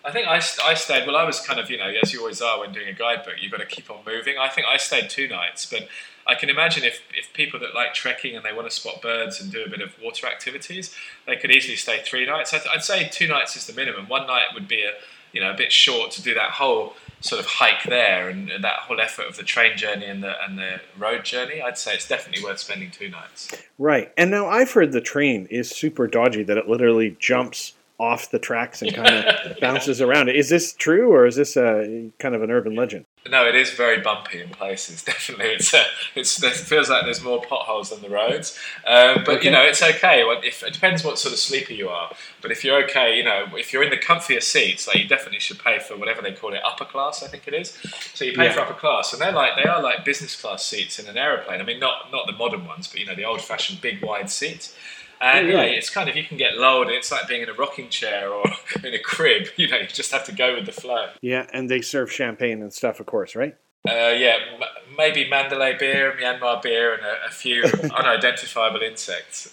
I 0.03 0.11
think 0.11 0.27
I, 0.27 0.37
I 0.37 0.73
stayed, 0.73 1.05
well, 1.05 1.17
I 1.17 1.23
was 1.23 1.39
kind 1.39 1.59
of, 1.59 1.69
you 1.69 1.77
know, 1.77 1.91
as 2.01 2.13
you 2.13 2.19
always 2.19 2.41
are 2.41 2.59
when 2.59 2.71
doing 2.71 2.87
a 2.87 2.93
guidebook, 2.93 3.35
you've 3.41 3.51
got 3.51 3.59
to 3.59 3.65
keep 3.65 3.89
on 3.91 3.99
moving. 4.05 4.37
I 4.39 4.49
think 4.49 4.67
I 4.67 4.77
stayed 4.77 5.09
two 5.09 5.27
nights, 5.27 5.65
but 5.65 5.87
I 6.25 6.35
can 6.35 6.49
imagine 6.49 6.83
if, 6.83 7.01
if 7.13 7.33
people 7.33 7.59
that 7.59 7.73
like 7.73 7.93
trekking 7.93 8.35
and 8.35 8.45
they 8.45 8.53
want 8.53 8.69
to 8.69 8.75
spot 8.75 9.01
birds 9.01 9.41
and 9.41 9.51
do 9.51 9.63
a 9.63 9.69
bit 9.69 9.81
of 9.81 9.93
water 10.01 10.27
activities, 10.27 10.95
they 11.25 11.35
could 11.35 11.51
easily 11.51 11.75
stay 11.75 12.01
three 12.03 12.25
nights. 12.25 12.53
I'd, 12.53 12.61
I'd 12.73 12.83
say 12.83 13.09
two 13.09 13.27
nights 13.27 13.55
is 13.55 13.65
the 13.65 13.73
minimum. 13.73 14.07
One 14.07 14.27
night 14.27 14.47
would 14.53 14.67
be 14.67 14.83
a 14.83 14.91
you 15.31 15.41
know 15.41 15.51
a 15.51 15.57
bit 15.57 15.71
short 15.71 16.11
to 16.11 16.21
do 16.21 16.33
that 16.33 16.51
whole 16.51 16.93
sort 17.21 17.39
of 17.39 17.45
hike 17.45 17.83
there 17.83 18.29
and, 18.29 18.49
and 18.49 18.63
that 18.63 18.79
whole 18.79 18.99
effort 18.99 19.27
of 19.27 19.37
the 19.37 19.43
train 19.43 19.77
journey 19.77 20.05
and 20.05 20.23
the 20.23 20.41
and 20.43 20.57
the 20.57 20.79
road 20.97 21.25
journey. 21.25 21.61
I'd 21.61 21.77
say 21.77 21.93
it's 21.93 22.07
definitely 22.07 22.43
worth 22.43 22.59
spending 22.59 22.91
two 22.91 23.09
nights. 23.09 23.51
Right. 23.77 24.11
And 24.17 24.31
now 24.31 24.47
I've 24.47 24.71
heard 24.71 24.91
the 24.91 25.01
train 25.01 25.47
is 25.49 25.69
super 25.69 26.07
dodgy 26.07 26.43
that 26.43 26.57
it 26.57 26.67
literally 26.67 27.15
jumps 27.19 27.73
off 27.99 28.31
the 28.31 28.39
tracks 28.39 28.81
and 28.81 28.93
kind 28.95 29.13
of 29.25 29.59
bounces 29.59 30.01
around. 30.01 30.29
Is 30.29 30.49
this 30.49 30.73
true 30.73 31.11
or 31.11 31.25
is 31.27 31.35
this 31.35 31.57
a 31.57 32.09
kind 32.19 32.33
of 32.33 32.41
an 32.41 32.49
urban 32.49 32.75
legend? 32.75 33.05
No, 33.29 33.45
it 33.45 33.53
is 33.53 33.71
very 33.71 33.99
bumpy 34.01 34.41
in 34.41 34.49
places. 34.49 35.03
Definitely, 35.03 35.47
it's 35.47 35.73
a, 35.73 35.83
it's 36.15 36.41
it 36.41 36.53
feels 36.53 36.89
like 36.89 37.03
there's 37.03 37.21
more 37.21 37.41
potholes 37.41 37.89
than 37.89 38.01
the 38.01 38.09
roads. 38.09 38.57
Um, 38.87 39.23
but 39.25 39.37
Okay. 39.39 39.45
you 39.47 39.51
know, 39.51 39.61
it's 39.61 39.83
okay. 39.83 40.21
If 40.43 40.63
it 40.63 40.71
depends 40.73 41.03
what 41.03 41.19
sort 41.19 41.33
of 41.33 41.39
sleeper 41.39 41.73
you 41.73 41.89
are. 41.89 42.11
But 42.41 42.51
if 42.51 42.63
you're 42.63 42.81
okay, 42.85 43.17
you 43.17 43.23
know, 43.23 43.45
if 43.53 43.73
you're 43.73 43.83
in 43.83 43.89
the 43.89 43.97
comfier 43.97 44.41
seats, 44.41 44.87
like 44.87 44.97
you 44.97 45.07
definitely 45.07 45.39
should 45.41 45.59
pay 45.59 45.79
for 45.79 45.97
whatever 45.97 46.21
they 46.21 46.31
call 46.31 46.53
it, 46.53 46.61
upper 46.65 46.85
class, 46.85 47.21
I 47.21 47.27
think 47.27 47.45
it 47.47 47.53
is. 47.53 47.77
So 48.13 48.23
you 48.23 48.33
pay 48.33 48.45
Yeah. 48.45 48.53
for 48.53 48.61
upper 48.61 48.73
class, 48.73 49.11
and 49.11 49.21
they're 49.21 49.33
like 49.33 49.51
they 49.61 49.69
are 49.69 49.81
like 49.83 50.05
business 50.05 50.39
class 50.39 50.65
seats 50.65 50.97
in 50.97 51.07
an 51.07 51.17
aeroplane. 51.17 51.59
I 51.59 51.65
mean, 51.65 51.79
not 51.79 52.11
not 52.13 52.25
the 52.25 52.33
modern 52.33 52.65
ones, 52.65 52.87
but 52.87 53.01
you 53.01 53.05
know, 53.05 53.15
the 53.15 53.25
old 53.25 53.41
fashioned 53.41 53.81
big 53.81 54.01
wide 54.01 54.29
seats. 54.29 54.73
And 55.21 55.47
Oh, 55.47 55.49
yeah, 55.51 55.55
yeah. 55.63 55.71
it's 55.71 55.89
kind 55.89 56.09
of 56.09 56.15
you 56.15 56.23
can 56.23 56.37
get 56.37 56.55
lulled. 56.57 56.89
It's 56.89 57.11
like 57.11 57.27
being 57.27 57.41
in 57.41 57.49
a 57.49 57.53
rocking 57.53 57.89
chair 57.89 58.29
or 58.29 58.45
in 58.83 58.93
a 58.93 58.99
crib. 58.99 59.47
You 59.57 59.67
know, 59.67 59.77
you 59.77 59.87
just 59.87 60.11
have 60.11 60.23
to 60.25 60.31
go 60.31 60.55
with 60.55 60.65
the 60.65 60.71
flow. 60.71 61.09
Yeah, 61.21 61.45
and 61.53 61.69
they 61.69 61.81
serve 61.81 62.11
champagne 62.11 62.61
and 62.61 62.71
stuff, 62.73 62.99
of 62.99 63.05
course, 63.05 63.35
right? 63.35 63.55
Uh, 63.87 63.91
yeah, 64.17 64.37
m- 64.55 64.95
maybe 64.97 65.29
Mandalay 65.29 65.77
beer, 65.77 66.13
Myanmar 66.21 66.61
beer, 66.61 66.93
and 66.95 67.03
a, 67.05 67.25
a 67.27 67.31
few 67.31 67.63
unidentifiable 67.95 68.81
insects. 68.81 69.51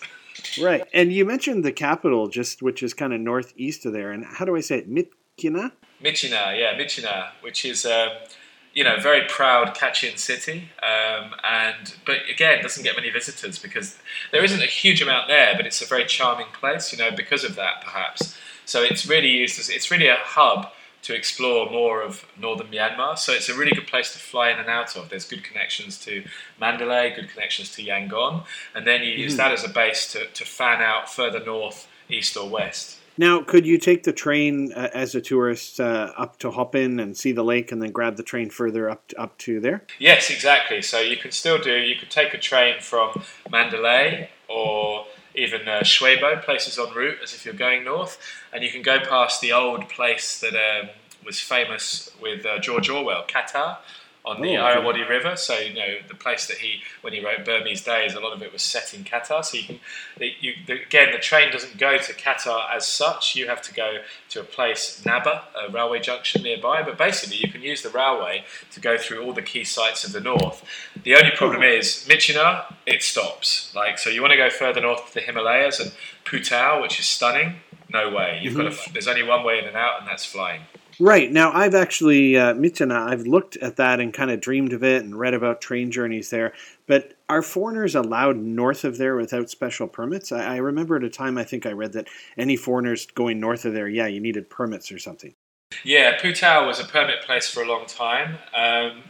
Right. 0.60 0.84
And 0.94 1.12
you 1.12 1.24
mentioned 1.24 1.64
the 1.64 1.72
capital, 1.72 2.28
just 2.28 2.62
which 2.62 2.82
is 2.82 2.94
kind 2.94 3.12
of 3.12 3.20
northeast 3.20 3.86
of 3.86 3.92
there. 3.92 4.12
And 4.12 4.24
how 4.24 4.44
do 4.44 4.56
I 4.56 4.60
say 4.60 4.78
it? 4.78 4.90
Mitkina? 4.90 5.72
Myitkyina, 6.02 6.58
yeah, 6.58 6.74
Myitkyina, 6.78 7.30
which 7.40 7.64
is 7.64 7.86
um, 7.86 8.08
you 8.76 8.84
know 8.84 9.00
very 9.00 9.26
proud 9.26 9.74
Kachin 9.74 10.18
city, 10.18 10.68
um, 10.82 11.32
and 11.42 11.94
but 12.04 12.18
again 12.30 12.62
doesn't 12.62 12.84
get 12.84 12.94
many 12.94 13.10
visitors 13.10 13.58
because 13.58 13.98
there 14.30 14.44
isn't 14.44 14.62
a 14.62 14.66
huge 14.66 15.02
amount 15.02 15.26
there, 15.26 15.54
but 15.56 15.66
it's 15.66 15.82
a 15.82 15.86
very 15.86 16.04
charming 16.04 16.48
place, 16.52 16.92
you 16.92 16.98
know, 16.98 17.10
because 17.10 17.42
of 17.42 17.56
that 17.56 17.82
perhaps. 17.82 18.36
So 18.66 18.82
it's 18.82 19.06
really 19.06 19.30
used 19.30 19.58
as 19.58 19.70
it's 19.70 19.90
really 19.90 20.08
a 20.08 20.18
hub 20.20 20.68
to 21.02 21.14
explore 21.14 21.70
more 21.70 22.02
of 22.02 22.26
northern 22.38 22.66
Myanmar. 22.66 23.16
So 23.16 23.32
it's 23.32 23.48
a 23.48 23.56
really 23.56 23.72
good 23.72 23.86
place 23.86 24.12
to 24.12 24.18
fly 24.18 24.50
in 24.50 24.58
and 24.58 24.68
out 24.68 24.94
of. 24.96 25.08
There's 25.08 25.24
good 25.24 25.44
connections 25.44 25.98
to 26.04 26.24
Mandalay, 26.60 27.14
good 27.14 27.30
connections 27.30 27.74
to 27.76 27.82
Yangon, 27.82 28.44
and 28.74 28.86
then 28.86 29.02
you 29.02 29.10
use 29.10 29.36
that 29.36 29.52
as 29.52 29.64
a 29.64 29.68
base 29.68 30.12
to, 30.12 30.26
to 30.26 30.44
fan 30.44 30.82
out 30.82 31.08
further 31.08 31.42
north, 31.42 31.88
east 32.10 32.36
or 32.36 32.48
west. 32.48 32.95
Now, 33.18 33.42
could 33.42 33.66
you 33.66 33.78
take 33.78 34.02
the 34.02 34.12
train 34.12 34.72
uh, 34.74 34.90
as 34.92 35.14
a 35.14 35.20
tourist 35.20 35.80
uh, 35.80 36.12
up 36.16 36.38
to 36.40 36.50
Hopin 36.50 37.00
and 37.00 37.16
see 37.16 37.32
the 37.32 37.42
lake 37.42 37.72
and 37.72 37.80
then 37.80 37.90
grab 37.90 38.16
the 38.16 38.22
train 38.22 38.50
further 38.50 38.90
up 38.90 39.12
up 39.16 39.38
to 39.38 39.60
there? 39.60 39.84
Yes, 39.98 40.30
exactly. 40.30 40.82
So 40.82 41.00
you 41.00 41.16
can 41.16 41.32
still 41.32 41.58
do. 41.58 41.76
You 41.76 41.96
could 41.96 42.10
take 42.10 42.34
a 42.34 42.38
train 42.38 42.80
from 42.80 43.22
Mandalay 43.50 44.30
or 44.48 45.06
even 45.34 45.68
uh, 45.68 45.82
places 46.42 46.78
en 46.78 46.94
route, 46.94 47.18
as 47.22 47.34
if 47.34 47.44
you're 47.44 47.54
going 47.54 47.84
north, 47.84 48.18
and 48.52 48.64
you 48.64 48.70
can 48.70 48.82
go 48.82 48.98
past 48.98 49.40
the 49.40 49.52
old 49.52 49.88
place 49.88 50.40
that 50.40 50.54
um, 50.54 50.88
was 51.24 51.40
famous 51.40 52.10
with 52.20 52.46
uh, 52.46 52.58
George 52.58 52.88
Orwell, 52.88 53.26
Katha, 53.26 53.78
on 54.26 54.42
the 54.42 54.56
Oh, 54.56 54.66
okay. 54.66 54.78
Irrawaddy 54.78 55.04
River. 55.04 55.36
So 55.36 55.56
you 55.58 55.72
know 55.72 55.96
the 56.08 56.14
place 56.14 56.46
that 56.48 56.58
he, 56.58 56.82
when 57.02 57.12
he 57.12 57.24
wrote 57.24 57.44
Burmese 57.44 57.82
Days, 57.82 58.14
a 58.14 58.20
lot 58.20 58.32
of 58.32 58.42
it 58.42 58.52
was 58.52 58.62
set 58.62 58.92
in 58.92 59.04
Katha. 59.04 59.44
So 59.44 59.56
you 59.56 59.64
can, 59.64 59.80
you, 60.18 60.54
the, 60.66 60.82
again, 60.82 61.12
the 61.12 61.18
train 61.18 61.52
doesn't 61.52 61.78
go 61.78 61.96
to 61.96 62.12
Katha 62.12 62.74
as 62.74 62.86
such. 62.86 63.36
You 63.36 63.46
have 63.46 63.62
to 63.62 63.72
go 63.72 63.98
to 64.30 64.40
a 64.40 64.44
place, 64.44 65.04
Naba, 65.04 65.44
a 65.56 65.70
railway 65.70 66.00
junction 66.00 66.42
nearby. 66.42 66.82
But 66.82 66.98
basically, 66.98 67.36
you 67.36 67.50
can 67.50 67.62
use 67.62 67.82
the 67.82 67.90
railway 67.90 68.44
to 68.72 68.80
go 68.80 68.98
through 68.98 69.22
all 69.22 69.32
the 69.32 69.42
key 69.42 69.64
sites 69.64 70.04
of 70.04 70.12
the 70.12 70.20
north. 70.20 70.64
The 71.02 71.14
only 71.14 71.30
problem 71.30 71.62
is 71.62 72.06
Myitkyina, 72.08 72.74
it 72.84 73.02
stops. 73.02 73.72
Like 73.74 73.98
so, 73.98 74.10
you 74.10 74.20
want 74.20 74.32
to 74.32 74.36
go 74.36 74.50
further 74.50 74.80
north 74.80 75.08
to 75.08 75.14
the 75.14 75.20
Himalayas 75.20 75.78
and 75.78 75.92
Putao, 76.24 76.82
which 76.82 76.98
is 76.98 77.06
stunning. 77.06 77.56
No 77.92 78.10
way. 78.10 78.40
You've 78.42 78.56
got 78.56 78.64
to, 78.64 78.70
mm-hmm. 78.70 78.92
there's 78.92 79.06
only 79.06 79.22
one 79.22 79.44
way 79.44 79.60
in 79.60 79.64
and 79.66 79.76
out, 79.76 80.00
and 80.00 80.08
that's 80.08 80.24
flying. 80.24 80.62
Right. 80.98 81.30
Now, 81.30 81.52
I've 81.52 81.74
actually, 81.74 82.38
uh, 82.38 82.54
Mitina, 82.54 83.08
I've 83.08 83.26
looked 83.26 83.56
at 83.56 83.76
that 83.76 84.00
and 84.00 84.14
kind 84.14 84.30
of 84.30 84.40
dreamed 84.40 84.72
of 84.72 84.82
it 84.82 85.04
and 85.04 85.18
read 85.18 85.34
about 85.34 85.60
train 85.60 85.90
journeys 85.90 86.30
there. 86.30 86.54
But 86.86 87.14
are 87.28 87.42
foreigners 87.42 87.94
allowed 87.94 88.36
north 88.36 88.84
of 88.84 88.96
there 88.96 89.16
without 89.16 89.50
special 89.50 89.88
permits? 89.88 90.32
I, 90.32 90.54
I 90.54 90.56
remember 90.56 90.96
at 90.96 91.04
a 91.04 91.10
time 91.10 91.36
I 91.36 91.44
think 91.44 91.66
I 91.66 91.72
read 91.72 91.92
that 91.92 92.08
any 92.38 92.56
foreigners 92.56 93.06
going 93.06 93.40
north 93.40 93.64
of 93.64 93.74
there, 93.74 93.88
yeah, 93.88 94.06
you 94.06 94.20
needed 94.20 94.48
permits 94.48 94.90
or 94.90 94.98
something. 94.98 95.34
Yeah, 95.84 96.18
Putao 96.18 96.66
was 96.66 96.80
a 96.80 96.84
permit 96.84 97.22
place 97.22 97.48
for 97.48 97.62
a 97.62 97.66
long 97.66 97.86
time. 97.86 98.38
Um, 98.54 99.02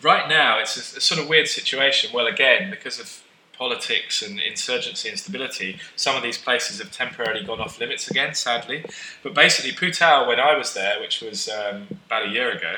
right 0.00 0.28
now, 0.28 0.60
it's 0.60 0.94
a, 0.94 0.98
a 0.98 1.00
sort 1.00 1.20
of 1.20 1.28
weird 1.28 1.48
situation. 1.48 2.10
Well, 2.14 2.26
again, 2.26 2.70
because 2.70 2.98
of 2.98 3.23
politics 3.56 4.22
and 4.22 4.40
insurgency 4.40 5.08
and 5.08 5.18
stability, 5.18 5.78
some 5.96 6.16
of 6.16 6.22
these 6.22 6.38
places 6.38 6.78
have 6.78 6.90
temporarily 6.90 7.44
gone 7.44 7.60
off 7.60 7.78
limits 7.80 8.10
again, 8.10 8.34
sadly. 8.34 8.84
But 9.22 9.34
basically, 9.34 9.72
Putao, 9.72 10.26
when 10.26 10.40
I 10.40 10.56
was 10.56 10.74
there, 10.74 11.00
which 11.00 11.20
was 11.20 11.48
um, 11.48 11.86
about 12.06 12.26
a 12.26 12.30
year 12.30 12.50
ago, 12.50 12.76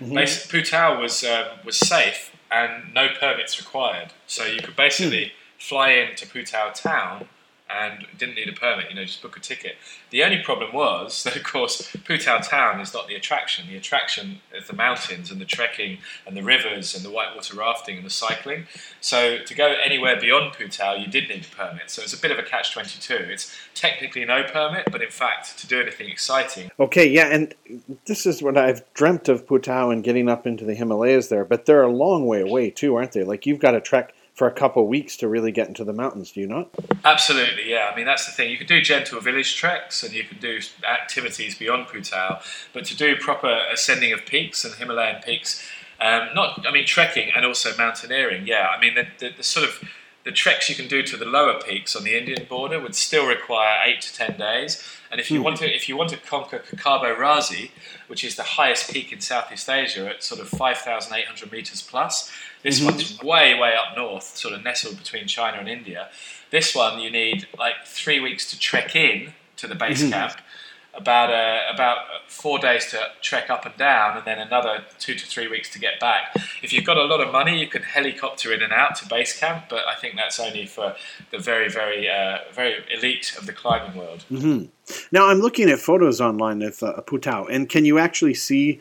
basi- 0.00 0.48
Putao 0.48 1.00
was 1.00 1.24
um, 1.24 1.46
was 1.64 1.76
safe 1.76 2.34
and 2.50 2.92
no 2.94 3.08
permits 3.18 3.58
required. 3.58 4.10
So 4.26 4.44
you 4.44 4.60
could 4.60 4.76
basically 4.76 5.32
fly 5.58 5.90
into 5.90 6.26
Putao 6.26 6.74
town 6.74 7.28
and 7.74 8.06
didn't 8.18 8.36
need 8.36 8.48
a 8.48 8.52
permit. 8.52 8.90
You 8.90 8.96
know, 8.96 9.04
just 9.04 9.22
book 9.22 9.36
a 9.36 9.40
ticket. 9.40 9.76
The 10.10 10.22
only 10.22 10.38
problem 10.42 10.72
was 10.72 11.24
that, 11.24 11.34
of 11.36 11.42
course, 11.42 11.90
Putao 11.92 12.48
town 12.48 12.80
is 12.80 12.94
not 12.94 13.08
the 13.08 13.14
attraction. 13.14 13.66
The 13.68 13.76
attraction 13.76 14.40
is 14.54 14.66
the 14.68 14.74
mountains 14.74 15.30
and 15.30 15.40
the 15.40 15.44
trekking 15.44 15.98
and 16.26 16.36
the 16.36 16.42
rivers 16.42 16.94
and 16.94 17.04
the 17.04 17.10
whitewater 17.10 17.56
rafting 17.56 17.96
and 17.96 18.06
the 18.06 18.10
cycling. 18.10 18.66
So 19.00 19.38
to 19.38 19.54
go 19.54 19.74
anywhere 19.84 20.20
beyond 20.20 20.54
Putao, 20.54 21.00
you 21.00 21.08
did 21.10 21.28
need 21.28 21.46
a 21.50 21.56
permit. 21.56 21.90
So 21.90 22.02
it's 22.02 22.14
a 22.14 22.20
bit 22.20 22.30
of 22.30 22.38
a 22.38 22.42
catch 22.42 22.72
twenty 22.72 23.00
two. 23.00 23.16
It's 23.16 23.54
technically 23.74 24.24
no 24.24 24.44
permit, 24.44 24.84
but 24.92 25.02
in 25.02 25.10
fact, 25.10 25.58
to 25.58 25.66
do 25.66 25.80
anything 25.80 26.08
exciting, 26.08 26.70
Okay, 26.78 27.08
yeah, 27.08 27.28
and 27.28 27.54
this 28.06 28.26
is 28.26 28.42
what 28.42 28.58
I've 28.58 28.82
dreamt 28.94 29.28
of 29.28 29.46
Putao 29.46 29.92
and 29.92 30.02
getting 30.02 30.28
up 30.28 30.46
into 30.46 30.64
the 30.64 30.74
Himalayas 30.74 31.28
there, 31.28 31.44
but 31.44 31.66
they're 31.66 31.82
a 31.82 31.92
long 31.92 32.26
way 32.26 32.40
away 32.40 32.70
too, 32.70 32.96
aren't 32.96 33.12
they? 33.12 33.24
Like 33.24 33.46
you've 33.46 33.60
got 33.60 33.72
to 33.72 33.80
trek 33.80 34.14
for 34.34 34.48
a 34.48 34.52
couple 34.52 34.82
of 34.82 34.88
weeks 34.88 35.16
to 35.16 35.28
really 35.28 35.52
get 35.52 35.68
into 35.68 35.84
the 35.84 35.92
mountains, 35.92 36.32
do 36.32 36.40
you 36.40 36.46
not? 36.46 36.68
Absolutely, 37.04 37.70
yeah. 37.70 37.88
I 37.92 37.96
mean, 37.96 38.04
that's 38.04 38.26
the 38.26 38.32
thing. 38.32 38.50
You 38.50 38.58
can 38.58 38.66
do 38.66 38.80
gentle 38.82 39.20
village 39.20 39.56
treks 39.56 40.02
and 40.02 40.12
you 40.12 40.24
can 40.24 40.38
do 40.38 40.58
activities 40.88 41.56
beyond 41.56 41.86
Putao, 41.86 42.42
but 42.72 42.84
to 42.86 42.96
do 42.96 43.14
proper 43.16 43.60
ascending 43.72 44.12
of 44.12 44.26
peaks 44.26 44.64
and 44.64 44.74
Himalayan 44.74 45.22
peaks, 45.22 45.64
um, 46.00 46.28
not, 46.34 46.66
I 46.66 46.72
mean, 46.72 46.84
trekking 46.84 47.30
and 47.34 47.46
also 47.46 47.76
mountaineering, 47.76 48.46
yeah. 48.46 48.66
I 48.76 48.80
mean, 48.80 48.96
the, 48.96 49.06
the, 49.18 49.36
the 49.36 49.42
sort 49.44 49.66
of 49.68 49.88
the 50.24 50.32
treks 50.32 50.68
you 50.68 50.74
can 50.74 50.88
do 50.88 51.02
to 51.02 51.16
the 51.16 51.24
lower 51.24 51.60
peaks 51.60 51.94
on 51.94 52.02
the 52.02 52.18
Indian 52.18 52.46
border 52.48 52.80
would 52.80 52.94
still 52.94 53.26
require 53.26 53.76
eight 53.84 54.00
to 54.00 54.12
ten 54.12 54.36
days. 54.38 54.82
And 55.12 55.20
if 55.20 55.30
you 55.30 55.42
want 55.42 55.58
to, 55.58 55.72
if 55.72 55.88
you 55.88 55.96
want 55.96 56.10
to 56.10 56.16
conquer 56.16 56.58
Hkakabo 56.58 57.14
Razi, 57.16 57.70
which 58.08 58.24
is 58.24 58.34
the 58.34 58.42
highest 58.42 58.90
peak 58.90 59.12
in 59.12 59.20
Southeast 59.20 59.68
Asia 59.68 60.08
at 60.08 60.24
sort 60.24 60.40
of 60.40 60.48
5,800 60.48 61.52
meters 61.52 61.82
plus, 61.82 62.32
this 62.64 62.82
one's 62.82 63.22
way, 63.22 63.56
way 63.56 63.74
up 63.76 63.96
north, 63.96 64.36
sort 64.36 64.54
of 64.54 64.64
nestled 64.64 64.98
between 64.98 65.28
China 65.28 65.58
and 65.58 65.68
India. 65.68 66.08
This 66.50 66.74
one 66.74 66.98
you 66.98 67.10
need 67.10 67.46
like 67.58 67.74
three 67.84 68.18
weeks 68.18 68.50
to 68.50 68.58
trek 68.58 68.96
in 68.96 69.34
to 69.58 69.68
the 69.68 69.74
base 69.76 70.02
camp, 70.10 70.32
about 70.94 71.30
uh, 71.30 71.60
about 71.72 71.98
four 72.28 72.58
days 72.58 72.90
to 72.90 72.98
trek 73.20 73.50
up 73.50 73.66
and 73.66 73.76
down, 73.76 74.16
and 74.16 74.26
then 74.26 74.38
another 74.38 74.84
two 74.98 75.14
to 75.14 75.26
three 75.26 75.48
weeks 75.48 75.68
to 75.70 75.78
get 75.78 76.00
back. 76.00 76.34
If 76.62 76.72
you've 76.72 76.84
got 76.84 76.96
a 76.96 77.04
lot 77.04 77.20
of 77.20 77.32
money, 77.32 77.60
you 77.60 77.68
can 77.68 77.82
helicopter 77.82 78.52
in 78.52 78.62
and 78.62 78.72
out 78.72 78.96
to 78.96 79.08
base 79.08 79.38
camp, 79.38 79.64
but 79.68 79.86
I 79.86 79.94
think 79.96 80.16
that's 80.16 80.40
only 80.40 80.66
for 80.66 80.94
the 81.30 81.38
very, 81.38 81.68
very, 81.68 82.08
uh, 82.08 82.38
very 82.52 82.76
elite 82.96 83.34
of 83.38 83.46
the 83.46 83.52
climbing 83.52 83.96
world. 83.96 84.22
hmm 84.28 84.64
Now 85.12 85.28
I'm 85.28 85.38
looking 85.38 85.68
at 85.70 85.78
photos 85.78 86.20
online 86.20 86.62
of 86.62 86.82
uh, 86.82 87.02
Putao, 87.06 87.46
and 87.50 87.68
can 87.68 87.84
you 87.84 87.98
actually 87.98 88.34
see 88.34 88.80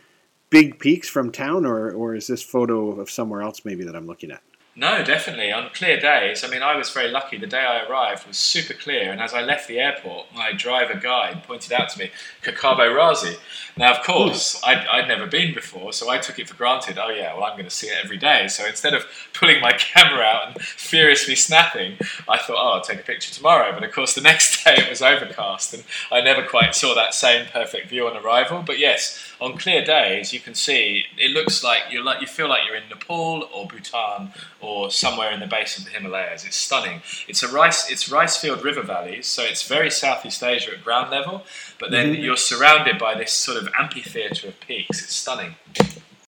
big 0.54 0.78
peaks 0.78 1.10
from 1.10 1.32
town, 1.32 1.66
or, 1.66 1.92
or 1.92 2.14
is 2.14 2.28
this 2.28 2.44
photo 2.44 3.02
of 3.02 3.10
somewhere 3.10 3.42
else 3.42 3.66
maybe 3.66 3.84
that 3.84 3.96
I'm 3.96 4.06
looking 4.06 4.30
at? 4.30 4.44
No, 4.76 5.04
definitely. 5.04 5.52
On 5.52 5.70
clear 5.72 6.00
days, 6.00 6.44
I 6.44 6.48
mean, 6.48 6.64
I 6.64 6.76
was 6.76 6.90
very 6.90 7.10
lucky. 7.10 7.38
The 7.38 7.46
day 7.46 7.60
I 7.60 7.86
arrived 7.88 8.28
was 8.28 8.38
super 8.38 8.74
clear, 8.74 9.12
and 9.12 9.22
as 9.22 9.32
I 9.32 9.42
left 9.42 9.68
the 9.68 9.80
airport, 9.80 10.28
my 10.34 10.52
driver 10.52 11.00
guide 11.00 11.44
pointed 11.44 11.74
out 11.74 11.90
to 11.90 12.00
me 12.00 12.10
Hkakabo 12.44 12.96
Razi. 12.96 13.38
Now, 13.78 13.94
of 13.94 14.04
course, 14.04 14.60
I'd, 14.64 14.86
I'd 14.88 15.08
never 15.08 15.28
been 15.28 15.54
before, 15.54 15.94
so 15.94 16.10
I 16.10 16.18
took 16.18 16.40
it 16.40 16.50
for 16.50 16.56
granted. 16.56 16.98
Oh, 16.98 17.10
yeah, 17.10 17.36
well, 17.36 17.44
I'm 17.44 17.54
going 17.54 17.66
to 17.66 17.70
see 17.70 17.88
it 17.88 17.98
every 18.04 18.18
day. 18.18 18.48
So 18.48 18.66
instead 18.66 18.96
of 18.96 19.06
pulling 19.34 19.62
my 19.62 19.74
camera 19.78 20.24
out 20.24 20.48
and 20.48 20.62
furiously 20.62 21.36
snapping, 21.36 21.98
I 22.28 22.40
thought, 22.40 22.58
oh, 22.58 22.74
I'll 22.74 22.82
take 22.82 23.00
a 23.00 23.04
picture 23.04 23.32
tomorrow. 23.32 23.74
But 23.74 23.84
of 23.84 23.92
course, 23.92 24.16
the 24.16 24.22
next 24.32 24.64
day 24.64 24.76
it 24.78 24.90
was 24.90 25.04
overcast, 25.04 25.74
and 25.76 25.84
I 26.12 26.22
never 26.22 26.44
quite 26.44 26.74
saw 26.74 26.96
that 26.96 27.14
same 27.14 27.46
perfect 27.46 27.90
view 27.90 28.08
on 28.08 28.18
arrival. 28.18 28.64
But 28.66 28.80
yes, 28.80 29.33
on 29.44 29.58
clear 29.58 29.84
days, 29.84 30.32
you 30.32 30.40
can 30.40 30.56
see 30.56 31.04
it 31.18 31.32
looks 31.32 31.66
like 31.66 31.82
you're 31.92 32.04
like 32.04 32.22
you 32.22 32.28
feel 32.28 32.48
like 32.48 32.62
you're 32.66 32.78
in 32.78 32.88
Nepal 32.88 33.50
or 33.54 33.68
Bhutan 33.68 34.32
or 34.62 34.90
somewhere 34.90 35.32
in 35.32 35.42
the 35.42 35.48
base 35.48 35.78
of 35.78 35.84
the 35.84 35.92
Himalayas. 35.92 36.46
It's 36.46 36.56
stunning. 36.56 37.02
It's 37.28 37.44
a 37.44 37.50
rice 37.50 37.92
it's 37.92 38.10
rice 38.10 38.38
field 38.38 38.64
river 38.64 38.82
valleys, 38.82 39.28
so 39.28 39.44
it's 39.44 39.68
very 39.68 39.92
Southeast 39.92 40.42
Asia 40.42 40.72
at 40.72 40.84
ground 40.84 41.12
level, 41.12 41.44
but 41.78 41.92
then 41.92 42.14
mm-hmm. 42.14 42.24
you're 42.24 42.38
surrounded 42.38 42.98
by 42.98 43.16
this 43.16 43.34
sort 43.34 43.58
of 43.58 43.68
amphitheater 43.78 44.48
of 44.48 44.60
peaks. 44.62 45.04
It's 45.04 45.14
stunning. 45.14 45.56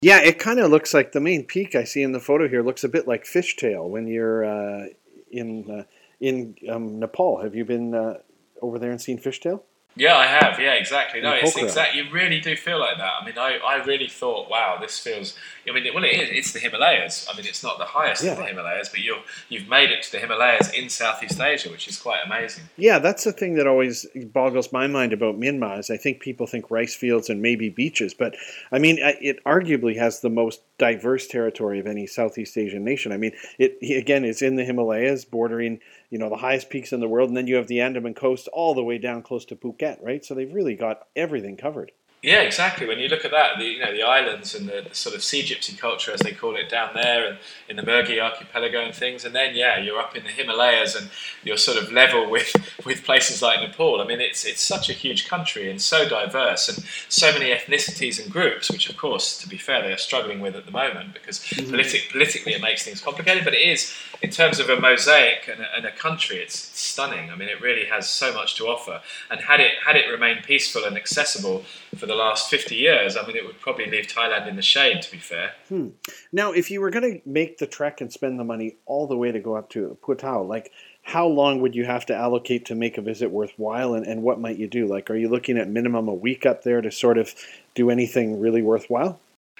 Yeah, 0.02 0.20
it 0.20 0.38
kind 0.38 0.60
of 0.60 0.70
looks 0.70 0.92
like 0.92 1.12
the 1.12 1.20
main 1.20 1.44
peak 1.44 1.74
I 1.74 1.84
see 1.84 2.02
in 2.02 2.12
the 2.12 2.20
photo 2.20 2.46
here 2.46 2.62
looks 2.62 2.84
a 2.84 2.88
bit 2.88 3.08
like 3.08 3.24
Fishtail 3.24 3.88
when 3.88 4.06
you're 4.06 4.44
uh, 4.44 4.88
in 5.30 5.70
uh, 5.70 5.84
in 6.20 6.56
um, 6.68 6.98
Nepal. 6.98 7.42
Have 7.42 7.54
you 7.54 7.64
been 7.64 7.94
uh, 7.94 8.18
over 8.60 8.78
there 8.78 8.90
and 8.90 9.00
seen 9.00 9.18
Fishtail? 9.18 9.62
Yeah, 9.98 10.16
I 10.16 10.26
have. 10.26 10.60
Yeah, 10.60 10.74
exactly. 10.74 11.20
No, 11.20 11.32
it's 11.32 11.56
exact. 11.56 11.94
You 11.96 12.08
really 12.10 12.40
do 12.40 12.56
feel 12.56 12.78
like 12.78 12.98
that. 12.98 13.12
I 13.20 13.24
mean, 13.24 13.36
I, 13.36 13.58
I 13.64 13.82
really 13.84 14.08
thought, 14.08 14.48
wow, 14.48 14.78
this 14.80 14.98
feels. 14.98 15.36
I 15.68 15.72
mean, 15.72 15.92
well, 15.92 16.04
it 16.04 16.12
is. 16.12 16.28
It's 16.30 16.52
the 16.52 16.60
Himalayas. 16.60 17.26
I 17.30 17.36
mean, 17.36 17.46
it's 17.46 17.62
not 17.62 17.78
the 17.78 17.84
highest 17.84 18.22
yeah. 18.22 18.32
of 18.32 18.38
the 18.38 18.44
Himalayas, 18.44 18.88
but 18.88 19.00
you've 19.00 19.18
you've 19.48 19.68
made 19.68 19.90
it 19.90 20.04
to 20.04 20.12
the 20.12 20.18
Himalayas 20.18 20.72
in 20.72 20.88
Southeast 20.88 21.40
Asia, 21.40 21.68
which 21.68 21.88
is 21.88 21.98
quite 21.98 22.20
amazing. 22.24 22.64
Yeah, 22.76 23.00
that's 23.00 23.24
the 23.24 23.32
thing 23.32 23.54
that 23.54 23.66
always 23.66 24.06
boggles 24.32 24.72
my 24.72 24.86
mind 24.86 25.12
about 25.12 25.38
Myanmar. 25.38 25.80
Is 25.80 25.90
I 25.90 25.96
think 25.96 26.20
people 26.20 26.46
think 26.46 26.70
rice 26.70 26.94
fields 26.94 27.28
and 27.28 27.42
maybe 27.42 27.68
beaches, 27.68 28.14
but 28.14 28.36
I 28.70 28.78
mean, 28.78 28.98
it 29.00 29.42
arguably 29.44 29.96
has 29.96 30.20
the 30.20 30.30
most 30.30 30.62
diverse 30.78 31.26
territory 31.26 31.80
of 31.80 31.86
any 31.86 32.06
Southeast 32.06 32.56
Asian 32.56 32.84
nation. 32.84 33.10
I 33.10 33.16
mean, 33.16 33.32
it 33.58 33.76
again, 33.82 34.24
it's 34.24 34.42
in 34.42 34.54
the 34.54 34.64
Himalayas, 34.64 35.24
bordering 35.24 35.80
you 36.10 36.18
know 36.18 36.28
the 36.28 36.36
highest 36.36 36.70
peaks 36.70 36.92
in 36.92 37.00
the 37.00 37.08
world, 37.08 37.28
and 37.28 37.36
then 37.36 37.46
you 37.46 37.56
have 37.56 37.68
the 37.68 37.80
Andaman 37.80 38.14
coast 38.14 38.48
all 38.52 38.74
the 38.74 38.84
way 38.84 38.98
down 38.98 39.22
close 39.22 39.44
to 39.46 39.56
Phuket, 39.56 40.02
right? 40.02 40.24
So 40.24 40.34
they've 40.34 40.52
really 40.52 40.74
got 40.74 41.06
everything 41.16 41.56
covered. 41.56 41.92
Yeah, 42.20 42.40
exactly. 42.40 42.84
When 42.84 42.98
you 42.98 43.06
look 43.08 43.24
at 43.24 43.30
that, 43.30 43.58
the 43.58 43.64
you 43.64 43.78
know 43.78 43.92
the 43.92 44.02
islands 44.02 44.52
and 44.52 44.68
the, 44.68 44.84
the, 44.88 44.94
sort 44.94 45.14
of 45.14 45.22
sea 45.22 45.42
gypsy 45.42 45.78
culture, 45.78 46.10
as 46.10 46.18
they 46.18 46.32
call 46.32 46.56
it, 46.56 46.68
down 46.68 46.90
there, 46.92 47.28
and 47.28 47.38
in 47.68 47.76
the 47.76 47.82
Mergui 47.82 48.20
archipelago 48.20 48.80
and 48.80 48.92
things, 48.92 49.24
and 49.24 49.32
then 49.32 49.54
yeah, 49.54 49.78
you're 49.78 50.00
up 50.00 50.16
in 50.16 50.24
the 50.24 50.30
Himalayas 50.30 50.96
and 50.96 51.10
you're 51.44 51.56
sort 51.56 51.78
of 51.80 51.92
level 51.92 52.28
with 52.28 52.52
with 52.84 53.04
places 53.04 53.40
like 53.40 53.60
Nepal. 53.60 54.00
I 54.00 54.04
mean, 54.04 54.20
it's 54.20 54.44
it's 54.44 54.60
such 54.60 54.90
a 54.90 54.92
huge 54.92 55.28
country 55.28 55.70
and 55.70 55.80
so 55.80 56.08
diverse, 56.08 56.68
and 56.68 56.84
so 57.08 57.32
many 57.32 57.54
ethnicities 57.54 58.20
and 58.20 58.32
groups, 58.32 58.68
which 58.68 58.90
of 58.90 58.96
course, 58.96 59.38
to 59.38 59.48
be 59.48 59.56
fair, 59.56 59.82
they 59.82 59.92
are 59.92 59.98
struggling 59.98 60.40
with 60.40 60.56
at 60.56 60.66
the 60.66 60.72
moment 60.72 61.14
because 61.14 61.38
mm-hmm. 61.38 61.72
politi- 61.72 62.10
politically 62.10 62.52
it 62.52 62.60
makes 62.60 62.84
things 62.84 63.00
complicated. 63.00 63.44
But 63.44 63.54
it 63.54 63.62
is, 63.62 63.94
in 64.20 64.30
terms 64.30 64.58
of 64.58 64.68
a 64.68 64.80
mosaic 64.80 65.48
and 65.48 65.60
a, 65.60 65.76
and 65.76 65.86
a 65.86 65.92
country, 65.92 66.36
it's 66.38 66.58
stunning. 66.58 67.30
I 67.30 67.36
mean, 67.36 67.48
it 67.48 67.60
really 67.60 67.86
has 67.86 68.08
so 68.08 68.32
much 68.32 68.56
to 68.56 68.66
offer, 68.66 69.00
and 69.30 69.40
had 69.40 69.60
it 69.60 69.72
had 69.84 69.96
it 69.96 70.08
remained 70.10 70.44
peaceful 70.44 70.84
and 70.84 70.96
accessible 70.96 71.64
for 71.96 72.06
the 72.06 72.14
last 72.14 72.50
50 72.50 72.74
years, 72.74 73.16
I 73.16 73.26
mean, 73.26 73.36
it 73.36 73.46
would 73.46 73.60
probably 73.60 73.86
leave 73.86 74.06
Thailand 74.06 74.48
in 74.48 74.56
the 74.56 74.62
shade, 74.62 75.02
to 75.02 75.10
be 75.10 75.18
fair. 75.18 75.52
Hmm. 75.68 75.88
Now, 76.32 76.52
if 76.52 76.70
you 76.70 76.80
were 76.80 76.90
going 76.90 77.12
to 77.12 77.28
make 77.28 77.58
the 77.58 77.66
trek 77.66 78.00
and 78.00 78.12
spend 78.12 78.38
the 78.38 78.44
money 78.44 78.76
all 78.86 79.06
the 79.06 79.16
way 79.16 79.32
to 79.32 79.40
go 79.40 79.56
up 79.56 79.70
to 79.70 79.96
Phu 80.02 80.48
like, 80.48 80.72
how 81.02 81.26
long 81.26 81.60
would 81.60 81.74
you 81.74 81.84
have 81.86 82.04
to 82.06 82.14
allocate 82.14 82.66
to 82.66 82.74
make 82.74 82.98
a 82.98 83.02
visit 83.02 83.30
worthwhile, 83.30 83.94
and, 83.94 84.06
and 84.06 84.22
what 84.22 84.40
might 84.40 84.58
you 84.58 84.68
do? 84.68 84.86
Like, 84.86 85.10
are 85.10 85.16
you 85.16 85.28
looking 85.28 85.56
at 85.56 85.68
minimum 85.68 86.08
a 86.08 86.14
week 86.14 86.44
up 86.44 86.62
there 86.62 86.80
to 86.80 86.90
sort 86.90 87.18
of 87.18 87.34
do 87.74 87.90
anything 87.90 88.40
really 88.40 88.62
worthwhile? 88.62 89.18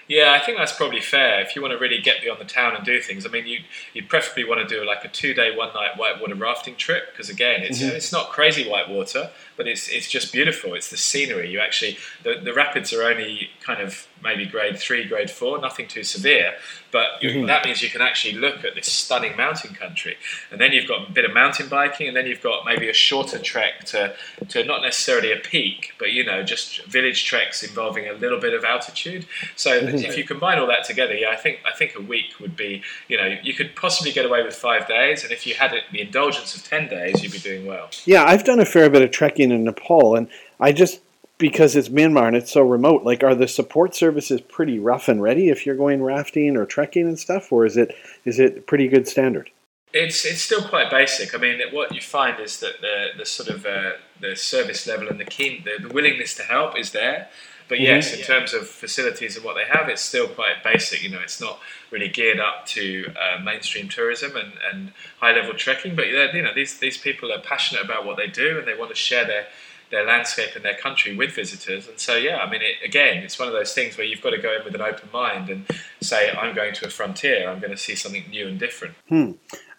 Yeah, 0.09 0.31
I 0.33 0.43
think 0.43 0.57
that's 0.57 0.73
probably 0.73 1.01
fair. 1.01 1.39
If 1.39 1.55
you 1.55 1.61
want 1.61 1.71
to 1.71 1.77
really 1.77 2.01
get 2.01 2.23
beyond 2.23 2.39
the 2.39 2.45
town 2.45 2.75
and 2.75 2.83
do 2.83 2.99
things, 2.99 3.27
I 3.27 3.29
mean, 3.29 3.45
you 3.45 3.59
you 3.93 4.03
preferably 4.03 4.43
want 4.43 4.67
to 4.67 4.67
do 4.67 4.83
like 4.83 5.05
a 5.05 5.07
two 5.07 5.35
day, 5.35 5.55
one 5.55 5.71
night 5.75 5.97
whitewater 5.97 6.33
rafting 6.33 6.75
trip 6.75 7.11
because 7.11 7.29
again, 7.29 7.61
it's 7.61 7.79
mm-hmm. 7.79 7.95
it's 7.95 8.11
not 8.11 8.29
crazy 8.31 8.67
whitewater, 8.67 9.29
but 9.59 9.67
it's 9.67 9.89
it's 9.89 10.07
just 10.07 10.31
beautiful. 10.31 10.73
It's 10.73 10.89
the 10.89 10.95
scenery. 10.95 11.51
You 11.51 11.59
actually 11.59 11.97
the, 12.23 12.35
the 12.41 12.53
rapids 12.53 12.93
are 12.93 13.03
only 13.03 13.49
kind 13.61 13.81
of 13.81 14.07
maybe 14.23 14.45
grade 14.45 14.79
three, 14.79 15.05
grade 15.05 15.29
four, 15.29 15.59
nothing 15.59 15.87
too 15.87 16.03
severe. 16.03 16.53
But 16.91 17.21
mm-hmm. 17.21 17.45
that 17.45 17.65
means 17.65 17.83
you 17.83 17.89
can 17.89 18.01
actually 18.01 18.33
look 18.33 18.63
at 18.65 18.73
this 18.73 18.91
stunning 18.91 19.37
mountain 19.37 19.75
country. 19.75 20.17
And 20.51 20.59
then 20.59 20.71
you've 20.71 20.87
got 20.87 21.09
a 21.09 21.11
bit 21.11 21.23
of 21.23 21.33
mountain 21.33 21.69
biking, 21.69 22.07
and 22.07 22.17
then 22.17 22.25
you've 22.25 22.41
got 22.41 22.65
maybe 22.65 22.89
a 22.89 22.93
shorter 22.93 23.37
trek 23.37 23.85
to, 23.85 24.15
to 24.47 24.63
not 24.63 24.81
necessarily 24.81 25.31
a 25.31 25.37
peak, 25.37 25.93
but 25.99 26.11
you 26.11 26.23
know, 26.23 26.41
just 26.41 26.83
village 26.85 27.25
treks 27.25 27.61
involving 27.61 28.07
a 28.07 28.13
little 28.13 28.39
bit 28.39 28.53
of 28.53 28.63
altitude. 28.63 29.27
So 29.55 29.79
mm-hmm. 29.79 29.97
if 29.97 30.17
you 30.17 30.23
combine 30.23 30.57
all 30.57 30.67
that 30.67 30.83
together, 30.83 31.13
yeah, 31.13 31.29
I 31.29 31.35
think 31.35 31.59
I 31.65 31.75
think 31.77 31.95
a 31.95 32.01
week 32.01 32.39
would 32.39 32.55
be, 32.55 32.81
you 33.07 33.17
know, 33.17 33.37
you 33.43 33.53
could 33.53 33.75
possibly 33.75 34.11
get 34.11 34.25
away 34.25 34.41
with 34.41 34.55
five 34.55 34.87
days, 34.87 35.23
and 35.23 35.31
if 35.31 35.45
you 35.45 35.53
had 35.53 35.73
it, 35.73 35.83
the 35.91 36.01
indulgence 36.01 36.55
of 36.55 36.63
ten 36.63 36.89
days, 36.89 37.21
you'd 37.21 37.31
be 37.31 37.39
doing 37.39 37.67
well. 37.67 37.89
Yeah, 38.05 38.23
I've 38.25 38.43
done 38.43 38.59
a 38.59 38.65
fair 38.65 38.89
bit 38.89 39.03
of 39.03 39.11
trekking 39.11 39.48
in 39.51 39.63
Nepal, 39.63 40.15
and 40.15 40.27
I 40.59 40.71
just 40.71 41.01
because 41.39 41.75
it's 41.75 41.89
Myanmar 41.89 42.27
and 42.27 42.35
it's 42.35 42.51
so 42.51 42.61
remote, 42.61 43.03
like 43.03 43.23
are 43.23 43.33
the 43.33 43.47
support 43.47 43.95
services 43.95 44.41
pretty 44.41 44.77
rough 44.77 45.07
and 45.07 45.21
ready 45.21 45.49
if 45.49 45.65
you're 45.65 45.75
going 45.75 46.03
rafting 46.03 46.55
or 46.55 46.65
trekking 46.65 47.07
and 47.07 47.17
stuff, 47.17 47.51
or 47.51 47.65
is 47.65 47.77
it 47.77 47.95
is 48.25 48.39
it 48.39 48.67
pretty 48.67 48.87
good 48.87 49.07
standard? 49.07 49.49
It's 49.91 50.23
it's 50.25 50.41
still 50.41 50.67
quite 50.67 50.91
basic. 50.91 51.33
I 51.33 51.39
mean, 51.39 51.59
what 51.71 51.95
you 51.95 52.01
find 52.01 52.39
is 52.39 52.59
that 52.59 52.81
the 52.81 53.07
the 53.17 53.25
sort 53.25 53.49
of 53.49 53.65
uh, 53.65 53.93
the 54.19 54.35
service 54.35 54.85
level 54.85 55.07
and 55.07 55.19
the 55.19 55.25
keen 55.25 55.63
the, 55.63 55.87
the, 55.87 55.93
willingness 55.93 56.35
to 56.35 56.43
help 56.43 56.77
is 56.77 56.91
there. 56.91 57.29
But 57.69 57.77
mm-hmm. 57.77 57.85
yes, 57.85 58.13
in 58.13 58.21
terms 58.23 58.53
of 58.53 58.67
facilities 58.67 59.35
and 59.35 59.45
what 59.45 59.55
they 59.55 59.65
have, 59.65 59.87
it's 59.87 60.01
still 60.01 60.27
quite 60.27 60.63
basic. 60.63 61.03
You 61.03 61.11
know, 61.11 61.21
it's 61.21 61.39
not 61.39 61.59
really 61.91 62.09
geared 62.09 62.39
up 62.39 62.65
to 62.67 63.13
uh, 63.15 63.41
mainstream 63.41 63.87
tourism 63.87 64.35
and, 64.35 64.53
and 64.71 64.91
high 65.19 65.33
level 65.33 65.53
trekking. 65.53 65.95
But 65.95 66.07
you 66.07 66.41
know, 66.41 66.53
these 66.53 66.79
these 66.79 66.97
people 66.97 67.31
are 67.31 67.39
passionate 67.39 67.85
about 67.85 68.05
what 68.05 68.17
they 68.17 68.27
do 68.27 68.57
and 68.57 68.67
they 68.67 68.75
want 68.75 68.89
to 68.89 68.95
share 68.95 69.25
their 69.25 69.47
their 69.91 70.05
landscape 70.05 70.55
and 70.55 70.63
their 70.63 70.75
country 70.75 71.15
with 71.15 71.31
visitors. 71.31 71.87
And 71.87 71.99
so, 71.99 72.15
yeah, 72.15 72.37
I 72.37 72.49
mean, 72.49 72.61
it, 72.61 72.75
again, 72.85 73.23
it's 73.23 73.39
one 73.39 73.47
of 73.47 73.53
those 73.53 73.73
things 73.73 73.97
where 73.97 74.05
you've 74.05 74.21
got 74.21 74.31
to 74.31 74.37
go 74.37 74.55
in 74.55 74.63
with 74.63 74.75
an 74.75 74.81
open 74.81 75.09
mind 75.11 75.49
and 75.49 75.65
say, 76.01 76.31
I'm 76.31 76.55
going 76.55 76.73
to 76.75 76.85
a 76.85 76.89
frontier, 76.89 77.49
I'm 77.49 77.59
going 77.59 77.71
to 77.71 77.77
see 77.77 77.95
something 77.95 78.25
new 78.29 78.47
and 78.47 78.59
different. 78.59 78.95
Hmm. 79.07 79.31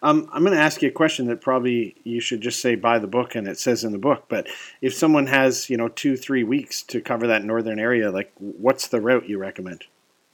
Um, 0.03 0.27
I'm 0.33 0.43
going 0.43 0.55
to 0.55 0.61
ask 0.61 0.81
you 0.81 0.89
a 0.89 0.91
question 0.91 1.27
that 1.27 1.41
probably 1.41 1.95
you 2.03 2.19
should 2.19 2.41
just 2.41 2.59
say 2.59 2.75
buy 2.75 2.97
the 2.97 3.07
book 3.07 3.35
and 3.35 3.47
it 3.47 3.59
says 3.59 3.83
in 3.83 3.91
the 3.91 3.99
book. 3.99 4.25
But 4.29 4.47
if 4.81 4.93
someone 4.93 5.27
has, 5.27 5.69
you 5.69 5.77
know, 5.77 5.89
two, 5.89 6.17
three 6.17 6.43
weeks 6.43 6.81
to 6.83 7.01
cover 7.01 7.27
that 7.27 7.43
northern 7.43 7.79
area, 7.79 8.09
like 8.09 8.31
what's 8.37 8.87
the 8.87 8.99
route 8.99 9.29
you 9.29 9.37
recommend? 9.37 9.85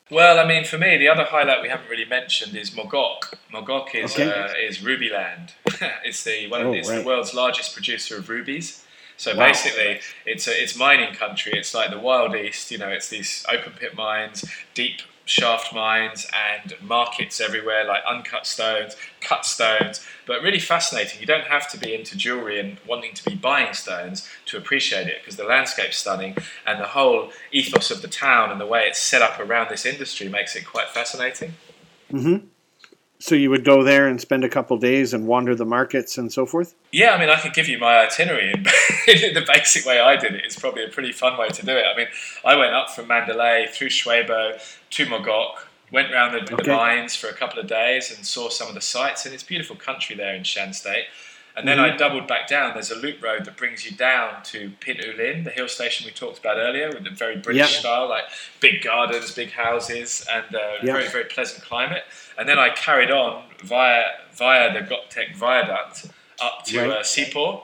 Well, 0.10 0.40
I 0.40 0.48
mean, 0.48 0.64
for 0.64 0.78
me, 0.78 0.98
the 0.98 1.10
other 1.10 1.26
highlight 1.26 1.62
we 1.62 1.68
haven't 1.68 1.90
really 1.90 2.06
mentioned 2.06 2.56
is 2.56 2.72
Mogok. 2.72 3.34
Mogok 3.52 3.94
is 3.94 4.14
okay. 4.14 4.32
uh, 4.32 4.54
is 4.58 4.82
Ruby 4.82 5.10
Land. 5.10 5.54
it's 6.06 6.24
the 6.24 6.48
one 6.48 6.62
of 6.62 6.68
oh, 6.68 6.74
it's 6.74 6.90
right. 6.90 7.00
the 7.00 7.06
world's 7.06 7.34
largest 7.34 7.74
producer 7.74 8.18
of 8.18 8.30
rubies. 8.30 8.86
So 9.18 9.36
wow. 9.36 9.48
basically, 9.48 10.00
it's 10.26 10.48
a, 10.48 10.64
it's 10.64 10.78
mining 10.78 11.14
country. 11.14 11.52
It's 11.56 11.74
like 11.74 11.90
the 11.90 12.00
Wild 12.00 12.36
East. 12.36 12.72
You 12.72 12.78
know, 12.78 12.88
it's 12.88 13.10
these 13.10 13.46
open 13.52 13.74
pit 13.74 13.96
mines, 13.96 14.46
deep 14.74 15.02
shaft 15.28 15.74
mines, 15.74 16.26
and 16.34 16.74
markets 16.82 17.40
everywhere, 17.40 17.86
like 17.86 18.02
uncut 18.10 18.48
stones, 18.48 18.96
cut 19.22 19.46
stones. 19.46 20.06
But 20.26 20.42
really 20.42 20.60
fascinating. 20.60 21.20
You 21.20 21.28
don't 21.28 21.46
have 21.46 21.70
to 21.72 21.78
be 21.78 21.94
into 21.94 22.18
jewelry 22.18 22.60
and 22.60 22.78
wanting 22.88 23.14
to 23.14 23.24
be 23.24 23.36
buying 23.36 23.74
stones 23.74 24.28
to 24.48 24.58
appreciate 24.58 25.08
it, 25.08 25.20
because 25.22 25.36
the 25.36 25.44
landscape's 25.44 25.98
stunning, 25.98 26.36
and 26.66 26.80
the 26.80 26.88
whole 26.88 27.32
ethos 27.52 27.92
of 27.92 28.02
the 28.02 28.08
town 28.08 28.52
and 28.52 28.60
the 28.60 28.66
way 28.66 28.86
it's 28.88 29.00
set 29.00 29.22
up 29.22 29.40
around 29.40 29.70
this 29.70 29.86
industry 29.86 30.28
makes 30.28 30.56
it 30.56 30.66
quite 30.66 30.90
fascinating. 30.90 31.54
Mm-hmm. 32.12 32.48
So 33.20 33.34
you 33.34 33.50
would 33.50 33.66
go 33.66 33.84
there 33.84 34.08
and 34.08 34.22
spend 34.22 34.44
a 34.44 34.50
couple 34.50 34.78
days 34.78 35.14
and 35.14 35.26
wander 35.26 35.56
the 35.56 35.66
markets 35.66 36.18
and 36.18 36.32
so 36.32 36.46
forth. 36.46 36.76
Yeah, 36.92 37.16
I 37.16 37.20
mean, 37.20 37.30
I 37.30 37.40
could 37.40 37.54
give 37.54 37.68
you 37.68 37.80
my 37.80 38.06
itinerary 38.06 38.52
in, 38.52 38.64
the 39.34 39.44
basic 39.48 39.86
way 39.86 40.00
I 40.00 40.16
did 40.18 40.36
it. 40.36 40.46
It's 40.46 40.58
probably 40.58 40.84
a 40.84 40.90
pretty 40.90 41.12
fun 41.12 41.38
way 41.38 41.50
to 41.50 41.66
do 41.66 41.72
it. 41.72 41.84
I 41.92 41.98
mean, 41.98 42.08
I 42.46 42.56
went 42.56 42.74
up 42.74 42.92
from 42.92 43.08
Mandalay 43.08 43.68
through 43.72 43.90
Shwe 43.90 44.28
Bo 44.28 44.58
to 44.92 45.06
Mogok, 45.08 45.56
went 45.92 46.12
around 46.12 46.34
the, 46.34 46.54
okay. 46.54 46.64
the, 46.64 46.76
mines 46.76 47.16
for 47.16 47.28
a 47.28 47.34
couple 47.34 47.60
of 47.60 47.68
days 47.68 48.16
and 48.16 48.26
saw 48.26 48.50
some 48.50 48.68
of 48.68 48.76
the 48.76 48.82
sites. 48.82 49.26
And 49.26 49.34
it's 49.34 49.44
beautiful 49.44 49.76
country 49.76 50.16
there 50.16 50.36
in 50.36 50.44
Shan 50.44 50.74
State. 50.74 51.06
And 51.58 51.68
then 51.68 51.80
mm-hmm. 51.80 51.96
I 51.96 51.98
doubled 51.98 52.28
back 52.28 52.48
down. 52.48 52.76
There's 52.76 52.92
a 52.92 52.96
loop 52.96 53.22
road 53.22 53.46
that 53.46 53.58
brings 53.58 53.84
you 53.84 53.98
down 53.98 54.44
to 54.44 54.72
Pin 54.80 54.98
Lin, 55.18 55.44
the 55.44 55.50
hill 55.50 55.68
station 55.68 56.06
we 56.06 56.12
talked 56.12 56.38
about 56.38 56.58
earlier, 56.58 56.90
with 56.90 57.04
the 57.04 57.10
very 57.10 57.36
British 57.38 57.72
yep. 57.72 57.80
style, 57.80 58.08
like 58.08 58.26
big 58.60 58.84
gardens, 58.84 59.34
big 59.34 59.52
houses, 59.52 60.24
and 60.32 60.56
uh, 60.56 60.60
yep. 60.84 60.84
very 60.84 61.08
very 61.08 61.24
pleasant 61.24 61.64
climate. 61.64 62.04
And 62.38 62.48
then 62.48 62.60
I 62.60 62.70
carried 62.70 63.10
on 63.10 63.44
via 63.64 64.04
via 64.34 64.72
the 64.72 64.88
Gokteik 64.88 65.36
Viaduct 65.36 66.12
up 66.40 66.64
to 66.66 66.80
right. 66.80 66.92
uh, 66.92 67.02
Hsipaw, 67.02 67.64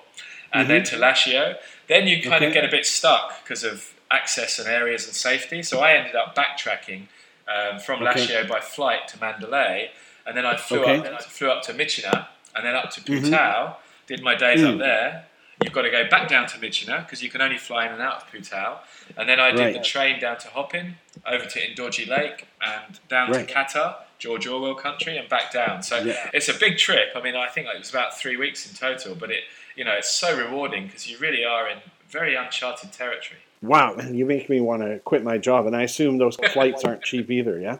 and 0.51 0.63
mm-hmm. 0.63 0.69
then 0.69 0.83
to 0.85 0.95
Lashio. 0.95 1.57
Then 1.87 2.07
you 2.07 2.19
kind 2.23 2.35
okay. 2.37 2.47
of 2.47 2.53
get 2.53 2.65
a 2.65 2.71
bit 2.71 2.87
stuck 2.87 3.43
because 3.43 3.63
of 3.63 3.93
access 4.09 4.57
and 4.57 4.67
areas 4.67 5.05
and 5.05 5.13
safety. 5.13 5.61
So 5.61 5.81
I 5.81 5.93
ended 5.93 6.15
up 6.15 6.35
backtracking 6.35 7.09
um, 7.47 7.79
from 7.79 8.01
okay. 8.01 8.25
Lashio 8.25 8.49
by 8.49 8.59
flight 8.59 9.07
to 9.09 9.19
Mandalay, 9.19 9.91
and 10.25 10.35
then 10.35 10.47
I 10.47 10.57
flew 10.57 10.81
okay. 10.81 10.97
up. 10.97 11.05
I 11.05 11.19
flew 11.19 11.51
up 11.51 11.61
to 11.65 11.73
Myitkyina, 11.73 12.25
and 12.55 12.65
then 12.65 12.73
up 12.73 12.89
to 12.89 13.01
Putao. 13.01 13.29
Mm-hmm 13.29 13.82
did 14.07 14.21
my 14.21 14.35
days 14.35 14.59
mm. 14.59 14.67
up 14.67 14.73
hmm. 14.73 14.79
there. 14.79 15.25
You've 15.63 15.73
got 15.73 15.83
to 15.83 15.91
go 15.91 16.09
back 16.09 16.27
down 16.27 16.47
to 16.47 16.57
Myitkyina 16.57 17.05
because 17.05 17.23
you 17.23 17.29
can 17.29 17.41
only 17.41 17.57
fly 17.57 17.85
in 17.85 17.93
and 17.93 18.01
out 18.01 18.23
of 18.23 18.27
Putao. 18.27 18.79
And 19.15 19.29
then 19.29 19.39
I 19.39 19.51
did 19.51 19.59
right. 19.59 19.73
the 19.73 19.79
train 19.79 20.19
down 20.19 20.37
to 20.39 20.47
Hopin, 20.49 20.95
over 21.25 21.45
to 21.45 21.59
Indawgyi 21.59 22.09
Lake, 22.09 22.47
and 22.61 22.99
down 23.07 23.31
right. 23.31 23.47
to 23.47 23.53
Katha, 23.53 23.95
George 24.19 24.47
Orwell 24.47 24.75
country, 24.75 25.17
and 25.17 25.29
back 25.29 25.53
down. 25.53 25.83
So 25.83 25.99
yeah. 25.99 26.29
it's 26.33 26.49
a 26.49 26.53
big 26.53 26.77
trip. 26.77 27.09
I 27.15 27.21
mean, 27.21 27.35
I 27.35 27.47
think 27.47 27.67
it 27.67 27.77
was 27.77 27.91
about 27.91 28.17
three 28.17 28.35
weeks 28.35 28.69
in 28.69 28.75
total, 28.75 29.15
but 29.15 29.31
it, 29.31 29.43
you 29.75 29.85
know, 29.85 29.93
it's 29.93 30.11
so 30.11 30.37
rewarding 30.37 30.87
because 30.87 31.09
you 31.09 31.17
really 31.19 31.45
are 31.45 31.69
in 31.69 31.77
very 32.09 32.35
uncharted 32.35 32.91
territory. 32.91 33.39
Wow, 33.61 33.95
you 34.11 34.25
make 34.25 34.49
me 34.49 34.59
want 34.59 34.81
to 34.81 34.99
quit 34.99 35.23
my 35.23 35.37
job, 35.37 35.65
and 35.67 35.75
I 35.75 35.83
assume 35.83 36.17
those 36.17 36.35
flights 36.35 36.83
aren't 36.83 37.03
cheap 37.03 37.31
either. 37.31 37.59
Yeah. 37.59 37.77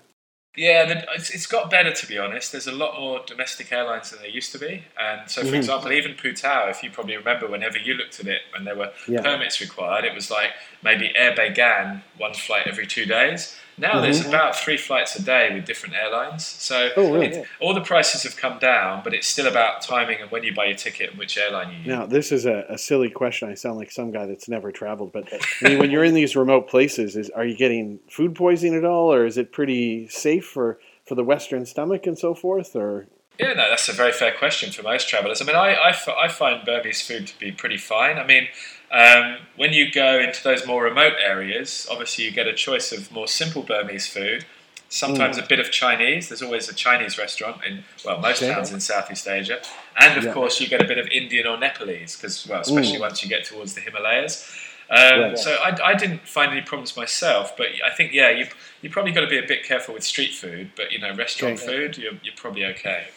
Yeah, 0.56 0.86
the, 0.86 1.06
it's, 1.16 1.32
it's 1.32 1.48
got 1.48 1.72
better 1.72 1.92
to 1.92 2.08
be 2.08 2.18
honest. 2.20 2.52
There's 2.52 2.68
a 2.68 2.72
lot 2.72 3.00
more 3.00 3.22
domestic 3.26 3.72
airlines 3.72 4.12
than 4.12 4.20
there 4.20 4.30
used 4.30 4.52
to 4.52 4.60
be, 4.60 4.84
and 5.02 5.28
so 5.30 5.42
for 5.42 5.48
Mhm. 5.48 5.56
example, 5.56 5.92
even 5.92 6.14
Putao, 6.14 6.70
if 6.70 6.84
you 6.84 6.92
probably 6.92 7.18
remember, 7.18 7.48
whenever 7.48 7.80
you 7.80 7.96
looked 7.96 8.20
at 8.20 8.28
it, 8.28 8.42
when 8.54 8.64
there 8.64 8.76
were 8.76 8.92
Yeah. 9.08 9.22
permits 9.24 9.60
required, 9.62 10.06
it 10.06 10.14
was 10.14 10.30
like 10.30 10.52
maybe 10.84 11.12
Air 11.16 11.34
Bagan 11.34 12.04
one 12.18 12.36
flight 12.36 12.68
every 12.68 12.86
two 12.86 13.06
days. 13.06 13.58
Now 13.78 14.00
there's 14.02 14.22
Mhm. 14.22 14.30
about 14.30 14.56
three 14.56 14.78
flights 14.78 15.16
a 15.16 15.22
day 15.24 15.50
with 15.54 15.66
different 15.66 15.96
airlines. 15.96 16.46
So 16.46 16.92
Oh, 16.96 17.12
really? 17.14 17.28
it- 17.28 17.48
all 17.60 17.74
the 17.74 17.82
prices 17.82 18.24
have 18.24 18.38
come 18.38 18.60
down, 18.60 19.02
but 19.04 19.14
it's 19.14 19.28
still 19.28 19.48
about 19.48 19.82
timing 19.82 20.22
and 20.22 20.30
when 20.32 20.44
you 20.44 20.54
buy 20.54 20.66
your 20.66 20.76
ticket 20.78 21.10
and 21.12 21.20
which 21.20 21.38
airline 21.38 21.72
you 21.72 21.78
use. 21.80 21.88
Now, 21.88 22.06
this 22.06 22.32
is 22.32 22.46
a, 22.46 22.66
a 22.70 22.78
silly 22.78 23.10
question. 23.10 23.50
I 23.50 23.56
sound 23.56 23.78
like 23.78 23.92
some 23.92 24.12
guy 24.12 24.26
that's 24.26 24.48
never 24.48 24.72
traveled, 24.72 25.12
but 25.12 25.26
I 25.34 25.70
mean, 25.70 25.80
when 25.80 25.90
you're 25.92 26.04
in 26.04 26.14
these 26.14 26.36
remote 26.36 26.68
places, 26.70 27.16
is 27.16 27.30
are 27.32 27.46
you 27.46 27.56
getting 27.56 28.00
food 28.10 28.36
poisoning 28.36 28.76
at 28.78 28.86
all, 28.86 29.12
or 29.14 29.26
is 29.26 29.38
it 29.38 29.52
pretty 29.52 30.08
safe 30.08 30.46
for, 30.46 30.80
for 31.06 31.16
the 31.16 31.24
Western 31.24 31.66
stomach 31.66 32.06
and 32.06 32.18
so 32.18 32.34
forth? 32.36 32.76
Or 32.76 33.08
Yeah, 33.40 33.54
no, 33.54 33.68
that's 33.70 33.90
a 33.90 33.94
very 33.94 34.12
fair 34.12 34.32
question 34.32 34.72
for 34.72 34.84
most 34.84 35.10
travellers. 35.10 35.42
I 35.42 35.46
mean, 35.46 35.56
I 35.56 35.94
I 36.18 36.28
find 36.28 36.64
Burmese 36.64 37.02
food 37.02 37.26
to 37.28 37.40
be 37.40 37.52
pretty 37.52 37.78
fine. 37.78 38.20
I 38.20 38.24
mean, 38.26 38.48
um, 38.94 39.38
when 39.58 39.74
you 39.74 39.92
go 39.92 40.20
into 40.20 40.44
those 40.44 40.66
more 40.68 40.84
remote 40.84 41.14
areas, 41.22 41.88
obviously 41.90 42.26
you 42.26 42.32
get 42.32 42.48
a 42.48 42.54
choice 42.54 42.92
of 42.92 43.12
more 43.12 43.28
simple 43.28 43.64
Burmese 43.64 44.08
food. 44.08 44.46
Sometimes 44.90 45.40
a 45.40 45.42
bit 45.42 45.60
of 45.60 45.72
Chinese. 45.72 46.30
There's 46.30 46.44
always 46.44 46.70
a 46.70 46.74
Chinese 46.76 47.18
restaurant 47.18 47.64
in 47.66 47.84
well 48.06 48.20
most 48.20 48.44
Okay. 48.44 48.54
towns 48.54 48.72
in 48.72 48.80
Southeast 48.80 49.28
Asia, 49.28 49.60
and 50.00 50.16
of 50.20 50.26
Yeah. 50.26 50.34
course 50.34 50.62
you 50.62 50.68
get 50.68 50.82
a 50.82 50.88
bit 50.88 51.00
of 51.00 51.08
Indian 51.08 51.48
or 51.48 51.58
Nepalese 51.58 52.16
because 52.16 52.46
well, 52.48 52.62
especially 52.62 53.00
once 53.00 53.24
you 53.24 53.30
get 53.30 53.44
towards 53.44 53.74
the 53.74 53.82
Himalayas. 53.82 54.48
Um, 54.92 55.22
Right. 55.22 55.40
So 55.40 55.56
I, 55.56 55.76
I 55.84 55.96
didn't 55.96 56.28
find 56.28 56.52
any 56.52 56.62
problems 56.62 56.96
myself, 56.96 57.58
but 57.58 57.68
I 57.84 57.90
think 57.96 58.14
yeah, 58.14 58.30
you 58.30 58.46
you 58.84 58.92
probably 58.92 59.14
got 59.14 59.22
to 59.22 59.28
be 59.28 59.40
a 59.40 59.48
bit 59.48 59.64
careful 59.64 59.96
with 59.96 60.04
street 60.04 60.36
food, 60.36 60.72
but 60.76 60.92
you 60.92 61.00
know 61.00 61.12
restaurant 61.16 61.56
Okay. 61.56 61.66
food, 61.66 61.98
you're, 61.98 62.14
you're 62.22 62.36
probably 62.38 62.64
okay. 62.66 63.08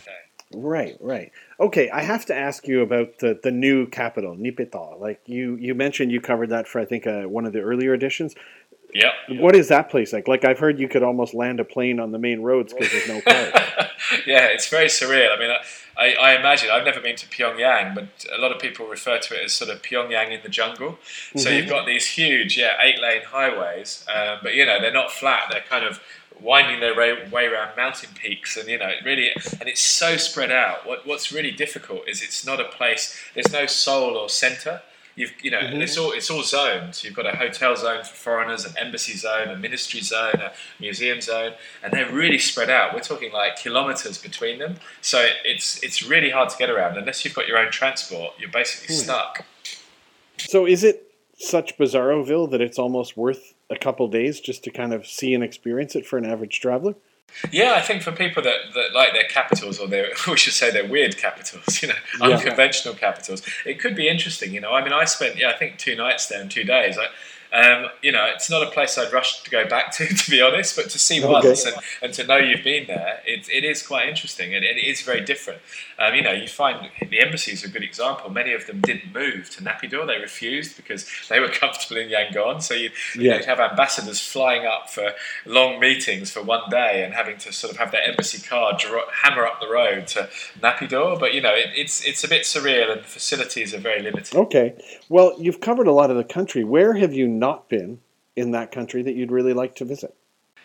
right, 0.52 0.96
right. 1.00 1.30
Okay, 1.58 1.88
I 1.90 2.02
have 2.02 2.26
to 2.26 2.34
ask 2.36 2.68
you 2.68 2.82
about 2.82 3.18
the, 3.20 3.38
the 3.42 3.50
new 3.50 3.86
capital, 3.86 4.36
Naypyidaw. 4.36 5.00
Like 5.00 5.20
you, 5.26 5.56
you 5.56 5.74
mentioned, 5.74 6.12
you 6.12 6.20
covered 6.20 6.50
that 6.50 6.68
for 6.68 6.80
I 6.80 6.84
think 6.84 7.06
uh, 7.06 7.22
one 7.22 7.46
of 7.46 7.52
the 7.52 7.60
earlier 7.60 7.94
editions. 7.94 8.34
Yep. 8.94 9.40
What 9.40 9.56
is 9.56 9.68
that 9.68 9.90
place 9.90 10.12
like? 10.12 10.28
Like 10.28 10.44
I've 10.44 10.58
heard 10.58 10.78
you 10.78 10.88
could 10.88 11.02
almost 11.02 11.34
land 11.34 11.60
a 11.60 11.64
plane 11.64 11.98
on 11.98 12.12
the 12.12 12.18
main 12.18 12.40
roads 12.40 12.72
because 12.72 12.90
there's 12.92 13.08
no 13.08 13.20
cars. 13.20 13.52
yeah, 14.26 14.46
it's 14.46 14.68
very 14.68 14.86
surreal. 14.86 15.36
I 15.36 15.38
mean, 15.38 15.50
I, 15.98 16.14
I 16.14 16.36
imagine 16.38 16.70
I've 16.70 16.84
never 16.84 17.00
been 17.00 17.16
to 17.16 17.26
Pyongyang, 17.26 17.94
but 17.94 18.24
a 18.34 18.40
lot 18.40 18.52
of 18.52 18.60
people 18.60 18.86
refer 18.86 19.18
to 19.18 19.34
it 19.34 19.44
as 19.46 19.54
sort 19.54 19.70
of 19.70 19.82
Pyongyang 19.82 20.30
in 20.30 20.40
the 20.42 20.48
jungle. 20.48 20.98
So 21.34 21.48
Mm-hmm. 21.50 21.56
you've 21.58 21.68
got 21.68 21.84
these 21.86 22.06
huge, 22.06 22.56
yeah, 22.56 22.74
eight-lane 22.80 23.22
highways, 23.26 24.06
um, 24.14 24.38
but 24.42 24.54
you 24.54 24.64
know 24.64 24.80
they're 24.80 24.92
not 24.92 25.10
flat. 25.10 25.48
They're 25.50 25.64
kind 25.68 25.84
of 25.84 26.00
winding 26.40 26.80
their 26.80 26.94
way, 26.96 27.28
way 27.30 27.46
around 27.46 27.76
mountain 27.76 28.10
peaks, 28.14 28.56
and 28.56 28.68
you 28.68 28.78
know, 28.78 28.88
it 28.88 29.04
really, 29.04 29.30
and 29.60 29.68
it's 29.68 29.80
so 29.80 30.16
spread 30.16 30.52
out. 30.52 30.86
What, 30.86 31.06
what's 31.06 31.32
really 31.32 31.50
difficult 31.50 32.08
is 32.08 32.22
it's 32.22 32.44
not 32.46 32.60
a 32.60 32.64
place. 32.64 33.18
There's 33.34 33.52
no 33.52 33.66
soul 33.66 34.16
or 34.16 34.28
centre. 34.28 34.82
You've, 35.14 35.32
you 35.42 35.50
know, 35.50 35.60
Mm-hmm. 35.60 35.80
it's 35.80 35.96
all 35.96 36.12
it's 36.12 36.28
all 36.30 36.42
zones. 36.42 37.02
You've 37.02 37.14
got 37.14 37.24
a 37.24 37.34
hotel 37.34 37.74
zone 37.74 38.04
for 38.04 38.14
foreigners, 38.14 38.66
an 38.66 38.74
embassy 38.78 39.16
zone, 39.16 39.48
a 39.48 39.56
ministry 39.56 40.02
zone, 40.02 40.34
a 40.34 40.52
museum 40.78 41.22
zone, 41.22 41.52
and 41.82 41.90
they're 41.90 42.12
really 42.12 42.36
spread 42.38 42.68
out. 42.68 42.92
We're 42.92 43.00
talking 43.00 43.32
like 43.32 43.56
kilometres 43.56 44.18
between 44.18 44.58
them. 44.58 44.74
So 45.00 45.26
it's 45.42 45.82
it's 45.82 46.02
really 46.06 46.28
hard 46.28 46.50
to 46.50 46.56
get 46.58 46.68
around 46.68 46.98
unless 46.98 47.24
you've 47.24 47.32
got 47.34 47.48
your 47.48 47.56
own 47.56 47.70
transport. 47.72 48.34
You're 48.38 48.50
basically 48.50 48.94
Hmm. 48.94 49.00
stuck. 49.04 49.44
so 50.36 50.66
is 50.66 50.84
it 50.84 51.10
such 51.38 51.78
Bizarroville 51.78 52.50
that 52.50 52.60
it's 52.60 52.78
almost 52.78 53.16
worth 53.16 53.54
a 53.70 53.76
couple 53.76 54.06
days 54.08 54.40
just 54.40 54.62
to 54.64 54.70
kind 54.70 54.92
of 54.92 55.06
see 55.06 55.34
and 55.34 55.42
experience 55.42 55.96
it 55.96 56.06
for 56.06 56.18
an 56.18 56.24
average 56.24 56.60
traveler? 56.60 56.94
Yeah, 57.50 57.72
I 57.74 57.80
think 57.80 58.02
for 58.02 58.12
people 58.12 58.42
that, 58.44 58.56
that 58.74 58.94
like 58.94 59.12
their 59.12 59.24
capitals, 59.24 59.78
or 59.80 59.88
their, 59.88 60.08
we 60.28 60.36
should 60.36 60.52
say 60.52 60.70
their 60.70 60.86
weird 60.86 61.16
capitals, 61.18 61.82
you 61.82 61.88
know, 61.88 61.94
Yeah. 62.20 62.36
unconventional 62.36 62.94
capitals, 62.94 63.42
it 63.64 63.80
could 63.80 63.96
be 63.96 64.08
interesting. 64.08 64.54
You 64.54 64.60
know, 64.60 64.72
I 64.72 64.82
mean, 64.82 64.92
I 64.92 65.04
spent, 65.04 65.36
yeah, 65.36 65.50
I 65.50 65.56
think 65.58 65.78
two 65.78 65.96
nights 65.96 66.28
there 66.28 66.40
and 66.40 66.50
two 66.50 66.64
days. 66.64 66.96
I, 66.96 67.06
um, 67.56 67.86
you 68.02 68.12
know, 68.12 68.26
it's 68.34 68.50
not 68.50 68.62
a 68.62 68.70
place 68.70 68.98
I'd 68.98 69.12
rush 69.12 69.42
to 69.42 69.50
go 69.50 69.66
back 69.66 69.90
to, 69.96 70.06
to 70.22 70.30
be 70.30 70.40
honest, 70.42 70.76
but 70.76 70.90
to 70.90 70.98
see 70.98 71.18
Okay. 71.22 71.32
once 71.32 71.64
and, 71.64 71.76
and 72.02 72.12
to 72.14 72.24
know 72.24 72.36
you've 72.36 72.64
been 72.64 72.86
there, 72.86 73.20
it, 73.26 73.48
it 73.48 73.64
is 73.64 73.82
quite 73.86 74.08
interesting 74.08 74.54
and 74.54 74.62
it 74.64 74.76
is 74.76 75.00
very 75.02 75.22
different. 75.24 75.60
Um, 75.98 76.14
you 76.14 76.22
know, 76.22 76.32
you 76.32 76.48
find 76.48 76.90
the 77.10 77.20
embassy 77.20 77.52
is 77.52 77.64
a 77.64 77.68
good 77.70 77.82
example. 77.82 78.28
Many 78.30 78.52
of 78.52 78.66
them 78.66 78.80
didn't 78.82 79.14
move 79.14 79.48
to 79.54 79.62
Naypyidaw; 79.64 80.06
they 80.06 80.18
refused 80.18 80.76
because 80.76 81.08
they 81.30 81.40
were 81.40 81.48
comfortable 81.62 81.96
in 82.00 82.10
Yangon. 82.10 82.60
So 82.60 82.74
you'd, 82.74 82.92
you 83.14 83.22
Yeah. 83.30 83.36
you'd 83.36 83.46
have 83.46 83.60
ambassadors 83.60 84.20
flying 84.20 84.66
up 84.66 84.90
for 84.90 85.12
long 85.46 85.80
meetings 85.80 86.30
for 86.30 86.42
one 86.42 86.68
day 86.68 87.02
and 87.04 87.14
having 87.14 87.38
to 87.38 87.52
sort 87.52 87.72
of 87.72 87.78
have 87.78 87.90
their 87.92 88.02
embassy 88.02 88.46
car 88.46 88.76
dro- 88.78 89.08
hammer 89.22 89.46
up 89.46 89.60
the 89.60 89.68
road 89.70 90.06
to 90.08 90.28
Naypyidaw. 90.60 91.18
But 91.18 91.32
you 91.32 91.40
know, 91.40 91.54
it, 91.54 91.68
it's 91.74 92.04
it's 92.04 92.22
a 92.24 92.28
bit 92.28 92.42
surreal 92.42 92.92
and 92.92 93.00
the 93.00 93.08
facilities 93.08 93.72
are 93.72 93.78
very 93.90 94.02
limited. 94.02 94.36
Okay. 94.36 94.74
Well, 95.08 95.34
you've 95.38 95.60
covered 95.62 95.86
a 95.86 95.92
lot 95.92 96.10
of 96.10 96.16
the 96.18 96.24
country. 96.24 96.62
Where 96.64 96.92
have 96.94 97.14
you 97.14 97.26
not 97.26 97.45
been 97.68 98.00
in 98.34 98.50
that 98.52 98.70
country 98.70 99.02
that 99.02 99.14
you'd 99.14 99.32
really 99.32 99.54
like 99.54 99.74
to 99.76 99.84
visit? 99.84 100.14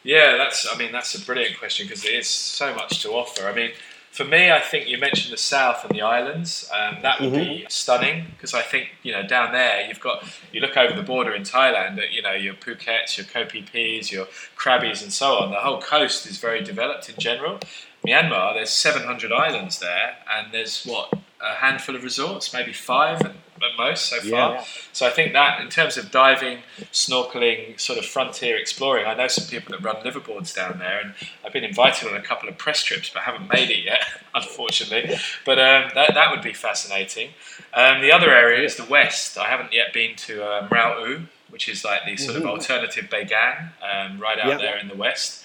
Yeah, 0.04 0.38
that's. 0.38 0.68
I 0.72 0.78
mean, 0.78 0.92
that's 0.92 1.14
a 1.16 1.24
brilliant 1.24 1.60
question 1.60 1.88
because 1.88 2.04
there 2.04 2.18
is 2.18 2.28
so 2.28 2.74
much 2.74 3.02
to 3.04 3.12
offer. 3.12 3.48
I 3.48 3.54
mean, 3.54 3.72
for 4.12 4.26
me, 4.26 4.52
I 4.52 4.60
think 4.60 4.90
you 4.90 4.98
mentioned 4.98 5.32
the 5.32 5.38
south 5.38 5.86
and 5.86 5.96
the 5.96 6.02
islands. 6.02 6.70
Um, 6.74 6.98
that 7.02 7.22
would 7.22 7.34
be 7.34 7.66
stunning 7.70 8.26
because 8.32 8.54
I 8.54 8.62
think 8.62 8.90
you 9.04 9.12
know 9.12 9.26
down 9.26 9.52
there 9.54 9.88
you've 9.88 10.00
got 10.00 10.26
you 10.52 10.60
look 10.60 10.76
over 10.76 10.94
the 10.94 11.04
border 11.04 11.34
in 11.34 11.44
Thailand 11.44 11.98
at 11.98 12.12
you 12.12 12.22
know 12.22 12.34
your 12.34 12.56
Phukets, 12.56 13.18
your 13.18 13.26
Koh 13.26 13.48
Phi 13.48 13.62
Phis, 13.62 14.12
your 14.12 14.26
Krabis, 14.58 15.02
and 15.02 15.14
so 15.14 15.36
on. 15.36 15.52
The 15.52 15.60
whole 15.60 15.80
coast 15.80 16.26
is 16.26 16.38
very 16.38 16.62
developed 16.62 17.10
in 17.10 17.16
general. 17.20 17.60
Myanmar, 18.06 18.56
there's 18.56 18.72
700 18.72 19.32
islands 19.32 19.80
there, 19.80 20.18
and 20.36 20.52
there's 20.52 20.84
what 20.84 21.14
a 21.40 21.56
handful 21.56 21.96
of 21.96 22.04
resorts, 22.04 22.54
maybe 22.54 22.74
five 22.74 23.22
at 23.22 23.36
most 23.78 24.08
so 24.08 24.18
far. 24.20 24.54
Yeah. 24.56 24.64
So 24.94 25.08
I 25.08 25.10
think 25.10 25.34
that 25.34 25.62
in 25.62 25.70
terms 25.70 25.98
of 25.98 26.12
diving, 26.12 26.60
snorkeling, 26.92 27.80
sort 27.80 27.98
of 28.00 28.06
frontier 28.06 28.58
exploring, 28.58 29.06
I 29.06 29.14
know 29.14 29.28
some 29.28 29.48
people 29.48 29.72
that 29.76 29.84
run 29.84 29.98
liveaboards 29.98 30.56
down 30.56 30.80
there, 30.80 31.00
and 31.00 31.14
I've 31.46 31.54
been 31.54 31.64
invited 31.64 32.10
on 32.10 32.16
a 32.16 32.22
couple 32.22 32.48
of 32.50 32.58
press 32.58 32.84
trips, 32.84 33.10
but 33.10 33.24
haven't 33.24 33.52
made 33.52 33.70
it 33.70 33.84
yet, 33.84 34.02
unfortunately. 34.36 35.16
But 35.46 35.60
um, 35.60 35.92
that 35.96 36.14
that 36.14 36.32
would 36.32 36.42
be 36.42 36.54
fascinating. 36.54 37.30
Um, 37.74 38.02
the 38.02 38.12
other 38.12 38.34
area 38.34 38.64
is 38.64 38.76
the 38.76 38.86
west. 38.86 39.38
I 39.38 39.46
haven't 39.46 39.74
yet 39.74 39.94
been 39.94 40.16
to 40.28 40.46
um, 40.46 40.68
Rau, 40.72 41.18
which 41.50 41.68
is 41.70 41.84
like 41.84 42.02
the 42.06 42.18
sort 42.18 42.38
of 42.38 42.46
alternative 42.46 43.06
Bagan, 43.10 43.70
um, 43.82 44.20
right 44.20 44.40
out 44.40 44.48
Yeah. 44.50 44.58
there 44.58 44.78
in 44.78 44.88
the 44.88 44.96
west. 44.96 45.41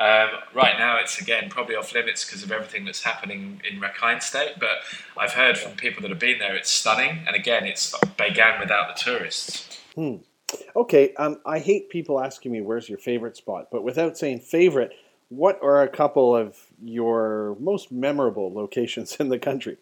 Um, 0.00 0.30
right 0.54 0.78
now, 0.78 0.98
it's 0.98 1.20
again 1.20 1.50
probably 1.50 1.76
off 1.76 1.94
limits 1.94 2.24
because 2.24 2.42
of 2.42 2.50
everything 2.50 2.86
that's 2.86 3.02
happening 3.02 3.60
in 3.70 3.80
Rakhine 3.80 4.22
State. 4.22 4.54
But 4.58 4.78
I've 5.16 5.32
heard 5.32 5.58
from 5.58 5.72
people 5.72 6.00
that 6.02 6.08
have 6.10 6.18
been 6.18 6.38
there, 6.38 6.56
it's 6.56 6.70
stunning. 6.70 7.24
And 7.26 7.36
again, 7.36 7.66
it's 7.66 7.92
Bagan 8.16 8.60
without 8.60 8.96
the 8.96 9.02
tourists. 9.02 9.78
Okay. 10.74 11.14
Um, 11.14 11.40
I 11.44 11.58
hate 11.58 11.90
people 11.90 12.18
asking 12.18 12.50
me 12.50 12.62
where's 12.62 12.88
your 12.88 12.98
favorite 12.98 13.36
spot, 13.36 13.68
but 13.70 13.84
without 13.84 14.16
saying 14.16 14.40
favorite, 14.40 14.92
what 15.28 15.62
are 15.62 15.82
a 15.82 15.88
couple 15.88 16.34
of 16.34 16.56
your 16.82 17.56
most 17.60 17.92
memorable 17.92 18.52
locations 18.52 19.16
in 19.16 19.28
the 19.28 19.38
country? 19.38 19.76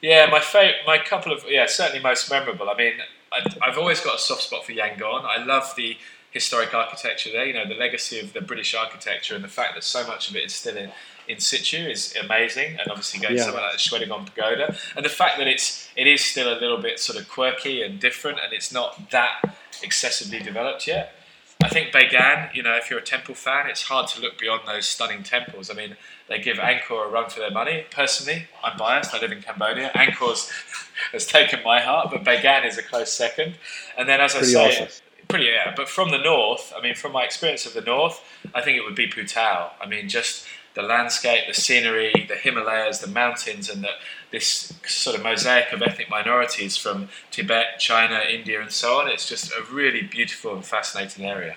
Yeah, 0.00 0.26
my 0.30 0.40
fa- 0.40 0.72
my 0.86 0.98
couple 0.98 1.32
of 1.32 1.44
yeah, 1.48 1.66
certainly 1.66 2.02
most 2.02 2.30
memorable. 2.30 2.70
I 2.70 2.76
mean, 2.76 2.94
I, 3.32 3.46
I've 3.62 3.78
always 3.78 4.00
got 4.00 4.16
a 4.16 4.18
soft 4.18 4.42
spot 4.42 4.64
for 4.64 4.72
Yangon. 4.72 5.24
I 5.24 5.44
love 5.44 5.74
the 5.76 5.96
historic 6.32 6.74
architecture 6.74 7.30
there. 7.30 7.44
You 7.46 7.52
know, 7.54 7.66
the 7.68 7.74
legacy 7.74 8.18
of 8.18 8.32
the 8.32 8.40
British 8.40 8.74
architecture 8.74 9.34
and 9.34 9.44
the 9.44 9.48
fact 9.48 9.74
that 9.74 9.84
so 9.84 10.06
much 10.06 10.28
of 10.30 10.36
it 10.36 10.44
is 10.44 10.52
still 10.54 10.76
in, 10.76 10.90
in 11.28 11.38
situ 11.38 11.76
is 11.76 12.14
amazing. 12.20 12.78
And 12.80 12.88
obviously, 12.90 13.20
going 13.20 13.36
Yeah. 13.36 13.44
somewhere 13.44 13.62
like 13.62 13.72
the 13.72 13.78
Shwedagon 13.78 14.26
Pagoda, 14.26 14.76
and 14.96 15.04
the 15.04 15.10
fact 15.10 15.38
that 15.38 15.46
it's 15.46 15.88
it 15.94 16.06
is 16.06 16.24
still 16.24 16.52
a 16.52 16.58
little 16.58 16.78
bit 16.78 16.98
sort 16.98 17.18
of 17.18 17.28
quirky 17.28 17.82
and 17.82 18.00
different, 18.00 18.38
and 18.42 18.52
it's 18.52 18.72
not 18.72 19.10
that 19.10 19.56
excessively 19.82 20.40
developed 20.40 20.86
yet. 20.86 21.14
I 21.62 21.68
think 21.68 21.92
Bagan, 21.92 22.52
you 22.54 22.62
know, 22.64 22.74
if 22.76 22.90
you're 22.90 22.98
a 22.98 23.04
temple 23.04 23.36
fan, 23.36 23.68
it's 23.70 23.82
hard 23.82 24.08
to 24.08 24.20
look 24.20 24.36
beyond 24.36 24.62
those 24.66 24.84
stunning 24.86 25.22
temples. 25.22 25.70
I 25.70 25.74
mean, 25.74 25.96
they 26.28 26.40
give 26.40 26.56
Angkor 26.56 27.06
a 27.06 27.08
run 27.08 27.30
for 27.30 27.38
their 27.38 27.52
money. 27.52 27.84
Personally, 27.88 28.46
I'm 28.64 28.76
biased. 28.76 29.14
I 29.14 29.20
live 29.20 29.30
in 29.30 29.42
Cambodia. 29.42 29.92
Angkor's 29.94 30.50
has 31.12 31.24
taken 31.24 31.60
my 31.62 31.80
heart, 31.80 32.08
but 32.10 32.24
Bagan 32.24 32.66
is 32.66 32.78
a 32.78 32.82
close 32.82 33.12
second. 33.12 33.54
And 33.96 34.08
then, 34.08 34.20
as 34.20 34.32
Pretty 34.34 34.56
I 34.56 34.70
say, 34.70 34.82
awesome. 34.82 35.02
Pretty 35.32 35.46
yeah. 35.46 35.72
But 35.74 35.88
from 35.88 36.10
the 36.10 36.18
north, 36.18 36.72
I 36.76 36.82
mean, 36.82 36.94
from 36.94 37.12
my 37.12 37.24
experience 37.24 37.64
of 37.64 37.72
the 37.72 37.80
north, 37.80 38.22
I 38.54 38.60
think 38.60 38.76
it 38.76 38.84
would 38.84 38.94
be 38.94 39.08
Putao. 39.08 39.70
I 39.80 39.86
mean, 39.86 40.08
just 40.08 40.46
the 40.74 40.82
landscape, 40.82 41.44
the 41.48 41.54
scenery, 41.54 42.12
the 42.28 42.34
Himalayas, 42.34 42.98
the 42.98 43.06
mountains, 43.06 43.70
and 43.70 43.82
the, 43.82 43.90
this 44.30 44.74
sort 44.86 45.16
of 45.16 45.22
mosaic 45.22 45.72
of 45.72 45.80
ethnic 45.80 46.10
minorities 46.10 46.76
from 46.76 47.08
Tibet, 47.30 47.78
China, 47.78 48.20
India, 48.30 48.60
and 48.60 48.70
so 48.70 49.00
on. 49.00 49.08
It's 49.08 49.26
just 49.26 49.52
a 49.52 49.62
really 49.72 50.02
beautiful 50.02 50.54
and 50.54 50.64
fascinating 50.64 51.24
area. 51.24 51.56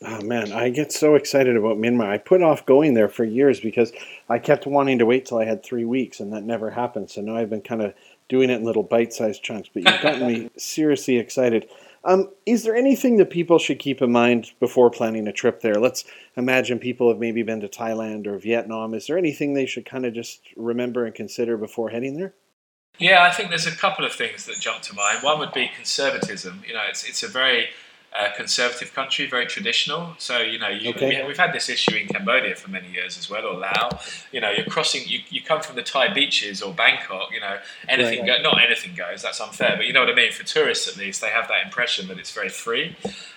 Oh 0.00 0.22
man, 0.22 0.52
I 0.52 0.70
get 0.70 0.92
so 0.92 1.16
excited 1.16 1.56
about 1.56 1.76
Myanmar. 1.76 2.08
I 2.08 2.18
put 2.18 2.40
off 2.40 2.64
going 2.64 2.94
there 2.94 3.08
for 3.08 3.24
years 3.24 3.58
because 3.58 3.92
I 4.28 4.38
kept 4.38 4.64
wanting 4.64 5.00
to 5.00 5.06
wait 5.06 5.26
till 5.26 5.38
I 5.38 5.44
had 5.44 5.64
three 5.64 5.84
weeks, 5.84 6.20
and 6.20 6.32
that 6.32 6.44
never 6.44 6.70
happened. 6.70 7.10
So 7.10 7.20
now 7.20 7.36
I've 7.36 7.50
been 7.50 7.62
kind 7.62 7.82
of 7.82 7.94
doing 8.28 8.48
it 8.48 8.58
in 8.58 8.64
little 8.64 8.84
bite-sized 8.84 9.42
chunks. 9.42 9.68
But 9.72 9.84
you've 9.84 10.02
gotten 10.02 10.26
me 10.26 10.50
seriously 10.56 11.16
excited. 11.16 11.68
Um, 12.04 12.30
is 12.46 12.62
there 12.62 12.76
anything 12.76 13.16
that 13.16 13.30
people 13.30 13.58
should 13.58 13.78
keep 13.78 14.00
in 14.00 14.12
mind 14.12 14.52
before 14.60 14.90
planning 14.90 15.26
a 15.26 15.32
trip 15.32 15.60
there? 15.60 15.74
Let's 15.74 16.04
imagine 16.36 16.78
people 16.78 17.08
have 17.08 17.18
maybe 17.18 17.42
been 17.42 17.60
to 17.60 17.68
Thailand 17.68 18.26
or 18.26 18.38
Vietnam. 18.38 18.94
Is 18.94 19.06
there 19.06 19.18
anything 19.18 19.54
they 19.54 19.66
should 19.66 19.84
kind 19.84 20.06
of 20.06 20.14
just 20.14 20.40
remember 20.56 21.04
and 21.04 21.14
consider 21.14 21.56
before 21.56 21.90
heading 21.90 22.16
there? 22.16 22.34
Yeah, 22.98 23.22
I 23.22 23.30
think 23.30 23.50
there's 23.50 23.66
a 23.66 23.76
couple 23.76 24.04
of 24.04 24.12
things 24.12 24.46
that 24.46 24.56
jump 24.60 24.82
to 24.82 24.94
mind. 24.94 25.22
One 25.22 25.38
would 25.38 25.52
be 25.52 25.70
conservatism. 25.74 26.62
You 26.66 26.74
know, 26.74 26.82
it's 26.88 27.08
it's 27.08 27.22
a 27.22 27.28
very 27.28 27.68
uh, 28.16 28.28
conservative 28.36 28.94
country, 28.94 29.26
very 29.26 29.46
traditional. 29.46 30.14
So 30.18 30.38
you 30.38 30.58
know, 30.58 30.68
you, 30.68 30.90
Okay. 30.90 31.20
we, 31.22 31.28
we've 31.28 31.38
had 31.38 31.52
this 31.52 31.68
issue 31.68 31.94
in 31.94 32.08
Cambodia 32.08 32.54
for 32.56 32.70
many 32.70 32.88
years 32.90 33.18
as 33.18 33.28
well, 33.30 33.44
or 33.44 33.54
Laos. 33.58 34.24
You 34.32 34.40
know, 34.40 34.50
you're 34.50 34.66
crossing, 34.66 35.02
you, 35.06 35.20
you 35.28 35.42
come 35.42 35.60
from 35.60 35.76
the 35.76 35.82
Thai 35.82 36.12
beaches 36.12 36.62
or 36.62 36.72
Bangkok. 36.72 37.30
You 37.32 37.40
know, 37.40 37.58
anything 37.88 38.20
Right. 38.26 38.42
go, 38.42 38.50
not 38.50 38.62
anything 38.64 38.94
goes. 38.94 39.22
That's 39.22 39.40
unfair, 39.40 39.74
but 39.76 39.86
you 39.86 39.92
know 39.92 40.00
what 40.00 40.10
I 40.10 40.14
mean. 40.14 40.32
For 40.32 40.44
tourists, 40.44 40.88
at 40.88 40.96
least, 40.96 41.20
they 41.20 41.28
have 41.28 41.48
that 41.48 41.64
impression 41.64 42.08
that 42.08 42.18
it's 42.18 42.32
very 42.32 42.48
free. 42.48 42.96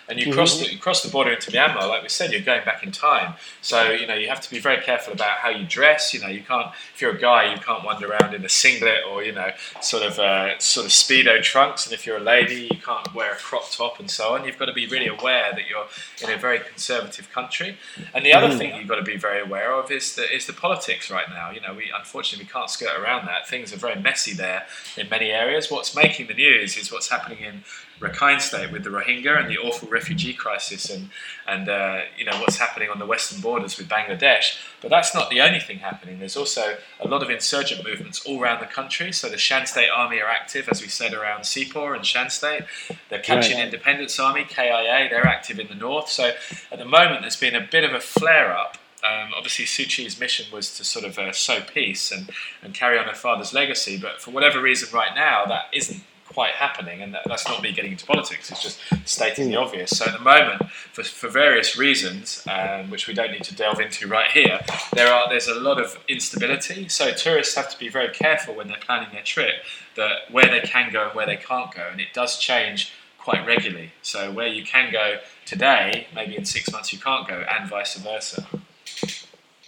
And 0.10 0.20
you 0.20 0.34
cross 0.34 0.60
the, 0.60 0.72
you 0.72 0.78
cross 0.78 1.04
the 1.04 1.10
border 1.10 1.32
into 1.32 1.52
Myanmar, 1.52 1.88
like 1.88 2.04
we 2.04 2.10
said, 2.10 2.32
you're 2.32 2.42
going 2.42 2.66
back 2.66 2.84
in 2.84 2.92
time. 2.92 3.36
So 3.62 3.92
you 3.92 4.08
know 4.08 4.16
you 4.16 4.28
have 4.28 4.42
to 4.42 4.50
be 4.50 4.60
very 4.60 4.82
careful 4.82 5.14
about 5.14 5.38
how 5.38 5.50
you 5.50 5.66
dress. 5.66 6.14
You 6.14 6.22
know, 6.22 6.28
you 6.28 6.42
can't 6.42 6.72
if 6.94 7.02
you're 7.02 7.16
a 7.16 7.20
guy, 7.20 7.54
you 7.54 7.60
can't 7.60 7.84
wander 7.84 8.08
around 8.08 8.34
in 8.34 8.44
a 8.44 8.50
singlet 8.50 9.00
or 9.10 9.24
you 9.24 9.32
know 9.32 9.52
sort 9.82 10.04
of 10.04 10.20
uh, 10.20 10.58
sort 10.60 10.86
of 10.86 10.92
speedo 10.92 11.42
trunks. 11.42 11.86
And 11.86 11.94
if 11.94 12.06
you're 12.06 12.18
a 12.18 12.24
lady, 12.24 12.68
you 12.72 12.80
can't 12.80 13.14
wear 13.14 13.34
a 13.34 13.38
crop 13.38 13.72
top 13.72 14.00
and 14.00 14.10
so 14.10 14.36
on. 14.36 14.46
You've 14.46 14.58
got 14.58 14.66
to 14.66 14.74
be 14.74 14.88
really 14.88 15.08
aware 15.08 15.52
that 15.54 15.68
you're 15.70 15.88
in 16.24 16.36
a 16.36 16.40
very 16.40 16.60
conservative 16.60 17.32
country. 17.32 17.78
And 18.14 18.26
the 18.26 18.34
other 18.34 18.56
thing 18.56 18.76
you've 18.76 18.88
got 18.88 18.96
to 18.96 19.04
be 19.04 19.18
very 19.18 19.42
aware 19.42 19.74
of 19.74 19.92
is 19.92 20.16
the 20.16 20.34
is 20.34 20.46
the 20.46 20.54
politics 20.54 21.10
right 21.10 21.30
now. 21.30 21.52
You 21.52 21.62
know, 21.62 21.74
we 21.74 21.92
unfortunately 21.98 22.46
we 22.46 22.52
can't 22.52 22.70
skirt 22.70 23.00
around 23.00 23.28
that. 23.28 23.48
Things 23.48 23.74
are 23.74 23.78
very 23.78 24.00
messy 24.00 24.34
there 24.34 24.66
in 24.98 25.10
many 25.10 25.32
areas. 25.32 25.72
What's 25.72 25.96
making 25.96 26.28
the 26.28 26.34
news 26.34 26.78
is 26.78 26.92
what's 26.92 27.10
happening 27.10 27.40
in 27.40 27.64
Rakhine 28.02 28.42
State 28.42 28.72
with 28.72 28.84
the 28.84 28.90
Rohingya 28.90 29.40
and 29.40 29.50
the 29.50 29.58
awful 29.58 29.88
refugee 29.88 30.34
crisis, 30.34 30.90
and 30.90 31.10
and 31.48 31.70
uh, 31.70 32.02
you 32.18 32.26
know 32.26 32.38
what's 32.40 32.58
happening 32.58 32.90
on 32.90 33.00
the 33.00 33.06
western 33.06 33.40
borders 33.42 33.78
with 33.78 33.88
Bangladesh. 33.88 34.58
But 34.82 34.90
that's 34.90 35.14
not 35.14 35.30
the 35.30 35.40
only 35.42 35.60
thing 35.60 35.80
happening. 35.80 36.20
There's 36.20 36.36
also 36.36 36.78
a 37.00 37.08
lot 37.08 37.22
of 37.22 37.30
insurgent 37.30 37.86
movements 37.86 38.26
all 38.26 38.42
around 38.42 38.60
the 38.60 38.66
country. 38.66 39.12
So 39.12 39.30
the 39.30 39.38
Shan 39.38 39.68
State 39.68 39.90
Army 39.90 40.20
are 40.20 40.28
active, 40.28 40.68
as 40.70 40.82
we 40.82 40.88
said, 40.88 41.14
around 41.14 41.42
Hsipaw 41.42 41.96
and 41.96 42.06
Shan 42.06 42.30
State. 42.30 42.64
The 43.10 43.20
Kachin 43.20 43.56
Right. 43.56 43.66
Independence 43.66 44.20
Army 44.20 44.46
(KIA) 44.46 45.08
they're 45.10 45.26
active 45.28 45.60
in 45.60 45.68
the 45.68 45.76
north. 45.76 46.10
So 46.10 46.34
at 46.72 46.80
the 46.80 46.86
moment, 46.86 47.22
there's 47.22 47.36
been 47.36 47.56
a 47.56 47.66
bit 47.66 47.84
of 47.84 47.94
a 47.94 48.00
flare 48.00 48.52
up. 48.52 48.78
Um, 49.04 49.32
obviously, 49.36 49.66
Suu 49.66 49.86
Kyi's 49.88 50.20
mission 50.20 50.46
was 50.52 50.76
to 50.78 50.84
sort 50.84 51.06
of 51.06 51.18
uh, 51.18 51.32
sow 51.32 51.60
peace 51.62 52.12
and, 52.12 52.30
and 52.62 52.74
carry 52.74 53.00
on 53.00 53.06
her 53.06 53.16
father's 53.16 53.52
legacy. 53.54 53.98
But 53.98 54.22
for 54.22 54.30
whatever 54.32 54.62
reason, 54.62 54.90
right 54.94 55.16
now, 55.16 55.46
that 55.46 55.66
isn't 55.74 56.04
quite 56.34 56.54
happening, 56.54 57.02
and 57.02 57.14
that, 57.14 57.24
that's 57.26 57.48
not 57.48 57.62
me 57.62 57.72
getting 57.72 57.92
into 57.92 58.06
politics. 58.06 58.52
It's 58.52 58.64
just 58.64 58.80
stating 59.06 59.50
the 59.50 59.58
obvious. 59.58 59.92
So 59.92 60.06
at 60.06 60.14
the 60.14 60.24
moment, 60.24 60.70
for, 60.94 61.04
for 61.04 61.30
various 61.30 61.78
reasons, 61.78 62.46
um, 62.50 62.90
which 62.90 63.08
we 63.08 63.14
don't 63.14 63.32
need 63.32 63.44
to 63.44 63.56
delve 63.56 63.80
into 63.80 64.08
right 64.08 64.32
here, 64.32 64.60
there 64.94 65.14
are 65.14 65.30
there's 65.30 65.48
a 65.48 65.60
lot 65.60 65.80
of 65.80 65.98
instability. 66.08 66.88
So 66.90 67.12
tourists 67.12 67.56
have 67.56 67.70
to 67.70 67.78
be 67.78 67.90
very 67.90 68.10
careful 68.14 68.56
when 68.56 68.68
they're 68.68 68.78
planning 68.78 69.10
their 69.12 69.24
trip 69.24 69.56
that 69.96 70.32
where 70.32 70.48
they 70.48 70.62
can 70.62 70.92
go 70.92 71.08
and 71.08 71.16
where 71.16 71.26
they 71.26 71.38
can't 71.38 71.74
go, 71.74 71.88
and 71.92 72.00
it 72.00 72.14
does 72.14 72.38
change 72.38 72.94
quite 73.18 73.46
regularly. 73.46 73.92
So 74.02 74.32
where 74.32 74.48
you 74.48 74.64
can 74.64 74.92
go 74.92 75.18
today, 75.46 76.08
maybe 76.16 76.36
in 76.36 76.46
six 76.46 76.72
months 76.72 76.92
you 76.94 77.00
can't 77.00 77.28
go, 77.28 77.44
and 77.50 77.70
vice 77.70 77.96
versa. 77.96 78.48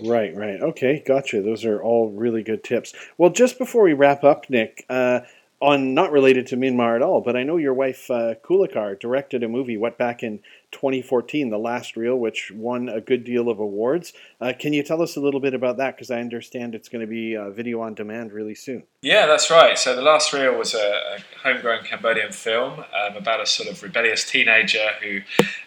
Right, 0.02 0.36
right. 0.36 0.60
Okay, 0.60 1.04
gotcha. 1.06 1.42
Those 1.42 1.64
are 1.66 1.82
all 1.82 2.10
really 2.10 2.44
good 2.44 2.64
tips. 2.64 2.94
Well, 3.18 3.30
just 3.30 3.58
before 3.58 3.84
we 3.84 3.94
wrap 3.94 4.24
up, 4.24 4.50
Nick, 4.50 4.86
uh, 4.90 5.22
on 5.64 5.94
not 5.94 6.12
related 6.12 6.48
to 6.48 6.58
Myanmar 6.58 6.96
at 6.98 7.02
all, 7.02 7.22
but 7.22 7.38
I 7.38 7.44
know 7.44 7.58
your 7.58 7.74
wife 7.74 8.12
uh, 8.12 8.36
Kulikar 8.44 9.00
directed 9.00 9.44
a 9.44 9.48
movie 9.48 9.78
what 9.78 9.98
back 9.98 10.22
in 10.22 10.42
2014, 10.74 11.50
The 11.50 11.58
Last 11.58 11.96
Reel, 11.96 12.18
which 12.18 12.52
won 12.54 12.90
a 12.90 13.00
good 13.00 13.24
deal 13.24 13.50
of 13.50 13.60
awards. 13.60 14.12
Uh, 14.42 14.52
can 14.58 14.74
you 14.74 14.84
tell 14.84 15.02
us 15.02 15.16
a 15.16 15.22
little 15.22 15.40
bit 15.40 15.54
about 15.54 15.78
that? 15.78 15.96
Because 15.96 16.12
I 16.12 16.20
understand 16.20 16.76
it's 16.76 16.90
going 16.90 17.02
to 17.02 17.08
be 17.08 17.38
uh, 17.38 17.50
video 17.52 17.80
on 17.82 17.94
demand 17.94 18.34
really 18.34 18.56
soon. 18.56 18.84
Yeah, 19.02 19.26
that's 19.26 19.50
right. 19.50 19.78
So 19.78 19.96
the 19.96 20.02
last 20.02 20.34
reel 20.34 20.58
was 20.58 20.74
a, 20.74 20.78
a 20.78 21.20
homegrown 21.44 21.84
Cambodian 21.84 22.32
film 22.32 22.80
um, 22.80 23.18
about 23.18 23.42
a 23.42 23.46
sort 23.46 23.70
of 23.70 23.82
rebellious 23.84 24.24
teenager 24.30 24.90
who 25.02 25.20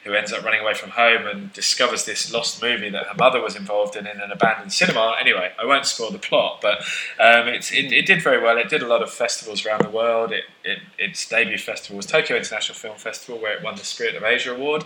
who 0.05 0.15
ends 0.15 0.33
up 0.33 0.45
running 0.45 0.61
away 0.61 0.75
from 0.75 0.91
home 0.91 1.27
and 1.27 1.53
discovers 1.53 2.05
this 2.05 2.33
lost 2.33 2.63
movie 2.63 2.89
that 2.91 3.07
her 3.07 3.15
mother 3.19 3.41
was 3.41 3.57
involved 3.57 3.97
in 3.97 4.07
in 4.07 4.21
an 4.21 4.31
abandoned 4.31 4.73
cinema. 4.73 5.15
Anyway, 5.21 5.53
I 5.59 5.67
won't 5.67 5.87
spoil 5.87 6.11
the 6.11 6.19
plot, 6.19 6.61
but 6.63 6.79
um, 7.21 7.49
it, 7.49 7.71
it 7.73 8.07
did 8.07 8.23
very 8.23 8.43
well. 8.43 8.57
It 8.57 8.69
did 8.69 8.83
a 8.83 8.87
lot 8.87 9.03
of 9.03 9.11
festivals 9.11 9.67
around 9.67 9.83
the 9.85 9.91
world. 9.91 10.33
It, 10.33 10.45
it, 10.65 10.79
its 10.99 11.29
debut 11.29 11.59
festival 11.59 11.97
was 11.97 12.07
Tokyo 12.07 12.37
International 12.37 12.77
Film 12.77 12.97
Festival, 12.97 13.41
where 13.41 13.57
it 13.57 13.63
won 13.63 13.77
the 13.77 13.85
Spirit 13.85 14.17
of 14.17 14.23
Asia 14.23 14.55
Award. 14.55 14.85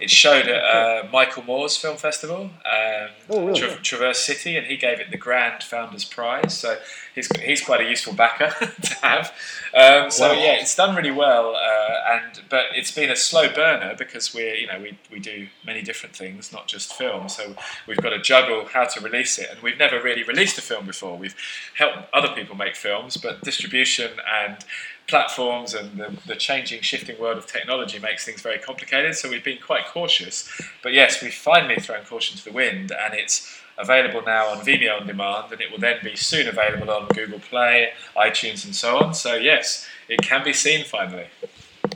It 0.00 0.10
showed 0.10 0.48
at 0.48 0.64
uh, 0.64 1.06
Michael 1.12 1.44
Moore's 1.44 1.76
Film 1.76 1.96
Festival, 1.96 2.50
um, 2.64 3.08
Oh, 3.30 3.46
really? 3.46 3.60
Tra- 3.60 3.76
Traverse 3.76 4.18
City, 4.26 4.56
and 4.56 4.66
he 4.66 4.76
gave 4.76 4.98
it 4.98 5.12
the 5.12 5.16
Grand 5.16 5.62
Founders 5.62 6.04
Prize. 6.04 6.58
So 6.58 6.76
he's, 7.14 7.28
he's 7.40 7.62
quite 7.64 7.80
a 7.80 7.88
useful 7.88 8.12
backer 8.12 8.50
to 8.82 8.94
have. 8.96 9.32
Um, 9.72 10.10
so 10.10 10.30
Wow. 10.30 10.34
yeah, 10.42 10.54
it's 10.54 10.74
done 10.74 10.96
really 10.96 11.12
well, 11.12 11.54
uh, 11.54 11.94
and 12.14 12.42
but 12.50 12.64
it's 12.74 12.90
been 12.90 13.10
a 13.10 13.16
slow 13.16 13.48
burner 13.48 13.94
because 13.96 14.34
we're 14.34 14.54
you 14.56 14.66
know 14.66 14.80
we, 14.80 14.98
we 15.12 15.20
do 15.20 15.46
many 15.64 15.82
different 15.82 16.16
things, 16.16 16.52
not 16.52 16.66
just 16.66 16.92
film. 16.94 17.28
So 17.28 17.54
we've 17.86 17.98
got 18.02 18.10
to 18.10 18.18
juggle 18.20 18.64
how 18.72 18.86
to 18.86 19.00
release 19.00 19.38
it, 19.38 19.50
and 19.52 19.60
we've 19.62 19.78
never 19.78 20.02
really 20.02 20.24
released 20.24 20.58
a 20.58 20.62
film 20.62 20.84
before. 20.84 21.16
We've 21.16 21.36
helped 21.78 21.98
other 22.12 22.34
people 22.34 22.56
make 22.56 22.74
films, 22.74 23.16
but 23.18 23.42
distribution 23.42 24.10
and 24.28 24.56
platforms 25.08 25.74
and 25.74 25.98
the, 25.98 26.16
the 26.26 26.36
changing, 26.36 26.80
shifting 26.82 27.18
world 27.18 27.38
of 27.38 27.46
technology 27.46 27.98
makes 27.98 28.24
things 28.24 28.40
very 28.40 28.58
complicated. 28.58 29.14
So 29.14 29.28
we've 29.28 29.44
been 29.44 29.58
quite 29.58 29.86
cautious. 29.86 30.50
But 30.82 30.92
yes, 30.92 31.22
we've 31.22 31.34
finally 31.34 31.76
thrown 31.76 32.04
caution 32.04 32.36
to 32.38 32.44
the 32.44 32.52
wind, 32.52 32.92
and 32.92 33.14
it's 33.14 33.60
available 33.78 34.22
now 34.24 34.48
on 34.48 34.58
Vimeo 34.58 35.00
on 35.00 35.06
demand, 35.06 35.52
and 35.52 35.60
it 35.60 35.70
will 35.70 35.78
then 35.78 35.98
be 36.02 36.16
soon 36.16 36.48
available 36.48 36.90
on 36.90 37.08
Google 37.08 37.40
Play, 37.40 37.90
iTunes, 38.16 38.64
and 38.64 38.74
so 38.74 38.98
on. 38.98 39.14
So 39.14 39.34
yes, 39.34 39.86
it 40.08 40.22
can 40.22 40.44
be 40.44 40.52
seen 40.52 40.84
finally. 40.84 41.26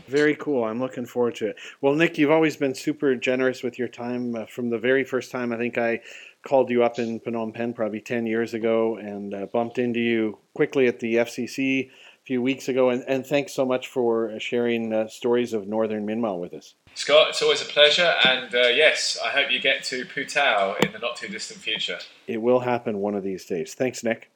Very 0.09 0.37
cool. 0.37 0.65
I'm 0.65 0.81
looking 0.81 1.07
forward 1.07 1.35
to 1.37 1.49
it. 1.49 1.57
Well, 1.81 1.95
Nick, 1.95 2.17
you've 2.19 2.31
always 2.31 2.57
been 2.57 2.75
super 2.75 3.15
generous 3.17 3.63
with 3.63 3.79
your 3.79 3.89
time. 3.89 4.35
Uh, 4.37 4.47
from 4.47 4.71
the 4.71 4.79
very 4.79 5.05
first 5.05 5.33
time, 5.33 5.53
I 5.53 5.57
think 5.57 5.79
I 5.79 6.01
called 6.47 6.71
you 6.71 6.85
up 6.85 6.99
in 6.99 7.19
Phnom 7.21 7.53
Penh 7.53 7.73
probably 7.73 8.01
10 8.01 8.27
years 8.27 8.55
ago 8.55 8.97
and 8.97 9.35
uh, 9.35 9.47
bumped 9.47 9.79
into 9.79 9.99
you 9.99 10.39
quickly 10.55 10.87
at 10.87 11.01
the 11.01 11.17
FCC 11.17 11.91
few 12.27 12.43
weeks 12.43 12.69
ago. 12.69 12.91
And, 12.91 13.05
and 13.07 13.25
thanks 13.25 13.53
so 13.53 13.65
much 13.65 13.89
for 13.89 14.33
uh, 14.33 14.39
sharing 14.39 14.93
uh, 14.93 15.09
stories 15.09 15.53
of 15.53 15.69
Northern 15.69 16.07
Myanmar 16.07 16.39
with 16.39 16.53
us. 16.53 16.75
Scott, 16.95 17.29
it's 17.29 17.43
always 17.43 17.63
a 17.63 17.67
pleasure, 17.67 18.15
and 18.25 18.55
uh, 18.55 18.69
yes, 18.69 19.19
I 19.23 19.29
hope 19.29 19.51
you 19.51 19.61
get 19.61 19.85
to 19.85 20.05
Putao 20.07 20.83
in 20.85 20.93
the 20.93 20.99
not 20.99 21.17
too 21.17 21.29
distant 21.29 21.61
future. 21.61 21.99
It 22.27 22.41
will 22.41 22.61
happen 22.61 22.99
one 22.99 23.15
of 23.15 23.23
these 23.23 23.45
days. 23.45 23.75
Thanks, 23.75 24.03
Nick. 24.03 24.31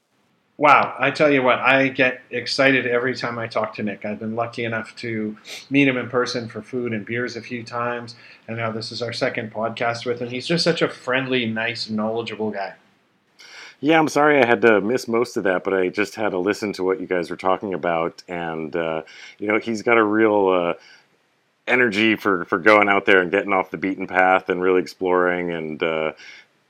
Wow, 0.58 0.94
I 0.98 1.10
tell 1.10 1.30
you 1.30 1.42
what, 1.42 1.58
I 1.58 1.88
get 1.88 2.20
excited 2.30 2.86
every 2.86 3.14
time 3.14 3.38
I 3.38 3.46
talk 3.46 3.74
to 3.76 3.82
Nick. 3.82 4.04
I've 4.04 4.18
been 4.18 4.36
lucky 4.36 4.64
enough 4.64 4.94
to 4.96 5.38
meet 5.70 5.88
him 5.88 5.96
in 5.96 6.10
person 6.10 6.50
for 6.50 6.60
food 6.60 6.92
and 6.92 7.06
beers 7.06 7.34
a 7.34 7.40
few 7.40 7.64
times, 7.64 8.14
and 8.46 8.58
now 8.58 8.70
this 8.70 8.92
is 8.92 9.00
our 9.00 9.14
second 9.14 9.54
podcast 9.54 10.04
with 10.04 10.20
him. 10.20 10.28
He's 10.28 10.46
just 10.46 10.62
such 10.62 10.82
a 10.82 10.88
friendly, 10.90 11.46
nice, 11.46 11.88
knowledgeable 11.88 12.50
guy. 12.50 12.74
Yeah, 13.80 13.98
I'm 13.98 14.08
sorry 14.08 14.42
I 14.42 14.46
had 14.46 14.60
to 14.62 14.80
miss 14.82 15.08
most 15.08 15.38
of 15.38 15.44
that, 15.44 15.64
but 15.64 15.72
I 15.72 15.88
just 15.88 16.14
had 16.14 16.30
to 16.30 16.38
listen 16.38 16.72
to 16.74 16.84
what 16.84 17.00
you 17.00 17.06
guys 17.06 17.30
were 17.30 17.36
talking 17.36 17.72
about, 17.74 18.22
and 18.28 18.74
uh, 18.76 19.02
you 19.38 19.48
know, 19.48 19.58
he's 19.58 19.82
got 19.82 19.96
a 19.96 20.04
real 20.04 20.48
uh, 20.48 20.74
energy 21.66 22.16
for 22.16 22.44
for 22.46 22.58
going 22.58 22.88
out 22.88 23.06
there 23.06 23.22
and 23.22 23.30
getting 23.30 23.52
off 23.54 23.70
the 23.70 23.78
beaten 23.78 24.06
path 24.06 24.50
and 24.50 24.62
really 24.62 24.82
exploring, 24.82 25.50
and 25.52 25.82
uh, 25.82 26.12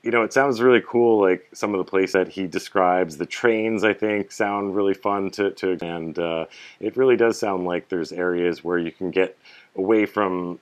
you 0.03 0.11
know, 0.11 0.23
it 0.23 0.33
sounds 0.33 0.61
really 0.61 0.81
cool. 0.87 1.21
Like 1.21 1.47
some 1.53 1.73
of 1.73 1.79
the 1.79 1.89
places 1.89 2.13
that 2.13 2.29
he 2.29 2.47
describes, 2.47 3.17
the 3.17 3.25
trains 3.25 3.83
I 3.83 3.93
think 3.93 4.31
sound 4.31 4.75
really 4.75 4.93
fun 4.95 5.31
to 5.31 5.51
to, 5.51 5.77
and 5.81 6.17
uh, 6.19 6.45
it 6.79 6.97
really 6.97 7.17
does 7.17 7.39
sound 7.39 7.65
like 7.65 7.89
there's 7.89 8.13
areas 8.13 8.63
where 8.63 8.77
you 8.79 8.91
can 8.91 9.11
get 9.11 9.37
away 9.75 10.05
from 10.05 10.59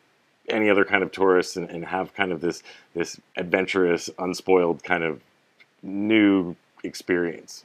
any 0.49 0.69
other 0.69 0.85
kind 0.85 1.03
of 1.03 1.11
tourists 1.11 1.57
and, 1.57 1.69
and 1.69 1.85
have 1.85 2.13
kind 2.15 2.31
of 2.31 2.41
this 2.41 2.63
this 2.95 3.19
adventurous, 3.37 4.09
unspoiled 4.19 4.83
kind 4.83 5.03
of 5.03 5.21
new 5.81 6.55
experience. 6.83 7.63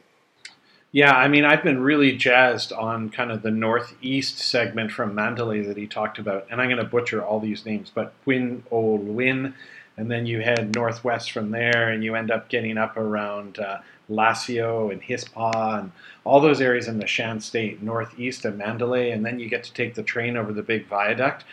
Yeah, 0.95 1.13
I 1.13 1.27
mean, 1.27 1.45
I've 1.45 1.65
been 1.65 1.81
really 1.81 2.17
jazzed 2.17 2.73
on 2.73 3.11
kind 3.11 3.33
of 3.33 3.43
the 3.43 3.51
northeast 3.51 4.39
segment 4.39 4.93
from 4.93 5.13
Mandalay 5.13 5.63
that 5.63 5.77
he 5.77 5.89
talked 5.89 6.21
about, 6.21 6.47
and 6.49 6.61
I'm 6.61 6.69
going 6.69 6.79
to 6.79 6.89
butcher 6.89 7.21
all 7.21 7.41
these 7.41 7.67
names, 7.67 7.91
but 7.93 8.13
Quin 8.23 8.63
Ol 8.71 8.99
Win, 8.99 9.55
and 9.97 10.09
then 10.09 10.25
you 10.25 10.41
head 10.41 10.73
northwest 10.73 11.33
from 11.33 11.51
there, 11.51 11.89
and 11.89 12.05
you 12.05 12.15
end 12.15 12.31
up 12.31 12.49
getting 12.49 12.79
up 12.79 12.97
around 12.97 13.59
uh, 13.59 13.79
Lacio 14.09 14.93
and 14.93 15.03
Hispa 15.03 15.81
and 15.81 15.91
all 16.23 16.41
those 16.41 16.61
areas 16.61 16.87
in 16.87 16.99
the 16.99 17.09
Shan 17.09 17.41
State 17.41 17.83
northeast 17.83 18.45
of 18.45 18.57
Mandalay, 18.57 19.11
and 19.11 19.27
then 19.27 19.41
you 19.41 19.49
get 19.49 19.65
to 19.65 19.73
take 19.73 19.95
the 19.95 20.03
train 20.05 20.37
over 20.37 20.53
the 20.53 20.63
big 20.63 20.87
viaduct. 20.87 21.45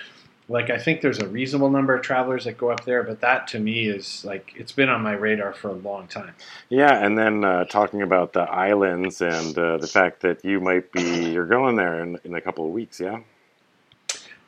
Like, 0.52 0.70
I 0.70 0.78
think 0.78 1.02
there's 1.02 1.20
a 1.20 1.28
reasonable 1.28 1.70
number 1.70 1.96
of 1.96 2.02
travelers 2.02 2.44
that 2.44 2.58
go 2.58 2.72
up 2.72 2.84
there, 2.84 3.04
but 3.04 3.22
that 3.22 3.48
to 3.50 3.60
me 3.60 3.88
is 3.88 4.26
like, 4.26 4.54
it's 4.58 4.74
been 4.74 4.90
on 4.90 5.02
my 5.02 5.14
radar 5.14 5.54
for 5.54 5.70
a 5.70 5.74
long 5.74 6.08
time. 6.08 6.36
Yeah, 6.70 6.94
and 7.04 7.18
then 7.18 7.46
uh, 7.46 7.64
talking 7.66 8.02
about 8.02 8.34
the 8.34 8.42
islands 8.42 9.22
and 9.22 9.58
uh, 9.58 9.78
the 9.78 9.88
fact 9.88 10.22
that 10.22 10.44
you 10.44 10.60
might 10.60 10.92
be 10.92 11.32
you're 11.32 11.46
going 11.46 11.78
there 11.78 12.02
in, 12.04 12.20
in 12.26 12.36
a 12.36 12.42
couple 12.42 12.66
of 12.66 12.72
weeks. 12.72 13.00
Yeah. 13.00 13.22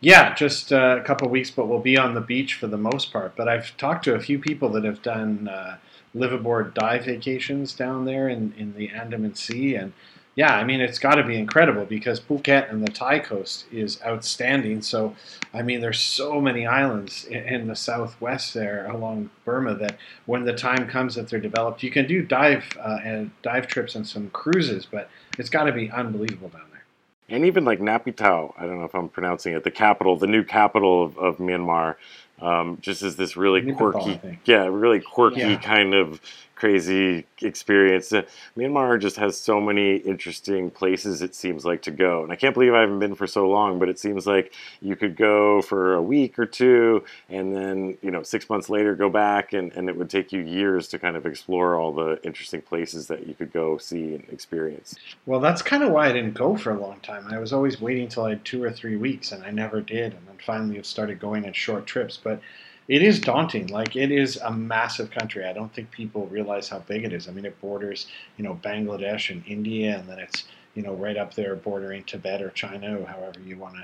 Yeah, 0.01 0.35
just 0.35 0.73
uh, 0.73 0.97
a 0.99 1.03
couple 1.03 1.27
of 1.27 1.31
weeks, 1.31 1.49
but 1.49 1.69
we'll 1.69 1.79
be 1.79 1.97
on 1.97 2.13
the 2.13 2.19
beach 2.19 2.55
for 2.55 2.67
the 2.67 2.77
most 2.77 3.13
part. 3.13 3.37
But 3.37 3.47
I've 3.47 3.75
talked 3.77 4.03
to 4.03 4.15
a 4.15 4.19
few 4.19 4.37
people 4.37 4.67
that 4.71 4.83
have 4.83 5.01
done 5.01 5.47
uh, 5.47 5.77
liveaboard 6.13 6.73
dive 6.73 7.05
vacations 7.05 7.73
down 7.73 8.03
there 8.03 8.27
in, 8.27 8.53
in 8.57 8.73
the 8.75 8.89
Andaman 8.89 9.35
Sea, 9.35 9.75
and 9.75 9.93
yeah, 10.36 10.55
I 10.55 10.63
mean, 10.63 10.81
it's 10.81 10.97
got 10.97 11.15
to 11.15 11.23
be 11.23 11.38
incredible 11.38 11.86
because 11.86 12.19
Phuket 12.19 12.71
and 12.71 12.86
the 12.86 12.91
Thai 12.91 13.19
coast 13.19 13.65
is 13.71 14.01
outstanding. 14.03 14.81
So, 14.81 15.15
I 15.53 15.61
mean, 15.61 15.79
there's 15.79 15.99
so 15.99 16.41
many 16.41 16.65
islands 16.65 17.25
in, 17.25 17.43
in, 17.43 17.67
the 17.67 17.75
southwest 17.75 18.53
there 18.53 18.88
along 18.88 19.29
Burma 19.45 19.75
that 19.75 19.97
when 20.25 20.43
the 20.43 20.53
time 20.53 20.88
comes 20.88 21.13
that 21.15 21.29
they're 21.29 21.39
developed, 21.39 21.84
you 21.84 21.91
can 21.91 22.07
do 22.07 22.23
dive 22.23 22.65
uh, 22.79 22.97
and 23.03 23.29
dive 23.43 23.67
trips 23.67 23.93
and 23.93 24.07
some 24.07 24.31
cruises, 24.31 24.88
but 24.89 25.07
it's 25.38 25.49
got 25.49 25.65
to 25.65 25.71
be 25.71 25.91
unbelievable 25.91 26.49
down 26.49 26.65
there. 26.71 26.84
And 27.29 27.45
even 27.45 27.63
like 27.63 27.79
Naypyidaw, 27.79 28.53
I 28.57 28.65
don't 28.65 28.79
know 28.79 28.86
if 28.86 28.95
I'm 28.95 29.09
pronouncing 29.09 29.53
it, 29.53 29.63
the 29.63 29.71
capital, 29.71 30.17
the 30.17 30.27
new 30.27 30.43
capital 30.43 31.05
of, 31.05 31.17
of 31.19 31.38
Myanmar, 31.38 31.95
um, 32.41 32.79
just 32.81 33.03
is 33.03 33.15
this 33.15 33.38
really 33.38 33.71
quirky, 33.73 34.19
yeah, 34.45 34.65
really 34.65 34.99
quirky 34.99 35.41
yeah. 35.41 35.57
kind 35.57 35.93
of 35.93 36.19
crazy 36.64 37.26
experience. 37.41 38.14
Uh, 38.14 38.22
Myanmar 38.55 38.97
just 38.97 39.18
has 39.18 39.38
so 39.38 39.59
many 39.59 39.97
interesting 39.97 40.72
places 40.72 41.22
it 41.22 41.36
seems 41.36 41.66
like 41.66 41.82
to 41.82 41.91
go, 41.91 42.24
and 42.24 42.32
I 42.32 42.38
can't 42.38 42.53
believe 42.53 42.74
I 42.74 42.80
haven't 42.80 42.99
been 42.99 43.16
for 43.16 43.28
so 43.28 43.49
long. 43.49 43.80
But 43.80 43.89
it 43.89 43.99
seems 43.99 44.26
like 44.26 44.53
you 44.82 44.95
could 44.95 45.18
go 45.18 45.61
for 45.61 45.95
a 45.95 46.01
week 46.01 46.39
or 46.39 46.45
two, 46.45 47.03
and 47.28 47.53
then 47.53 47.97
you 48.01 48.11
know 48.11 48.24
six 48.24 48.49
months 48.49 48.70
later 48.70 48.95
go 48.95 49.09
back, 49.09 49.51
and, 49.51 49.74
and 49.74 49.89
it 49.89 49.97
would 49.97 50.09
take 50.09 50.32
you 50.32 50.39
years 50.39 50.88
to 50.88 50.99
kind 50.99 51.18
of 51.18 51.26
explore 51.26 51.76
all 51.76 51.91
the 51.91 52.18
interesting 52.24 52.61
places 52.61 53.07
that 53.07 53.28
you 53.28 53.34
could 53.34 53.51
go 53.51 53.78
see 53.78 54.16
and 54.16 54.24
experience. 54.32 54.95
Well, 55.26 55.41
that's 55.41 55.61
kind 55.61 55.84
of 55.84 55.91
why 55.91 56.07
I 56.07 56.14
didn't 56.14 56.34
go 56.34 56.55
for 56.55 56.72
a 56.72 56.80
long 56.80 57.01
time. 57.01 57.28
I 57.28 57.39
was 57.39 57.51
always 57.51 57.82
waiting 57.82 58.05
until 58.05 58.24
I 58.24 58.30
had 58.30 58.45
two 58.45 58.64
or 58.64 58.72
three 58.72 58.95
weeks, 58.95 59.34
and 59.34 59.43
I 59.43 59.51
never 59.51 59.82
did, 59.82 60.14
and 60.14 60.28
then 60.28 60.38
finally 60.45 60.82
started 60.84 61.20
going 61.20 61.45
on 61.45 61.51
short 61.51 61.86
trips, 61.86 62.18
but 62.24 62.39
it 62.88 63.01
is 63.01 63.19
daunting. 63.19 63.67
Like 63.67 63.95
it 63.95 64.11
is 64.11 64.38
a 64.38 64.51
massive 64.51 65.11
country. 65.11 65.45
I 65.45 65.53
don't 65.53 65.73
think 65.73 65.91
people 65.91 66.27
realize 66.27 66.69
how 66.69 66.79
big 66.79 67.03
it 67.03 67.13
is. 67.13 67.27
I 67.27 67.31
mean, 67.31 67.45
it 67.45 67.59
borders, 67.61 68.07
you 68.38 68.43
know, 68.43 68.59
Bangladesh 68.63 69.29
and 69.29 69.43
India, 69.47 69.97
and 69.97 70.07
then 70.07 70.19
it's, 70.19 70.43
you 70.75 70.81
know, 70.81 70.93
right 70.93 71.17
up 71.17 71.34
there 71.34 71.55
bordering 71.55 72.03
Tibet 72.03 72.41
or 72.41 72.49
China, 72.49 72.99
or 72.99 73.05
however 73.05 73.39
you 73.45 73.57
want 73.57 73.75
to 73.75 73.84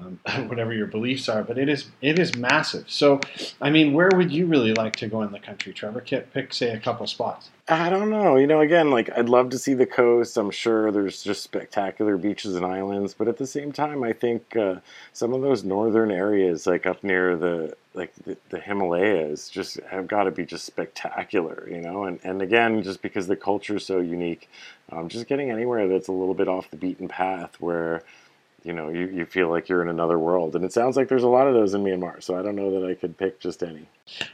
um, 0.00 0.20
whatever 0.48 0.72
your 0.72 0.86
beliefs 0.86 1.28
are. 1.28 1.42
But 1.42 1.58
it 1.58 1.68
is 1.68 1.86
it 2.00 2.18
is 2.18 2.36
massive. 2.36 2.84
So, 2.88 3.20
I 3.60 3.70
mean, 3.70 3.92
where 3.92 4.10
would 4.14 4.32
you 4.32 4.46
really 4.46 4.74
like 4.74 4.96
to 4.96 5.08
go 5.08 5.22
in 5.22 5.32
the 5.32 5.40
country, 5.40 5.72
Trevor? 5.72 6.00
Pick 6.00 6.54
say 6.54 6.70
a 6.70 6.80
couple 6.80 7.06
spots. 7.06 7.50
I 7.70 7.90
don't 7.90 8.08
know. 8.10 8.36
You 8.36 8.46
know, 8.46 8.60
again, 8.60 8.90
like 8.90 9.10
I'd 9.16 9.28
love 9.28 9.50
to 9.50 9.58
see 9.58 9.74
the 9.74 9.86
coast. 9.86 10.36
I'm 10.38 10.50
sure 10.50 10.90
there's 10.90 11.22
just 11.22 11.42
spectacular 11.42 12.16
beaches 12.16 12.54
and 12.56 12.64
islands, 12.64 13.12
but 13.14 13.28
at 13.28 13.36
the 13.36 13.46
same 13.46 13.72
time, 13.72 14.02
I 14.02 14.12
think 14.14 14.56
uh, 14.56 14.76
some 15.12 15.34
of 15.34 15.42
those 15.42 15.64
northern 15.64 16.10
areas, 16.10 16.66
like 16.66 16.86
up 16.86 17.04
near 17.04 17.36
the 17.36 17.76
like 17.94 18.14
the, 18.24 18.38
the 18.50 18.60
Himalayas, 18.60 19.50
just 19.50 19.80
have 19.90 20.06
got 20.06 20.24
to 20.24 20.30
be 20.30 20.46
just 20.46 20.64
spectacular. 20.64 21.68
You 21.70 21.82
know, 21.82 22.04
and 22.04 22.20
and 22.24 22.40
again, 22.40 22.82
just 22.82 23.02
because 23.02 23.26
the 23.26 23.36
culture 23.36 23.76
is 23.76 23.84
so 23.84 24.00
unique, 24.00 24.48
um, 24.90 25.08
just 25.10 25.26
getting 25.26 25.50
anywhere 25.50 25.88
that's 25.88 26.08
a 26.08 26.12
little 26.12 26.34
bit 26.34 26.48
off 26.48 26.70
the 26.70 26.76
beaten 26.78 27.08
path 27.08 27.56
where 27.60 28.02
you 28.68 28.74
know, 28.74 28.90
you, 28.90 29.08
you 29.08 29.24
feel 29.24 29.48
like 29.48 29.70
you're 29.70 29.80
in 29.80 29.88
another 29.88 30.18
world. 30.18 30.54
And 30.54 30.62
it 30.62 30.74
sounds 30.74 30.94
like 30.94 31.08
there's 31.08 31.22
a 31.22 31.28
lot 31.28 31.48
of 31.48 31.54
those 31.54 31.72
in 31.72 31.82
Myanmar. 31.82 32.22
So 32.22 32.38
I 32.38 32.42
don't 32.42 32.54
know 32.54 32.78
that 32.78 32.86
I 32.86 32.92
could 32.92 33.16
pick 33.16 33.40
just 33.40 33.62
any. 33.62 33.88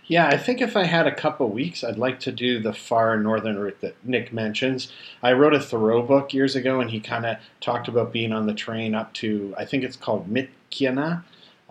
Yeah, 0.07 0.27
I 0.27 0.37
think 0.37 0.61
if 0.61 0.77
I 0.77 0.85
had 0.85 1.07
a 1.07 1.15
couple 1.15 1.49
weeks, 1.49 1.85
I'd 1.85 1.99
like 1.99 2.19
to 2.21 2.33
do 2.33 2.61
the 2.61 2.73
far 2.73 3.17
northern 3.17 3.57
route 3.57 3.81
that 3.81 3.95
Nick 4.05 4.33
mentions. 4.33 4.93
I 5.23 5.35
wrote 5.35 5.55
a 5.55 5.59
Theroux 5.59 6.05
book 6.07 6.35
years 6.35 6.57
ago, 6.57 6.81
and 6.81 6.91
he 6.91 6.99
kind 6.99 7.25
of 7.25 7.37
talked 7.61 7.87
about 7.87 8.13
being 8.13 8.33
on 8.33 8.47
the 8.47 8.55
train 8.55 8.93
up 8.93 9.13
to, 9.15 9.55
I 9.57 9.65
think 9.65 9.85
it's 9.85 9.97
called 9.97 10.29
Myitkyina 10.29 11.23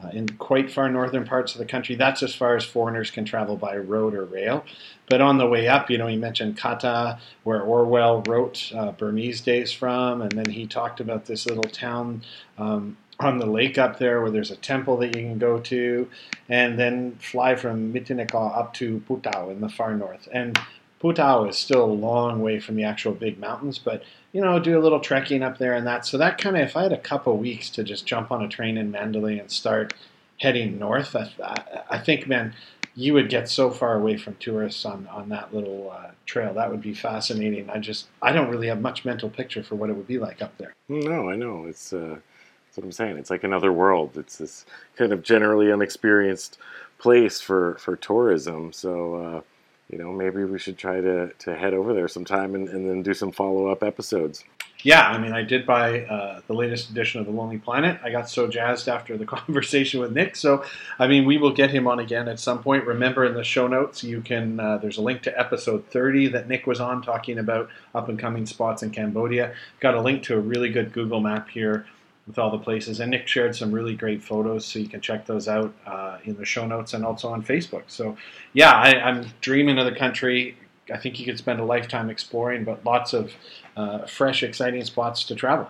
uh, 0.04 0.10
in 0.10 0.28
quite 0.38 0.72
far 0.72 0.90
northern 0.90 1.26
parts 1.26 1.54
of 1.54 1.60
the 1.60 1.66
country. 1.66 1.96
That's 1.96 2.24
as 2.24 2.36
far 2.36 2.56
as 2.56 2.66
foreigners 2.66 3.12
can 3.12 3.26
travel 3.26 3.56
by 3.56 3.78
road 3.78 4.14
or 4.14 4.26
rail. 4.26 4.66
But 5.10 5.22
on 5.22 5.38
the 5.38 5.48
way 5.48 5.68
up, 5.68 5.90
you 5.90 5.98
know, 5.98 6.08
he 6.08 6.18
mentioned 6.18 6.58
Katha, 6.58 7.20
where 7.44 7.62
Orwell 7.62 8.22
wrote 8.24 8.72
uh, 8.76 8.92
Burmese 8.92 9.42
Days 9.42 9.72
from, 9.72 10.22
and 10.22 10.32
then 10.32 10.50
he 10.50 10.66
talked 10.66 11.00
about 11.00 11.26
this 11.26 11.46
little 11.46 11.64
town 11.64 12.24
um, 12.58 12.98
on 13.20 13.38
the 13.38 13.46
lake 13.46 13.78
up 13.78 14.00
there 14.00 14.22
where 14.22 14.32
there's 14.32 14.52
a 14.52 14.56
temple 14.56 14.98
that 14.98 15.16
you 15.16 15.24
can 15.24 15.38
go 15.38 15.60
to, 15.60 16.10
and 16.50 16.80
then 16.80 17.16
fly 17.20 17.56
from 17.56 17.94
Myitkyina 17.94 18.34
up 18.58 18.74
to 18.76 19.04
Putao 19.08 19.52
in 19.52 19.62
the 19.62 19.70
far 19.70 19.94
north. 19.96 20.28
And 20.32 20.60
Putao 21.02 21.50
is 21.50 21.58
still 21.58 21.84
a 21.84 21.86
long 21.86 22.42
way 22.42 22.60
from 22.60 22.76
the 22.76 22.86
actual 22.86 23.14
big 23.14 23.38
mountains, 23.38 23.78
but 23.78 24.04
you 24.34 24.42
know, 24.42 24.60
do 24.60 24.78
a 24.78 24.82
little 24.82 25.00
trekking 25.00 25.44
up 25.44 25.60
there 25.60 25.76
and 25.76 25.88
that. 25.88 26.06
So 26.06 26.18
that 26.18 26.38
kind 26.40 26.58
of, 26.58 26.64
if 26.64 26.76
I 26.76 26.84
had 26.84 26.92
a 26.92 26.98
couple 26.98 27.38
weeks 27.38 27.70
to 27.72 27.84
just 27.84 28.06
jump 28.06 28.32
on 28.32 28.44
a 28.44 28.50
train 28.50 28.78
in 28.78 28.92
Mandalay 28.92 29.38
and 29.38 29.50
start 29.50 29.94
heading 30.40 30.80
north, 30.80 31.16
I, 31.16 31.84
I, 31.90 32.00
think, 32.00 32.28
man, 32.28 32.54
you 32.96 33.14
would 33.14 33.30
get 33.30 33.48
so 33.48 33.70
far 33.70 33.96
away 33.96 34.18
from 34.18 34.36
tourists 34.36 34.86
on, 34.86 35.08
on 35.08 35.30
that 35.30 35.54
little 35.54 35.92
uh, 35.92 36.12
trail. 36.26 36.56
That 36.56 36.72
would 36.72 36.82
be 36.82 36.96
fascinating. 36.96 37.70
I 37.70 37.78
just, 37.78 38.08
I 38.24 38.32
don't 38.32 38.50
really 38.50 38.68
have 38.68 38.82
much 38.82 39.06
mental 39.06 39.30
picture 39.30 39.64
for 39.64 39.76
what 39.76 39.92
it 39.92 39.94
would 39.96 40.08
be 40.08 40.18
like 40.18 40.42
up 40.42 40.58
there. 40.58 40.74
No, 40.90 41.30
I 41.30 41.36
know. 41.36 41.66
It's, 41.66 41.94
uh, 41.94 42.18
that's 42.66 42.78
what 42.78 42.86
I'm 42.86 42.92
saying. 42.92 43.18
It's 43.18 43.30
like 43.30 43.44
another 43.44 43.72
world. 43.72 44.18
It's 44.18 44.38
this 44.38 44.66
kind 44.96 45.14
of 45.14 45.22
generally 45.22 45.72
unexperienced 45.72 46.58
place 46.98 47.40
for, 47.40 47.76
for 47.76 47.96
tourism. 47.96 48.74
So, 48.74 49.16
uh, 49.16 49.42
you 49.90 49.98
know, 49.98 50.12
maybe 50.12 50.44
we 50.44 50.60
should 50.60 50.78
try 50.78 51.02
to, 51.02 51.32
to 51.40 51.56
head 51.56 51.74
over 51.74 51.94
there 51.94 52.08
sometime 52.08 52.56
and, 52.56 52.68
and 52.70 52.90
then 52.90 53.04
do 53.04 53.14
some 53.14 53.32
follow 53.32 53.68
up 53.68 53.84
episodes. 53.84 54.44
Yeah, 54.84 55.08
I 55.08 55.18
mean, 55.18 55.32
I 55.32 55.44
did 55.44 55.66
buy 55.66 56.02
uh, 56.02 56.42
the 56.46 56.54
latest 56.54 56.90
edition 56.90 57.22
of 57.22 57.26
The 57.26 57.32
Lonely 57.32 57.58
Planet. 57.58 58.02
I 58.04 58.10
got 58.10 58.30
so 58.30 58.48
jazzed 58.48 58.90
after 58.90 59.18
the 59.18 59.26
conversation 59.38 60.02
with 60.02 60.12
Nick. 60.12 60.36
So, 60.36 60.66
I 61.00 61.08
mean, 61.08 61.26
we 61.26 61.38
will 61.38 61.54
get 61.54 61.72
him 61.72 61.88
on 61.88 62.00
again 62.00 62.28
at 62.28 62.38
some 62.38 62.62
point. 62.62 62.86
Remember, 62.86 63.24
in 63.24 63.34
the 63.34 63.46
show 63.46 63.68
notes, 63.68 64.04
you 64.04 64.20
can, 64.20 64.60
uh, 64.60 64.78
there's 64.80 64.98
a 64.98 65.02
link 65.02 65.22
to 65.24 65.40
episode 65.40 65.86
30 65.88 66.28
that 66.30 66.50
Nick 66.50 66.68
was 66.68 66.82
on 66.82 67.02
talking 67.02 67.40
about 67.40 67.70
up 67.96 68.10
and 68.10 68.20
coming 68.20 68.46
spots 68.46 68.84
in 68.84 68.90
Cambodia. 68.90 69.54
Got 69.80 69.96
a 69.96 70.02
link 70.02 70.24
to 70.24 70.36
a 70.36 70.40
really 70.40 70.70
good 70.70 70.92
Google 70.92 71.22
map 71.22 71.50
here 71.50 71.86
with 72.28 72.40
all 72.40 72.50
the 72.50 72.58
places. 72.58 73.00
And 73.00 73.12
Nick 73.12 73.28
shared 73.28 73.56
some 73.56 73.72
really 73.72 73.96
great 73.96 74.24
photos, 74.24 74.66
so 74.66 74.80
you 74.80 74.88
can 74.88 75.02
check 75.02 75.26
those 75.26 75.48
out 75.48 75.74
uh, 75.86 76.20
in 76.24 76.36
the 76.38 76.46
show 76.46 76.66
notes 76.66 76.94
and 76.94 77.06
also 77.06 77.30
on 77.30 77.44
Facebook. 77.44 77.84
So, 77.88 78.18
yeah, 78.54 78.72
I, 78.72 79.10
am 79.10 79.28
dreaming 79.42 79.78
of 79.78 79.86
the 79.86 79.96
country. 79.96 80.58
I 80.94 80.98
think 80.98 81.20
you 81.20 81.26
could 81.26 81.38
spend 81.38 81.60
a 81.60 81.66
lifetime 81.66 82.10
exploring, 82.10 82.64
but 82.64 82.86
lots 82.86 83.14
of 83.14 83.34
uh, 83.76 84.06
fresh, 84.06 84.44
exciting 84.44 84.84
spots 84.86 85.24
to 85.26 85.36
travel. 85.36 85.70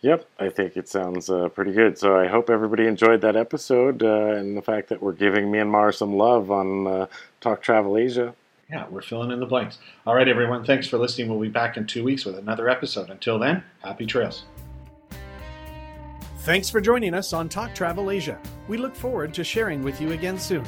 Yep, 0.00 0.28
I 0.40 0.48
think 0.48 0.76
it 0.76 0.88
sounds 0.88 1.30
uh, 1.30 1.48
pretty 1.48 1.72
good. 1.72 1.96
So 1.96 2.18
I 2.18 2.26
hope 2.26 2.50
everybody 2.50 2.86
enjoyed 2.86 3.20
that 3.20 3.36
episode 3.36 4.02
uh, 4.02 4.34
and 4.34 4.56
the 4.56 4.62
fact 4.62 4.88
that 4.88 5.00
we're 5.00 5.12
giving 5.12 5.46
Myanmar 5.46 5.94
some 5.94 6.16
love 6.16 6.50
on 6.50 6.86
uh, 6.88 7.06
Talk 7.40 7.62
Travel 7.62 7.96
Asia. 7.96 8.34
Yeah, 8.68 8.88
we're 8.88 9.02
filling 9.02 9.30
in 9.30 9.38
the 9.38 9.46
blanks. 9.46 9.78
All 10.06 10.14
right, 10.16 10.26
everyone, 10.26 10.64
thanks 10.64 10.88
for 10.88 10.98
listening. 10.98 11.28
We'll 11.28 11.38
be 11.38 11.48
back 11.48 11.76
in 11.76 11.86
two 11.86 12.02
weeks 12.02 12.24
with 12.24 12.36
another 12.36 12.68
episode. 12.68 13.10
Until 13.10 13.38
then, 13.38 13.62
happy 13.84 14.06
trails. 14.06 14.44
Thanks 16.44 16.68
for 16.68 16.80
joining 16.80 17.14
us 17.14 17.32
on 17.32 17.48
Talk 17.48 17.72
Travel 17.72 18.10
Asia. 18.10 18.36
We 18.66 18.76
look 18.76 18.96
forward 18.96 19.32
to 19.34 19.44
sharing 19.44 19.84
with 19.84 20.00
you 20.00 20.10
again 20.10 20.40
soon. 20.40 20.66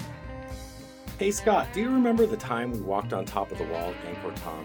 Hey 1.19 1.33
Scott, 1.33 1.67
do 1.73 1.81
you 1.81 1.91
remember 1.91 2.27
the 2.27 2.37
time 2.37 2.71
we 2.71 2.79
walked 2.79 3.13
on 3.13 3.25
top 3.25 3.51
of 3.51 3.59
the 3.59 3.65
wall 3.65 3.91
at 3.91 4.05
Angkor 4.05 4.37
Thom? 4.37 4.65